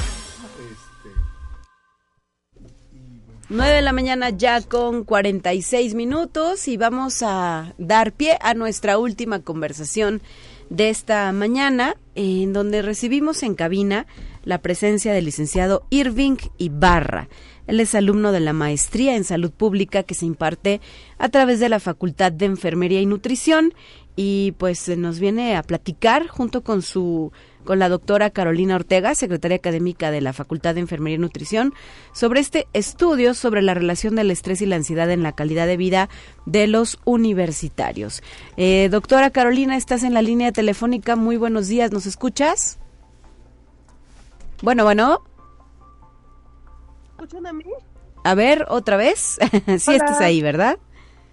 9 3.50 3.74
de 3.74 3.82
la 3.82 3.92
mañana 3.92 4.30
ya 4.30 4.62
con 4.62 5.04
46 5.04 5.96
minutos 5.96 6.68
y 6.68 6.78
vamos 6.78 7.24
a 7.24 7.74
dar 7.80 8.12
pie 8.14 8.38
a 8.40 8.54
nuestra 8.54 9.00
última 9.00 9.42
conversación 9.42 10.22
de 10.72 10.90
esta 10.90 11.30
mañana 11.34 11.98
en 12.16 12.54
donde 12.54 12.82
recibimos 12.82 13.44
en 13.44 13.56
cabina 13.56 14.08
la 14.46 14.62
presencia 14.62 15.14
del 15.14 15.26
licenciado 15.26 15.86
Irving 15.90 16.38
Ibarra. 16.58 17.28
Él 17.68 17.82
es 17.82 17.94
alumno 17.94 18.32
de 18.32 18.40
la 18.40 18.54
maestría 18.54 19.18
en 19.18 19.26
salud 19.26 19.52
pública 19.52 20.04
que 20.04 20.16
se 20.16 20.26
imparte 20.26 20.80
a 21.18 21.28
través 21.28 21.60
de 21.60 21.68
la 21.68 21.82
Facultad 21.82 22.32
de 22.32 22.46
Enfermería 22.46 23.02
y 23.02 23.06
Nutrición 23.06 23.74
y 24.16 24.54
pues 24.54 24.88
nos 24.98 25.20
viene 25.20 25.58
a 25.58 25.64
platicar 25.64 26.28
junto 26.28 26.64
con 26.64 26.82
su 26.82 27.34
con 27.66 27.80
la 27.80 27.90
doctora 27.90 28.30
Carolina 28.30 28.76
Ortega, 28.76 29.16
secretaria 29.16 29.58
académica 29.58 30.12
de 30.12 30.22
la 30.22 30.34
Facultad 30.34 30.76
de 30.76 30.82
Enfermería 30.82 31.16
y 31.16 31.20
Nutrición, 31.20 31.74
sobre 32.14 32.40
este 32.40 32.68
estudio 32.74 33.34
sobre 33.34 33.62
la 33.62 33.74
relación 33.74 34.16
del 34.16 34.32
estrés 34.32 34.62
y 34.62 34.66
la 34.66 34.76
ansiedad 34.76 35.10
en 35.12 35.24
la 35.24 35.34
calidad 35.34 35.68
de 35.68 35.78
vida 35.78 36.10
de 36.46 36.68
los 36.68 37.00
universitarios. 37.06 38.24
Eh, 38.58 38.90
doctora 38.92 39.30
Carolina, 39.30 39.78
estás 39.78 40.04
en 40.04 40.14
la 40.14 40.22
línea 40.22 40.52
telefónica. 40.52 41.16
Muy 41.16 41.38
buenos 41.38 41.68
días, 41.68 41.92
¿nos 41.92 42.06
escuchas? 42.06 42.80
Bueno, 44.62 44.84
bueno. 44.84 45.22
¿Escuchan 47.12 47.48
a 47.48 47.54
mí? 47.54 47.66
A 48.24 48.36
ver, 48.36 48.66
otra 48.70 48.98
vez. 48.98 49.40
sí, 49.80 49.94
estás 49.94 50.22
ahí, 50.22 50.42
¿verdad? 50.42 50.78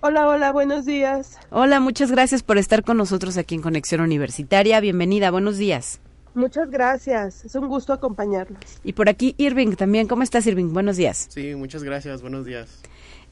Hola, 0.01 0.29
hola, 0.29 0.53
buenos 0.53 0.87
días. 0.87 1.39
Hola, 1.51 1.81
muchas 1.81 2.11
gracias 2.12 2.43
por 2.43 2.57
estar 2.57 2.85
con 2.85 2.97
nosotros 2.97 3.37
aquí 3.37 3.57
en 3.57 3.62
Conexión 3.62 4.01
Universitaria. 4.01 4.81
Bienvenida, 4.81 5.31
buenos 5.31 5.59
días. 5.59 6.01
Muchas 6.39 6.70
gracias, 6.70 7.45
es 7.45 7.57
un 7.57 7.66
gusto 7.66 7.93
acompañarlos. 7.93 8.61
Y 8.84 8.93
por 8.93 9.09
aquí 9.09 9.34
Irving 9.39 9.74
también, 9.74 10.07
¿cómo 10.07 10.22
estás 10.22 10.47
Irving? 10.47 10.72
Buenos 10.72 10.97
días. 10.97 11.26
Sí, 11.30 11.57
muchas 11.57 11.82
gracias, 11.82 12.22
buenos 12.22 12.47
días. 12.47 12.80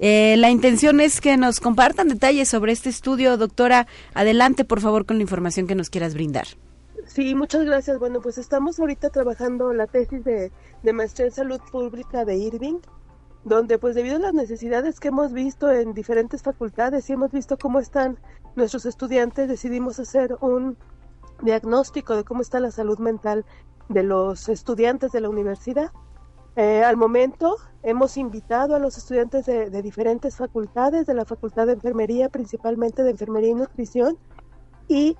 Eh, 0.00 0.34
la 0.38 0.50
intención 0.50 0.98
es 0.98 1.20
que 1.20 1.36
nos 1.36 1.60
compartan 1.60 2.08
detalles 2.08 2.48
sobre 2.48 2.72
este 2.72 2.88
estudio. 2.88 3.36
Doctora, 3.36 3.86
adelante 4.12 4.64
por 4.64 4.80
favor 4.80 5.06
con 5.06 5.18
la 5.18 5.22
información 5.22 5.68
que 5.68 5.76
nos 5.76 5.88
quieras 5.88 6.14
brindar. 6.14 6.48
Sí, 7.06 7.36
muchas 7.36 7.64
gracias. 7.64 7.96
Bueno, 8.00 8.20
pues 8.20 8.38
estamos 8.38 8.80
ahorita 8.80 9.10
trabajando 9.10 9.72
la 9.72 9.86
tesis 9.86 10.24
de, 10.24 10.50
de 10.82 10.92
maestría 10.92 11.28
en 11.28 11.32
salud 11.32 11.60
pública 11.70 12.24
de 12.24 12.36
Irving, 12.36 12.80
donde 13.44 13.78
pues 13.78 13.94
debido 13.94 14.16
a 14.16 14.18
las 14.18 14.34
necesidades 14.34 14.98
que 14.98 15.08
hemos 15.08 15.32
visto 15.32 15.70
en 15.70 15.94
diferentes 15.94 16.42
facultades 16.42 17.08
y 17.08 17.12
hemos 17.12 17.30
visto 17.30 17.56
cómo 17.56 17.78
están 17.78 18.18
nuestros 18.56 18.84
estudiantes, 18.84 19.48
decidimos 19.48 20.00
hacer 20.00 20.36
un 20.40 20.76
diagnóstico 21.42 22.16
de 22.16 22.24
cómo 22.24 22.42
está 22.42 22.60
la 22.60 22.70
salud 22.70 22.98
mental 22.98 23.44
de 23.88 24.02
los 24.02 24.48
estudiantes 24.48 25.12
de 25.12 25.20
la 25.20 25.28
universidad. 25.28 25.92
Eh, 26.56 26.82
al 26.82 26.96
momento 26.96 27.56
hemos 27.82 28.16
invitado 28.16 28.74
a 28.74 28.78
los 28.78 28.96
estudiantes 28.96 29.46
de, 29.46 29.82
diferentes 29.82 30.36
facultades, 30.36 31.06
de 31.06 31.14
la 31.14 31.24
Facultad 31.24 31.66
de 31.66 31.74
Enfermería, 31.74 32.30
principalmente 32.30 33.02
de 33.02 33.10
Enfermería 33.10 33.50
y 33.50 33.54
Nutrición, 33.54 34.18
y, 34.88 35.16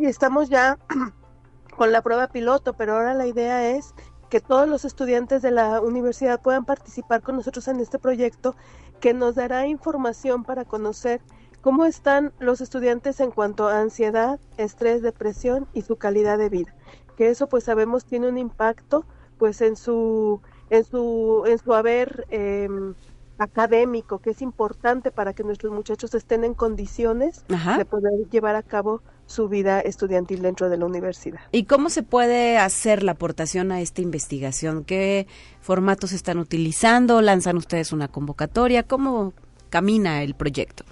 y 0.00 0.06
estamos 0.06 0.48
ya 0.48 0.78
con 1.76 1.92
la 1.92 2.02
prueba 2.02 2.28
piloto, 2.28 2.74
pero 2.74 2.94
ahora 2.94 3.14
la 3.14 3.26
idea 3.26 3.70
es 3.70 3.94
que 4.28 4.40
todos 4.40 4.68
los 4.68 4.84
estudiantes 4.84 5.42
de 5.42 5.50
la 5.50 5.80
universidad 5.80 6.40
puedan 6.40 6.64
participar 6.64 7.20
con 7.20 7.34
nosotros 7.34 7.66
en 7.66 7.80
este 7.80 7.98
proyecto 7.98 8.54
que 9.00 9.12
nos 9.12 9.34
dará 9.34 9.66
información 9.66 10.44
para 10.44 10.64
conocer 10.64 11.20
¿Cómo 11.60 11.84
están 11.84 12.32
los 12.38 12.62
estudiantes 12.62 13.20
en 13.20 13.30
cuanto 13.30 13.68
a 13.68 13.80
ansiedad, 13.80 14.40
estrés, 14.56 15.02
depresión 15.02 15.66
y 15.74 15.82
su 15.82 15.96
calidad 15.96 16.38
de 16.38 16.48
vida? 16.48 16.74
Que 17.16 17.28
eso 17.28 17.48
pues 17.48 17.64
sabemos 17.64 18.06
tiene 18.06 18.28
un 18.28 18.38
impacto 18.38 19.04
pues 19.36 19.60
en 19.60 19.76
su 19.76 20.40
en 20.70 20.84
su 20.84 21.44
en 21.46 21.58
su 21.58 21.74
haber 21.74 22.26
em, 22.30 22.94
académico 23.36 24.20
que 24.20 24.30
es 24.30 24.40
importante 24.40 25.10
para 25.10 25.34
que 25.34 25.44
nuestros 25.44 25.72
muchachos 25.72 26.14
estén 26.14 26.44
en 26.44 26.54
condiciones 26.54 27.44
de 27.48 27.84
poder 27.84 28.12
llevar 28.30 28.56
a 28.56 28.62
cabo 28.62 29.02
su 29.26 29.48
vida 29.48 29.80
estudiantil 29.80 30.42
dentro 30.42 30.68
de 30.68 30.76
la 30.76 30.86
universidad. 30.86 31.40
¿Y 31.52 31.64
cómo 31.64 31.88
se 31.88 32.02
puede 32.02 32.58
hacer 32.58 33.02
la 33.02 33.12
aportación 33.12 33.70
a 33.70 33.80
esta 33.80 34.02
investigación? 34.02 34.84
¿Qué 34.84 35.26
formatos 35.60 36.12
están 36.12 36.38
utilizando? 36.38 37.22
¿Lanzan 37.22 37.56
ustedes 37.56 37.92
una 37.92 38.08
convocatoria? 38.08 38.82
¿Cómo 38.82 39.32
camina 39.70 40.22
el 40.22 40.34
proyecto? 40.34 40.84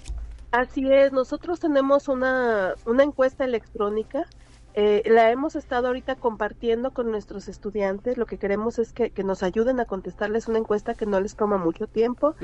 Así 0.51 0.91
es, 0.91 1.11
nosotros 1.11 1.59
tenemos 1.59 2.07
una, 2.07 2.73
una 2.85 3.03
encuesta 3.03 3.45
electrónica 3.45 4.25
eh, 4.75 5.03
la 5.05 5.31
hemos 5.31 5.55
estado 5.55 5.87
ahorita 5.87 6.15
compartiendo 6.15 6.91
con 6.91 7.11
nuestros 7.11 7.47
estudiantes. 7.47 8.17
Lo 8.17 8.25
que 8.25 8.37
queremos 8.37 8.79
es 8.79 8.93
que, 8.93 9.11
nos 9.23 9.43
ayuden 9.43 9.79
a 9.79 9.85
contestarles 9.85 10.47
una 10.47 10.59
encuesta 10.59 10.93
que 10.93 11.05
no 11.05 11.19
les 11.19 11.35
toma 11.35 11.57
mucho 11.57 11.87
tiempo. 11.87 12.35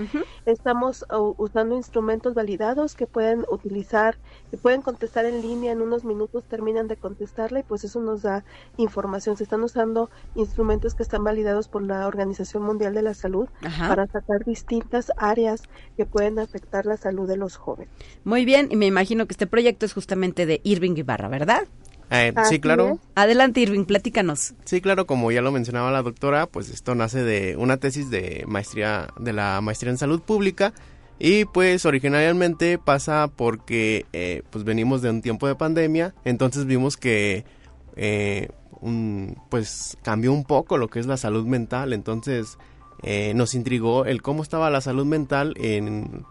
Estamos 0.45 1.05
usando 1.37 1.75
instrumentos 1.75 2.33
validados 2.33 2.95
que 2.95 3.07
pueden 3.07 3.45
utilizar, 3.49 4.17
que 4.51 4.57
pueden 4.57 4.81
contestar 4.81 5.25
en 5.25 5.41
línea 5.41 5.71
en 5.71 5.81
unos 5.81 6.03
minutos, 6.03 6.43
terminan 6.43 6.87
de 6.87 6.97
contestarla 6.97 7.59
y 7.59 7.63
pues 7.63 7.83
eso 7.83 8.01
nos 8.01 8.23
da 8.23 8.43
información. 8.77 9.37
Se 9.37 9.43
están 9.43 9.63
usando 9.63 10.09
instrumentos 10.35 10.95
que 10.95 11.03
están 11.03 11.23
validados 11.23 11.67
por 11.67 11.81
la 11.81 12.07
Organización 12.07 12.63
Mundial 12.63 12.93
de 12.93 13.01
la 13.01 13.13
Salud 13.13 13.47
para 13.87 14.07
sacar 14.07 14.43
distintas 14.45 15.11
áreas 15.17 15.63
que 15.97 16.05
pueden 16.05 16.39
afectar 16.39 16.85
la 16.85 16.97
salud 16.97 17.27
de 17.27 17.37
los 17.37 17.55
jóvenes. 17.57 17.93
Muy 18.23 18.45
bien, 18.45 18.67
y 18.71 18.75
me 18.75 18.85
imagino 18.85 19.25
que 19.25 19.33
este 19.33 19.47
proyecto 19.47 19.85
es 19.85 19.93
justamente 19.93 20.45
de 20.45 20.61
Irving 20.63 20.95
Ibarra, 20.97 21.29
¿verdad? 21.29 21.67
Eh, 22.11 22.33
sí, 22.47 22.59
claro. 22.59 22.99
Adelante, 23.15 23.61
Irving, 23.61 23.85
platícanos. 23.85 24.53
Sí, 24.63 24.79
claro, 24.79 25.05
como 25.07 25.31
ya 25.31 25.41
lo 25.41 25.51
mencionaba 25.51 25.91
la 25.91 26.03
doctora, 26.03 26.45
pues 26.45 26.69
esto 26.69 26.93
nace 26.93 27.23
de 27.23 27.55
una 27.57 27.77
tesis 27.77 28.09
de 28.09 28.43
maestría, 28.47 29.07
de 29.19 29.33
la 29.33 29.59
maestría 29.61 29.91
en 29.91 29.97
salud 29.97 30.21
pública. 30.21 30.73
Y 31.17 31.45
pues 31.45 31.85
originalmente 31.85 32.77
pasa 32.77 33.29
porque 33.33 34.05
eh, 34.11 34.43
pues 34.49 34.65
venimos 34.65 35.01
de 35.01 35.09
un 35.09 35.21
tiempo 35.21 35.47
de 35.47 35.55
pandemia, 35.55 36.13
entonces 36.25 36.65
vimos 36.65 36.97
que 36.97 37.45
eh, 37.95 38.49
pues 39.49 39.97
cambió 40.03 40.33
un 40.33 40.43
poco 40.43 40.77
lo 40.77 40.89
que 40.89 40.99
es 40.99 41.05
la 41.05 41.15
salud 41.15 41.45
mental, 41.45 41.93
entonces 41.93 42.57
nos 43.35 43.53
intrigó 43.53 44.05
el 44.05 44.21
cómo 44.21 44.41
estaba 44.41 44.69
la 44.69 44.81
salud 44.81 45.05
mental 45.05 45.53
en, 45.57 46.25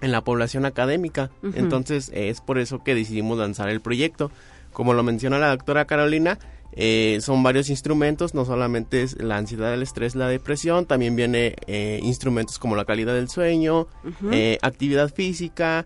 en 0.00 0.12
la 0.12 0.22
población 0.24 0.64
académica, 0.66 1.30
entonces 1.54 2.10
es 2.12 2.40
por 2.40 2.58
eso 2.58 2.82
que 2.82 2.94
decidimos 2.94 3.38
lanzar 3.38 3.68
el 3.68 3.80
proyecto. 3.80 4.30
Como 4.78 4.94
lo 4.94 5.02
menciona 5.02 5.40
la 5.40 5.48
doctora 5.48 5.86
Carolina, 5.86 6.38
eh, 6.70 7.18
son 7.20 7.42
varios 7.42 7.68
instrumentos, 7.68 8.32
no 8.32 8.44
solamente 8.44 9.02
es 9.02 9.20
la 9.20 9.36
ansiedad, 9.36 9.74
el 9.74 9.82
estrés, 9.82 10.14
la 10.14 10.28
depresión, 10.28 10.86
también 10.86 11.16
viene 11.16 11.56
eh, 11.66 11.98
instrumentos 12.00 12.60
como 12.60 12.76
la 12.76 12.84
calidad 12.84 13.14
del 13.14 13.28
sueño, 13.28 13.88
eh, 14.30 14.56
actividad 14.62 15.12
física, 15.12 15.84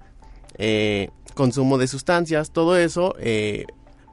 consumo 1.33 1.79
de 1.79 1.87
sustancias, 1.87 2.53
todo 2.53 2.77
eso 2.77 3.15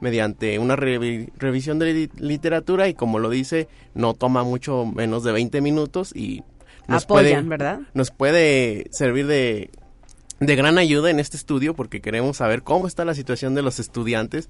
mediante 0.00 0.58
una 0.58 0.76
revisión 0.76 1.78
de 1.78 2.08
literatura 2.16 2.88
y 2.88 2.94
como 2.94 3.18
lo 3.18 3.28
dice, 3.28 3.68
no 3.92 4.14
toma 4.14 4.44
mucho 4.44 4.86
menos 4.86 5.24
de 5.24 5.32
20 5.32 5.60
minutos 5.60 6.16
y 6.16 6.42
nos 6.88 7.04
Apoyan, 7.04 7.50
¿verdad? 7.50 7.80
Nos 7.92 8.10
puede 8.10 8.86
servir 8.92 9.26
de, 9.26 9.68
de 10.40 10.56
gran 10.56 10.78
ayuda 10.78 11.10
en 11.10 11.20
este 11.20 11.36
estudio 11.36 11.74
porque 11.74 12.00
queremos 12.00 12.38
saber 12.38 12.62
cómo 12.62 12.86
está 12.86 13.04
la 13.04 13.14
situación 13.14 13.54
de 13.54 13.60
los 13.60 13.78
estudiantes 13.78 14.48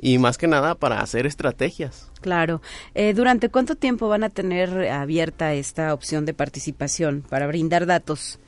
y 0.00 0.18
más 0.18 0.38
que 0.38 0.46
nada 0.46 0.74
para 0.74 1.00
hacer 1.00 1.26
estrategias. 1.26 2.10
Claro. 2.20 2.60
Eh, 2.94 3.14
¿Durante 3.14 3.48
cuánto 3.48 3.76
tiempo 3.76 4.08
van 4.08 4.24
a 4.24 4.30
tener 4.30 4.88
abierta 4.88 5.54
esta 5.54 5.94
opción 5.94 6.26
de 6.26 6.34
participación 6.34 7.22
para 7.28 7.46
brindar 7.46 7.86
datos? 7.86 8.38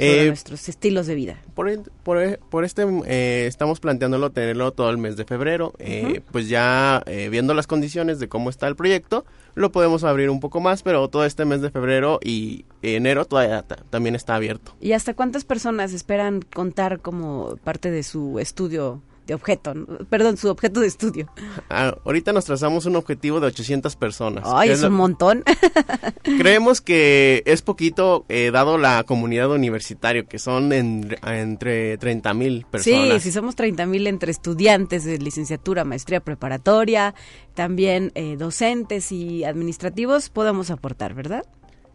sobre 0.00 0.28
nuestros 0.28 0.68
estilos 0.68 1.06
de 1.06 1.14
vida. 1.14 1.36
Por, 1.54 1.90
por, 2.02 2.38
por 2.38 2.64
este 2.64 2.86
eh, 3.06 3.46
estamos 3.46 3.80
planteándolo 3.80 4.30
tenerlo 4.30 4.72
todo 4.72 4.90
el 4.90 4.98
mes 4.98 5.16
de 5.16 5.24
febrero. 5.24 5.74
Eh, 5.78 6.22
Pues 6.32 6.48
ya 6.48 7.02
eh, 7.06 7.28
viendo 7.30 7.54
las 7.54 7.66
condiciones 7.66 8.18
de 8.18 8.28
cómo 8.28 8.50
está 8.50 8.66
el 8.68 8.76
proyecto, 8.76 9.24
lo 9.54 9.72
podemos 9.72 10.04
abrir 10.04 10.30
un 10.30 10.40
poco 10.40 10.60
más, 10.60 10.82
pero 10.82 11.08
todo 11.08 11.24
este 11.24 11.44
mes 11.44 11.60
de 11.60 11.70
febrero 11.70 12.18
y 12.22 12.64
enero 12.82 13.24
todavía 13.24 13.62
también 13.90 14.14
está 14.14 14.36
abierto. 14.36 14.74
¿Y 14.80 14.92
hasta 14.92 15.14
cuántas 15.14 15.44
personas 15.44 15.92
esperan 15.92 16.40
contar 16.40 17.00
como 17.00 17.56
parte 17.64 17.90
de 17.90 18.02
su 18.02 18.38
estudio 18.38 19.02
objeto, 19.34 19.74
perdón, 20.08 20.36
su 20.36 20.48
objeto 20.48 20.80
de 20.80 20.86
estudio. 20.86 21.30
Ah, 21.68 21.94
ahorita 22.04 22.32
nos 22.32 22.44
trazamos 22.44 22.86
un 22.86 22.96
objetivo 22.96 23.40
de 23.40 23.48
800 23.48 23.96
personas. 23.96 24.44
Ay, 24.46 24.70
es, 24.70 24.82
un 24.82 24.92
montón. 24.92 25.44
Creemos 26.22 26.80
que 26.80 27.42
es 27.46 27.62
poquito 27.62 28.24
eh, 28.28 28.50
dado 28.52 28.78
la 28.78 29.04
comunidad 29.04 29.50
universitaria, 29.50 30.24
que 30.24 30.38
son 30.38 30.72
entre 30.72 31.98
30 31.98 32.34
mil 32.34 32.66
personas. 32.70 33.22
Sí, 33.22 33.30
si 33.30 33.32
somos 33.32 33.56
30 33.56 33.86
mil 33.86 34.06
entre 34.06 34.30
estudiantes 34.30 35.04
de 35.04 35.18
licenciatura, 35.18 35.84
maestría 35.84 36.20
preparatoria, 36.20 37.14
también 37.54 38.12
eh, 38.14 38.36
docentes 38.36 39.12
y 39.12 39.44
administrativos, 39.44 40.30
podemos 40.30 40.70
aportar, 40.70 41.14
¿verdad? 41.14 41.44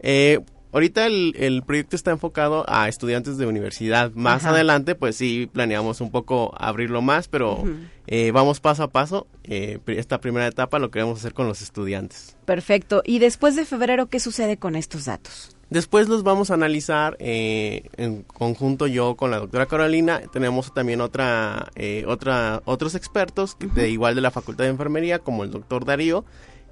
Eh, 0.00 0.40
Ahorita 0.76 1.06
el, 1.06 1.62
proyecto 1.66 1.96
está 1.96 2.10
enfocado 2.10 2.66
a 2.68 2.86
estudiantes 2.86 3.38
de 3.38 3.46
universidad. 3.46 4.12
Más 4.12 4.44
adelante, 4.44 4.94
pues 4.94 5.16
sí, 5.16 5.48
planeamos 5.50 6.02
un 6.02 6.10
poco 6.10 6.54
abrirlo 6.58 7.00
más, 7.00 7.28
pero 7.28 7.64
eh, 8.06 8.30
vamos 8.30 8.60
paso 8.60 8.82
a 8.82 8.90
paso. 8.90 9.26
Eh, 9.44 9.78
esta 9.86 10.20
primera 10.20 10.46
etapa 10.46 10.78
lo 10.78 10.90
queremos 10.90 11.18
hacer 11.18 11.32
con 11.32 11.48
los 11.48 11.62
estudiantes. 11.62 12.36
Perfecto. 12.44 13.00
¿Y 13.06 13.20
después 13.20 13.56
de 13.56 13.64
febrero 13.64 14.08
qué 14.10 14.20
sucede 14.20 14.58
con 14.58 14.76
estos 14.76 15.06
datos? 15.06 15.56
Después 15.70 16.08
los 16.08 16.22
vamos 16.24 16.50
a 16.50 16.54
analizar 16.54 17.16
eh, 17.20 17.88
en 17.96 18.22
conjunto 18.24 18.86
yo 18.86 19.16
con 19.16 19.30
la 19.30 19.38
doctora 19.38 19.64
Carolina. 19.64 20.20
Tenemos 20.30 20.74
también 20.74 21.00
otra, 21.00 21.70
otra, 22.06 22.60
otros 22.66 22.94
expertos 22.94 23.56
de 23.58 23.88
igual 23.88 24.14
de 24.14 24.20
la 24.20 24.30
Facultad 24.30 24.64
de 24.64 24.70
Enfermería, 24.72 25.20
como 25.20 25.42
el 25.42 25.50
doctor 25.50 25.86
Darío 25.86 26.26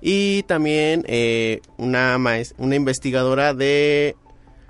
y 0.06 0.42
también 0.42 1.02
eh, 1.08 1.62
una, 1.78 2.18
una 2.58 2.76
investigadora 2.76 3.54
de 3.54 4.16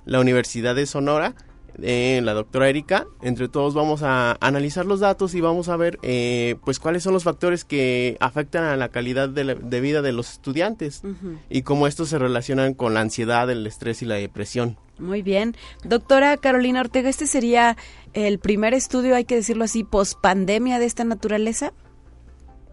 la 0.05 0.20
Universidad 0.20 0.76
de 0.76 0.87
Sonora, 0.87 1.35
eh, 1.82 2.20
la 2.22 2.35
doctora 2.35 2.68
Erika. 2.68 3.09
Entre 3.20 3.49
todos 3.49 3.74
vamos 3.74 4.05
a 4.05 4.37
analizar 4.41 4.87
los 4.87 5.01
datos 5.01 5.35
y 5.35 5.41
vamos 5.41 5.68
a 5.68 5.76
ver 5.76 5.99
eh, 6.03 6.55
pues 6.64 6.78
cuáles 6.78 7.03
son 7.03 7.14
los 7.14 7.24
factores 7.24 7.64
que 7.64 8.16
afectan 8.20 8.62
a 8.62 8.76
la 8.76 8.91
calidad 8.91 9.28
de, 9.28 9.80
vida 9.80 10.03
de 10.03 10.12
los 10.12 10.30
estudiantes 10.30 11.03
y 11.51 11.62
cómo 11.62 11.89
estos 11.89 12.11
se 12.11 12.18
relacionan 12.20 12.74
con 12.74 12.95
la 12.95 13.01
ansiedad, 13.01 13.51
el 13.51 13.66
estrés 13.66 14.03
y 14.03 14.05
la 14.05 14.14
depresión. 14.14 14.78
Muy 15.01 15.22
bien. 15.22 15.57
Doctora 15.82 16.37
Carolina 16.37 16.78
Ortega, 16.78 17.09
¿este 17.09 17.26
sería 17.26 17.76
el 18.12 18.39
primer 18.39 18.72
estudio, 18.72 19.16
hay 19.16 19.24
que 19.24 19.35
decirlo 19.35 19.64
así, 19.64 19.82
post 19.82 20.16
pandemia 20.20 20.78
de 20.78 20.85
esta 20.85 21.03
naturaleza? 21.03 21.72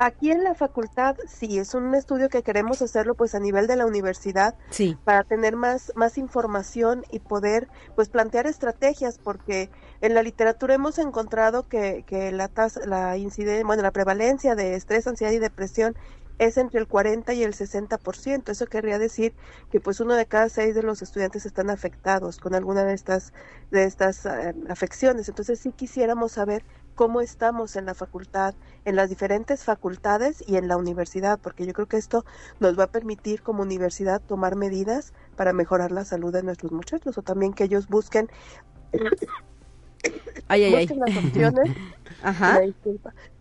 Aquí 0.04 0.32
en 0.32 0.43
la 0.43 0.56
facultad 0.56 1.16
sí, 1.28 1.60
es 1.60 1.76
un 1.76 1.93
estudio 1.93 2.28
que 2.28 2.41
queremos 2.41 2.82
hacerlo 2.82 3.14
pues 3.14 3.36
a 3.36 3.39
nivel 3.39 3.68
de 3.68 3.76
la 3.76 3.86
universidad 3.86 4.56
sí. 4.72 4.97
para 5.04 5.24
tener 5.24 5.56
más, 5.56 5.91
más 5.95 6.18
información 6.18 7.06
y 7.12 7.20
poder 7.20 7.68
pues 7.95 8.10
plantear 8.10 8.47
estrategias 8.47 9.20
porque 9.20 9.70
en 10.02 10.16
la 10.16 10.24
literatura 10.24 10.74
hemos 10.74 10.97
encontrado 10.97 11.68
que, 11.68 12.04
que 12.08 12.32
la 12.32 12.47
tasa, 12.47 12.84
la 12.88 13.16
incidencia, 13.16 13.64
bueno, 13.64 13.84
la 13.84 13.91
prevalencia 13.91 14.56
de 14.56 14.74
estrés, 14.74 15.06
ansiedad 15.06 15.34
y 15.34 15.38
depresión 15.38 15.95
es 16.41 16.58
entre 16.58 16.80
el 16.80 16.88
40 16.88 17.36
y 17.36 17.43
el 17.43 17.54
60%. 17.54 18.49
Eso 18.49 18.66
querría 18.66 18.97
decir 18.97 19.36
que 19.72 19.80
pues 19.80 19.99
uno 19.99 20.16
de 20.16 20.26
cada 20.26 20.49
seis 20.49 20.74
de 20.74 20.82
los 20.82 21.04
estudiantes 21.04 21.45
están 21.45 21.70
afectados 21.70 22.39
con 22.39 22.56
alguna 22.56 22.84
de 22.84 22.95
estas, 22.95 23.34
de 23.70 23.84
estas 23.84 24.26
eh, 24.26 24.56
afecciones. 24.68 25.30
Entonces 25.30 25.60
sí 25.60 25.72
quisiéramos 25.72 26.32
saber 26.32 26.64
cómo 26.96 27.22
estamos 27.22 27.76
en 27.76 27.86
la 27.86 27.94
facultad, 27.94 28.56
en 28.86 28.96
las 28.96 29.10
diferentes 29.10 29.64
facultades 29.64 30.44
y 30.48 30.58
en 30.58 30.68
la 30.68 30.78
universidad, 30.78 31.39
porque 31.39 31.66
yo 31.66 31.74
creo 31.74 31.88
que 31.88 31.98
esto 31.98 32.26
nos 32.60 32.78
va 32.78 32.86
a 32.86 32.92
permitir 32.92 33.42
como 33.42 33.64
universidad 33.64 34.22
tomar 34.22 34.56
medidas 34.56 35.14
para 35.36 35.54
mejorar 35.54 35.92
la 35.92 36.06
salud 36.06 36.34
de 36.34 36.44
nuestros 36.44 36.72
muchachos 36.72 37.18
o 37.18 37.22
también 37.22 37.54
que 37.54 37.64
ellos 37.64 37.88
busquen, 37.88 38.30
ay, 40.48 40.72
busquen 40.76 41.00
las 41.00 41.18
opciones. 41.18 41.78
Ajá 42.24 42.62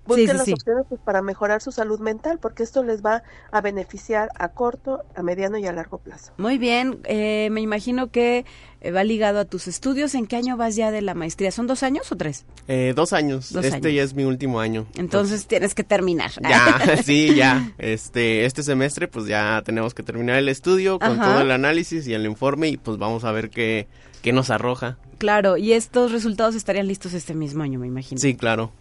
busquen 0.07 0.37
las 0.37 0.49
opciones 0.49 0.87
pues, 0.89 1.01
para 1.01 1.23
mejorar 1.23 1.63
su 1.63 1.73
salud 1.73 2.01
mental, 2.01 2.39
porque 2.41 2.63
esto 2.63 2.83
les 2.83 3.05
va 3.05 3.23
a 3.51 3.61
beneficiar 3.61 4.31
a 4.35 4.49
corto, 4.49 5.03
a 5.15 5.23
mediano 5.23 5.59
y 5.59 5.67
a 5.67 5.73
largo 5.73 5.99
plazo. 5.99 6.33
Muy 6.39 6.59
bien, 6.59 7.01
eh, 7.05 7.49
me 7.51 7.61
imagino 7.61 8.11
que 8.11 8.45
eh, 8.81 8.91
va 8.91 9.05
ligado 9.05 9.41
a 9.41 9.45
tus 9.45 9.69
estudios. 9.69 10.15
¿En 10.15 10.27
qué 10.27 10.37
año 10.37 10.57
vas 10.57 10.77
ya 10.77 10.91
de 10.91 11.03
la 11.03 11.15
maestría? 11.15 11.51
¿Son 11.51 11.67
dos 11.67 11.83
años 11.83 12.11
o 12.13 12.17
tres? 12.17 12.47
Eh, 12.69 12.93
dos 12.97 13.13
años. 13.13 13.55
este 13.55 13.93
ya 13.93 14.03
es 14.03 14.15
mi 14.15 14.25
último 14.25 14.61
año. 14.61 14.87
Entonces, 14.97 15.47
tienes 15.47 15.75
que 15.75 15.85
terminar. 15.85 16.31
Ya, 16.43 16.97
sí, 17.05 17.35
ya. 17.35 17.73
Este, 17.79 18.45
este 18.47 18.63
semestre 18.63 19.09
pues 19.09 19.27
ya 19.27 19.63
tenemos 19.65 19.95
que 19.95 20.03
terminar 20.03 20.37
el 20.37 20.49
estudio 20.49 20.99
con 20.99 21.19
todo 21.19 21.41
el 21.41 21.51
análisis 21.51 22.07
y 22.07 22.15
el 22.15 22.27
informe 22.27 22.69
y 22.69 22.77
pues 22.77 22.99
vamos 22.99 23.25
a 23.25 23.33
ver 23.33 23.51
qué, 23.51 23.87
qué 24.23 24.33
nos 24.33 24.51
arroja. 24.51 24.99
Claro, 25.19 25.59
y 25.59 25.75
estos 25.75 26.13
resultados 26.13 26.55
estarían 26.55 26.87
listos 26.89 27.13
este 27.13 27.35
mismo 27.35 27.63
año, 27.63 27.79
me 27.79 27.87
imagino. 27.87 28.19
Sí, 28.19 28.35
claro. 28.35 28.73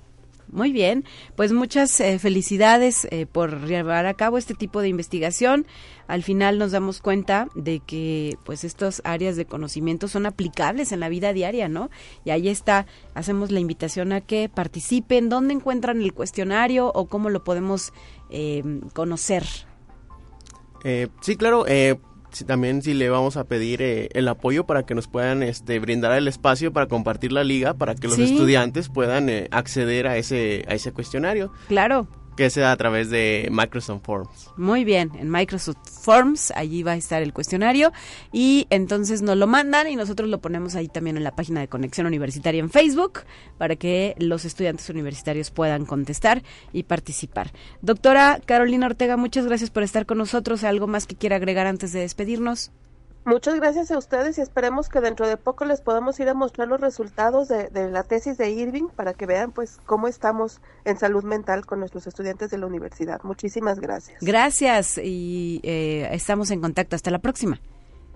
Muy 0.52 0.72
bien, 0.72 1.06
pues 1.36 1.54
muchas 1.54 2.00
eh, 2.00 2.18
felicidades 2.18 3.08
eh, 3.12 3.28
por 3.28 3.68
llevar 3.68 4.08
a 4.08 4.16
cabo 4.16 4.38
este 4.38 4.56
tipo 4.56 4.82
de 4.82 4.88
investigación. 4.88 5.68
Al 6.08 6.24
final 6.24 6.58
nos 6.58 6.72
damos 6.72 7.02
cuenta 7.02 7.50
de 7.54 7.82
que 7.82 8.36
pues 8.46 8.64
estas 8.64 9.02
áreas 9.06 9.36
de 9.36 9.46
conocimiento 9.46 10.08
son 10.08 10.26
aplicables 10.26 10.92
en 10.92 11.02
la 11.02 11.10
vida 11.10 11.34
diaria, 11.34 11.70
¿no? 11.70 11.92
Y 12.26 12.32
ahí 12.32 12.50
está, 12.50 12.88
hacemos 13.14 13.52
la 13.52 13.60
invitación 13.60 14.12
a 14.12 14.22
que 14.22 14.50
participen, 14.50 15.30
dónde 15.30 15.54
encuentran 15.54 16.02
el 16.02 16.14
cuestionario 16.14 16.92
o 16.96 17.06
cómo 17.06 17.30
lo 17.30 17.44
podemos 17.44 17.94
eh, 18.32 18.64
conocer. 18.94 19.44
sí, 21.22 21.36
claro, 21.36 21.66
también 22.46 22.82
si 22.82 22.94
le 22.94 23.10
vamos 23.10 23.38
a 23.38 23.46
pedir 23.46 23.82
eh, 23.82 24.10
el 24.14 24.28
apoyo 24.28 24.66
para 24.66 24.84
que 24.84 24.96
nos 24.96 25.08
puedan 25.08 25.44
este, 25.44 25.80
brindar 25.80 26.12
el 26.18 26.28
espacio 26.28 26.72
para 26.74 26.88
compartir 26.88 27.32
la 27.32 27.44
liga, 27.44 27.74
para 27.74 27.96
que 27.96 28.08
los 28.08 28.20
estudiantes 28.20 28.90
puedan 28.90 29.30
eh, 29.30 29.48
acceder 29.52 30.08
a 30.08 30.18
ese, 30.18 30.66
a 30.68 30.74
ese 30.74 30.92
cuestionario. 30.92 31.52
Claro 31.68 32.08
que 32.40 32.50
sea 32.50 32.72
a 32.72 32.78
través 32.78 33.10
de 33.10 33.50
Microsoft 33.52 34.04
Forms. 34.06 34.52
Muy 34.56 34.86
bien, 34.86 35.12
en 35.20 35.30
Microsoft 35.30 35.76
Forms, 35.84 36.52
allí 36.56 36.84
va 36.84 36.94
a 36.94 36.96
estar 36.96 37.22
el 37.22 37.34
cuestionario 37.34 37.92
y 38.32 38.66
entonces 38.70 39.22
nos 39.22 39.36
lo 39.36 39.46
mandan 39.46 39.90
y 39.90 39.98
nosotros 39.98 40.30
lo 40.30 40.40
ponemos 40.40 40.76
ahí 40.76 40.88
también 40.88 41.18
en 41.18 41.26
la 41.26 41.36
página 41.36 41.60
de 41.60 41.68
Conexión 41.68 42.08
Universitaria 42.08 42.62
en 42.62 42.70
Facebook 42.70 43.24
para 43.58 43.76
que 43.76 44.16
los 44.20 44.46
estudiantes 44.46 44.90
universitarios 44.90 45.52
puedan 45.52 45.86
contestar 45.86 46.42
y 46.72 46.84
participar. 46.84 47.52
Doctora 47.82 48.40
Carolina 48.46 48.86
Ortega, 48.86 49.18
muchas 49.18 49.46
gracias 49.46 49.70
por 49.70 49.84
estar 49.84 50.06
con 50.06 50.18
nosotros. 50.18 50.64
¿Algo 50.64 50.88
más 50.88 51.08
que 51.08 51.16
quiera 51.16 51.36
agregar 51.36 51.68
antes 51.68 51.92
de 51.92 52.00
despedirnos? 52.00 52.72
Muchas 53.26 53.56
gracias 53.56 53.92
a 53.92 53.98
ustedes 53.98 54.38
y 54.38 54.42
esperemos 54.42 54.90
que 54.90 55.02
dentro 55.02 55.28
de 55.28 55.38
poco 55.38 55.66
les 55.66 55.82
podamos 55.82 56.20
ir 56.20 56.30
a 56.30 56.34
mostrar 56.34 56.68
los 56.68 56.80
resultados 56.80 57.48
de, 57.48 57.70
la 57.92 58.04
tesis 58.04 58.38
de 58.38 58.50
Irving 58.50 58.88
para 58.96 59.14
que 59.14 59.26
vean 59.26 59.52
pues 59.52 59.78
cómo 59.86 60.08
estamos 60.08 60.62
en 60.86 60.98
salud 60.98 61.24
mental 61.24 61.66
con 61.66 61.80
nuestros 61.80 62.08
estudiantes 62.08 62.50
de 62.50 62.58
la 62.58 62.66
universidad. 62.66 63.22
Muchísimas 63.24 63.80
gracias. 63.80 64.18
Gracias 64.22 64.98
y 64.98 65.60
eh, 65.64 66.10
estamos 66.12 66.50
en 66.52 66.62
contacto. 66.62 66.96
Hasta 66.96 67.12
la 67.12 67.20
próxima. 67.20 67.60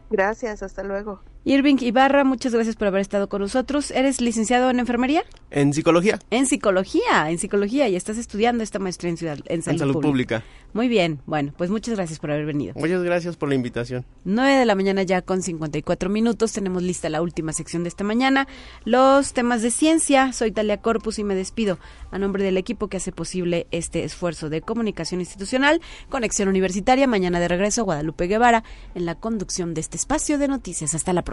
Gracias, 0.10 0.64
hasta 0.64 0.84
luego. 0.84 1.22
Irving 1.46 1.76
Ibarra, 1.82 2.24
muchas 2.24 2.54
gracias 2.54 2.78
por 2.78 2.88
haber 2.88 3.02
estado 3.02 3.28
con 3.28 3.42
nosotros. 3.42 3.92
¿Eres 3.92 4.22
licenciado 4.22 4.70
en 4.70 4.80
enfermería? 4.80 5.26
En 5.52 5.74
psicología. 5.74 6.18
En 6.32 6.46
psicología, 6.46 7.30
en 7.30 7.38
psicología, 7.38 7.90
y 7.90 7.98
estás 7.98 8.18
estudiando 8.18 8.64
esta 8.64 8.80
maestría 8.80 9.10
en, 9.10 9.18
ciudad, 9.18 9.40
en 9.48 9.62
salud, 9.62 10.00
pública. 10.00 10.42
Muy 10.72 10.88
bien, 10.88 11.20
bueno, 11.26 11.54
pues 11.58 11.70
muchas 11.70 11.96
gracias 11.96 12.20
por 12.20 12.32
haber 12.32 12.46
venido. 12.46 12.74
Muchas 12.76 13.04
gracias 13.04 13.36
por 13.36 13.50
la 13.50 13.56
invitación. 13.56 14.06
9 14.24 14.54
de 14.58 14.66
la 14.66 14.74
mañana 14.74 15.04
ya 15.04 15.22
con 15.22 15.42
54 15.42 16.10
minutos, 16.10 16.54
tenemos 16.54 16.82
lista 16.82 17.10
la 17.10 17.22
última 17.22 17.52
sección 17.52 17.84
de 17.84 17.90
esta 17.90 18.06
mañana, 18.06 18.48
los 18.86 19.34
temas 19.34 19.62
de 19.62 19.70
ciencia. 19.70 20.32
Soy 20.32 20.54
Talia 20.54 20.78
Corpus 20.78 21.20
y 21.20 21.26
me 21.26 21.36
despido 21.36 21.78
a 22.10 22.20
nombre 22.20 22.44
del 22.44 22.56
equipo 22.56 22.88
que 22.88 22.98
hace 22.98 23.12
posible 23.12 23.68
este 23.72 24.06
esfuerzo 24.06 24.50
de 24.50 24.62
comunicación 24.62 25.20
institucional, 25.20 25.82
Conexión 26.10 26.48
Universitaria, 26.48 27.06
mañana 27.06 27.42
de 27.42 27.50
regreso, 27.50 27.84
Guadalupe 27.84 28.28
Guevara, 28.28 28.64
en 28.96 29.06
la 29.06 29.16
conducción 29.16 29.74
de 29.74 29.82
este 29.82 29.98
espacio 29.98 30.38
de 30.38 30.48
noticias. 30.48 30.96
Hasta 30.96 31.12
la 31.12 31.22
próxima 31.22 31.33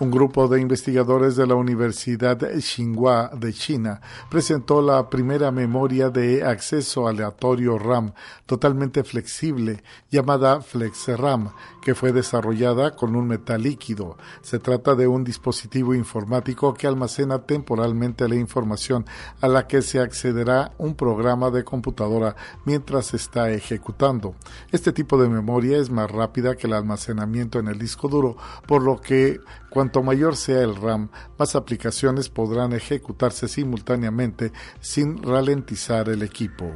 Un 0.00 0.10
grupo 0.10 0.48
de 0.48 0.58
investigadores 0.62 1.36
de 1.36 1.46
la 1.46 1.56
Universidad 1.56 2.38
Tsinghua 2.38 3.32
de 3.36 3.52
China 3.52 4.00
presentó 4.30 4.80
la 4.80 5.10
primera 5.10 5.50
memoria 5.50 6.08
de 6.08 6.42
acceso 6.42 7.06
aleatorio 7.06 7.78
RAM 7.78 8.14
totalmente 8.46 9.04
flexible 9.04 9.84
llamada 10.10 10.62
FlexRAM, 10.62 11.50
que 11.82 11.94
fue 11.94 12.12
desarrollada 12.12 12.96
con 12.96 13.14
un 13.14 13.28
metal 13.28 13.62
líquido. 13.62 14.16
Se 14.40 14.58
trata 14.58 14.94
de 14.94 15.06
un 15.06 15.22
dispositivo 15.22 15.94
informático 15.94 16.72
que 16.72 16.86
almacena 16.86 17.40
temporalmente 17.40 18.26
la 18.26 18.36
información 18.36 19.04
a 19.42 19.48
la 19.48 19.66
que 19.66 19.82
se 19.82 20.00
accederá 20.00 20.72
un 20.78 20.94
programa 20.94 21.50
de 21.50 21.62
computadora 21.62 22.36
mientras 22.64 23.12
está 23.12 23.50
ejecutando. 23.50 24.34
Este 24.72 24.92
tipo 24.92 25.20
de 25.20 25.28
memoria 25.28 25.76
es 25.76 25.90
más 25.90 26.10
rápida 26.10 26.56
que 26.56 26.68
el 26.68 26.72
almacenamiento 26.72 27.58
en 27.58 27.68
el 27.68 27.78
disco 27.78 28.08
duro, 28.08 28.38
por 28.66 28.82
lo 28.82 28.98
que 28.98 29.40
Cuanto 29.70 30.02
mayor 30.02 30.36
sea 30.36 30.60
el 30.62 30.74
RAM, 30.74 31.10
más 31.38 31.54
aplicaciones 31.54 32.28
podrán 32.28 32.72
ejecutarse 32.72 33.46
simultáneamente 33.48 34.52
sin 34.80 35.22
ralentizar 35.22 36.08
el 36.08 36.22
equipo. 36.22 36.66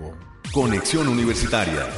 Conexión 0.52 1.08
Universitaria. 1.08 1.88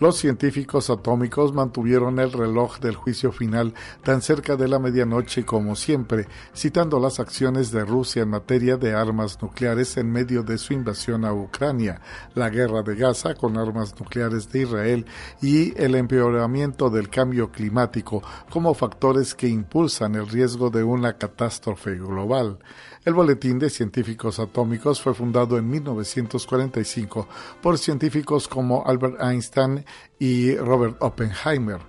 Los 0.00 0.16
científicos 0.16 0.88
atómicos 0.88 1.52
mantuvieron 1.52 2.18
el 2.20 2.32
reloj 2.32 2.78
del 2.78 2.96
juicio 2.96 3.32
final 3.32 3.74
tan 4.02 4.22
cerca 4.22 4.56
de 4.56 4.66
la 4.66 4.78
medianoche 4.78 5.44
como 5.44 5.76
siempre, 5.76 6.26
citando 6.56 6.98
las 6.98 7.20
acciones 7.20 7.70
de 7.70 7.84
Rusia 7.84 8.22
en 8.22 8.30
materia 8.30 8.78
de 8.78 8.94
armas 8.94 9.42
nucleares 9.42 9.98
en 9.98 10.10
medio 10.10 10.42
de 10.42 10.56
su 10.56 10.72
invasión 10.72 11.26
a 11.26 11.34
Ucrania, 11.34 12.00
la 12.34 12.48
guerra 12.48 12.80
de 12.80 12.96
Gaza 12.96 13.34
con 13.34 13.58
armas 13.58 13.94
nucleares 14.00 14.50
de 14.50 14.62
Israel 14.62 15.04
y 15.42 15.78
el 15.78 15.94
empeoramiento 15.94 16.88
del 16.88 17.10
cambio 17.10 17.52
climático 17.52 18.22
como 18.48 18.72
factores 18.72 19.34
que 19.34 19.48
impulsan 19.48 20.14
el 20.14 20.26
riesgo 20.26 20.70
de 20.70 20.82
una 20.82 21.18
catástrofe 21.18 21.96
global. 21.96 22.58
El 23.02 23.14
Boletín 23.14 23.58
de 23.58 23.70
Científicos 23.70 24.38
Atómicos 24.38 25.00
fue 25.00 25.14
fundado 25.14 25.56
en 25.56 25.68
1945 25.70 27.28
por 27.62 27.78
científicos 27.78 28.46
como 28.46 28.84
Albert 28.86 29.22
Einstein 29.22 29.86
y 30.18 30.54
Robert 30.56 30.96
Oppenheimer. 31.00 31.80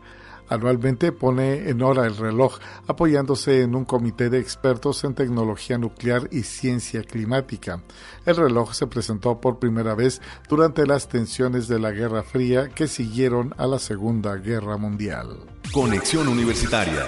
Anualmente 0.51 1.13
pone 1.13 1.69
en 1.69 1.81
hora 1.81 2.05
el 2.05 2.17
reloj, 2.17 2.57
apoyándose 2.85 3.61
en 3.61 3.73
un 3.73 3.85
comité 3.85 4.29
de 4.29 4.39
expertos 4.39 5.05
en 5.05 5.15
tecnología 5.15 5.77
nuclear 5.77 6.27
y 6.29 6.43
ciencia 6.43 7.03
climática. 7.03 7.81
El 8.25 8.35
reloj 8.35 8.73
se 8.73 8.85
presentó 8.85 9.39
por 9.39 9.59
primera 9.59 9.95
vez 9.95 10.21
durante 10.49 10.85
las 10.85 11.07
tensiones 11.07 11.69
de 11.69 11.79
la 11.79 11.91
Guerra 11.91 12.23
Fría 12.23 12.67
que 12.67 12.89
siguieron 12.89 13.53
a 13.57 13.65
la 13.65 13.79
Segunda 13.79 14.35
Guerra 14.35 14.75
Mundial. 14.75 15.37
Conexión 15.71 16.27
Universitaria. 16.27 17.07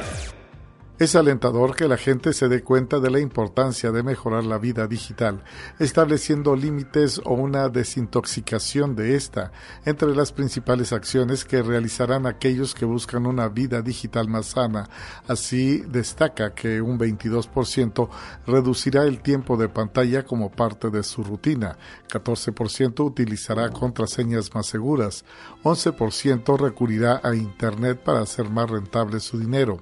Es 1.04 1.18
alentador 1.18 1.76
que 1.76 1.89
la 1.89 1.97
gente 1.97 2.32
se 2.32 2.47
dé 2.47 2.64
cuenta 2.64 3.01
de 3.01 3.12
la 3.12 3.20
importancia 3.20 3.91
de 3.91 4.04
mejorar 4.04 4.45
la 4.45 4.58
vida 4.58 4.88
digital, 4.88 5.43
estableciendo 5.78 6.56
límites 6.56 7.20
o 7.26 7.34
una 7.34 7.68
desintoxicación 7.68 8.95
de 8.95 9.18
esta, 9.18 9.51
entre 9.84 10.16
las 10.16 10.32
principales 10.32 10.93
acciones 10.93 11.43
que 11.43 11.62
realizarán 11.62 12.26
aquellos 12.26 12.74
que 12.74 12.86
buscan 12.86 13.26
una 13.26 13.49
vida 13.49 13.82
digital 13.82 14.30
más 14.30 14.45
sana. 14.45 14.88
Así 15.28 15.80
destaca 15.80 16.54
que 16.54 16.82
un 16.82 16.97
22% 16.97 18.08
reducirá 18.47 19.04
el 19.04 19.22
tiempo 19.22 19.58
de 19.58 19.68
pantalla 19.68 20.24
como 20.24 20.51
parte 20.51 20.89
de 20.89 21.04
su 21.04 21.22
rutina, 21.22 21.78
14% 22.10 23.06
utilizará 23.06 23.72
contraseñas 23.72 24.56
más 24.56 24.68
seguras, 24.68 25.26
11% 25.64 26.58
recurrirá 26.58 27.20
a 27.22 27.36
Internet 27.36 28.01
para 28.01 28.22
hacer 28.22 28.49
más 28.49 28.70
rentable 28.70 29.20
su 29.20 29.38
dinero, 29.38 29.82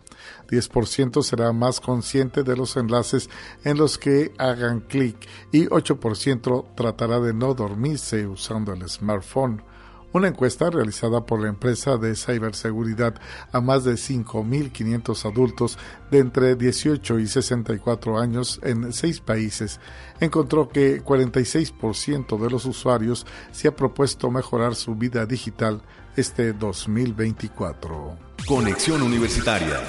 10% 0.52 1.24
será 1.24 1.54
más 1.54 1.80
consciente 1.80 2.44
de 2.44 2.56
los 2.56 2.76
enlaces 2.76 3.30
en 3.64 3.78
los 3.78 3.98
que 3.98 4.34
hagan 4.38 4.82
clic 4.82 5.16
y 5.52 5.66
8% 5.66 6.76
tratará 6.76 7.20
de 7.20 7.34
no 7.34 7.54
dormirse 7.54 8.28
usando 8.28 8.74
el 8.74 8.88
smartphone. 8.88 9.64
Una 10.14 10.28
encuesta 10.28 10.70
realizada 10.70 11.26
por 11.26 11.42
la 11.42 11.48
empresa 11.48 11.96
de 11.96 12.16
ciberseguridad 12.16 13.16
a 13.54 13.62
más 13.62 13.86
de 13.86 13.94
5.500 13.94 15.26
adultos 15.26 15.78
de 16.10 16.20
entre 16.20 16.56
18 16.56 17.20
y 17.20 17.28
64 17.28 18.20
años 18.20 18.60
en 18.64 18.92
seis 18.92 19.22
países 19.22 19.80
encontró 20.20 20.68
que 20.68 21.02
46% 21.02 22.38
de 22.38 22.50
los 22.50 22.66
usuarios 22.66 23.26
se 23.52 23.70
ha 23.70 23.76
propuesto 23.76 24.30
mejorar 24.30 24.76
su 24.76 24.96
vida 24.96 25.26
digital 25.26 25.82
este 26.18 26.52
2024. 26.52 28.18
Conexión 28.46 29.02
Universitaria. 29.02 29.80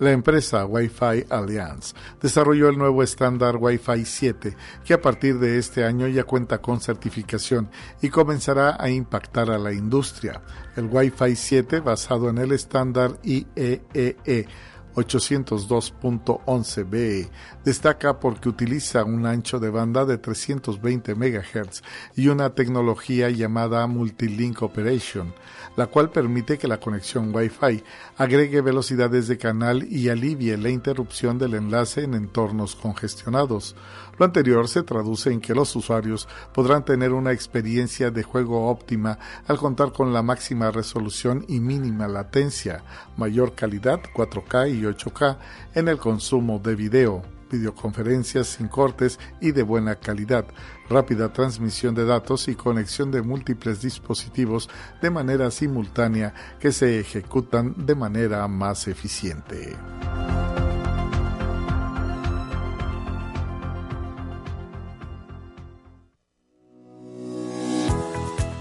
La 0.00 0.12
empresa 0.12 0.64
Wi-Fi 0.64 1.26
Alliance 1.28 1.94
desarrolló 2.22 2.70
el 2.70 2.78
nuevo 2.78 3.02
estándar 3.02 3.56
Wi-Fi 3.60 4.06
7, 4.06 4.56
que 4.82 4.94
a 4.94 5.00
partir 5.02 5.38
de 5.38 5.58
este 5.58 5.84
año 5.84 6.08
ya 6.08 6.24
cuenta 6.24 6.62
con 6.62 6.80
certificación 6.80 7.68
y 8.00 8.08
comenzará 8.08 8.78
a 8.80 8.88
impactar 8.88 9.50
a 9.50 9.58
la 9.58 9.74
industria. 9.74 10.40
El 10.74 10.86
Wi-Fi 10.86 11.36
7, 11.36 11.80
basado 11.80 12.30
en 12.30 12.38
el 12.38 12.52
estándar 12.52 13.18
IEEE 13.22 14.48
802.11b 14.94 17.28
destaca 17.64 18.18
porque 18.18 18.48
utiliza 18.48 19.04
un 19.04 19.26
ancho 19.26 19.60
de 19.60 19.70
banda 19.70 20.04
de 20.04 20.18
320 20.18 21.14
MHz 21.14 21.82
y 22.16 22.26
una 22.28 22.54
tecnología 22.54 23.30
llamada 23.30 23.86
Multilink 23.86 24.62
Operation, 24.62 25.32
la 25.76 25.86
cual 25.86 26.10
permite 26.10 26.58
que 26.58 26.68
la 26.68 26.80
conexión 26.80 27.34
Wi-Fi 27.34 27.82
agregue 28.16 28.60
velocidades 28.60 29.28
de 29.28 29.38
canal 29.38 29.84
y 29.84 30.08
alivie 30.08 30.56
la 30.56 30.70
interrupción 30.70 31.38
del 31.38 31.54
enlace 31.54 32.04
en 32.04 32.14
entornos 32.14 32.76
congestionados. 32.76 33.76
Lo 34.20 34.26
anterior 34.26 34.68
se 34.68 34.82
traduce 34.82 35.32
en 35.32 35.40
que 35.40 35.54
los 35.54 35.74
usuarios 35.74 36.28
podrán 36.52 36.84
tener 36.84 37.14
una 37.14 37.32
experiencia 37.32 38.10
de 38.10 38.22
juego 38.22 38.68
óptima 38.68 39.18
al 39.46 39.56
contar 39.56 39.94
con 39.94 40.12
la 40.12 40.22
máxima 40.22 40.70
resolución 40.70 41.46
y 41.48 41.58
mínima 41.58 42.06
latencia, 42.06 42.84
mayor 43.16 43.54
calidad 43.54 43.98
4K 44.14 44.78
y 44.78 44.82
8K 44.82 45.38
en 45.74 45.88
el 45.88 45.96
consumo 45.96 46.58
de 46.58 46.74
video, 46.74 47.22
videoconferencias 47.50 48.48
sin 48.48 48.68
cortes 48.68 49.18
y 49.40 49.52
de 49.52 49.62
buena 49.62 49.96
calidad, 49.96 50.44
rápida 50.90 51.32
transmisión 51.32 51.94
de 51.94 52.04
datos 52.04 52.46
y 52.48 52.54
conexión 52.54 53.10
de 53.10 53.22
múltiples 53.22 53.80
dispositivos 53.80 54.68
de 55.00 55.08
manera 55.08 55.50
simultánea 55.50 56.34
que 56.60 56.72
se 56.72 57.00
ejecutan 57.00 57.74
de 57.86 57.94
manera 57.94 58.46
más 58.48 58.86
eficiente. 58.86 59.78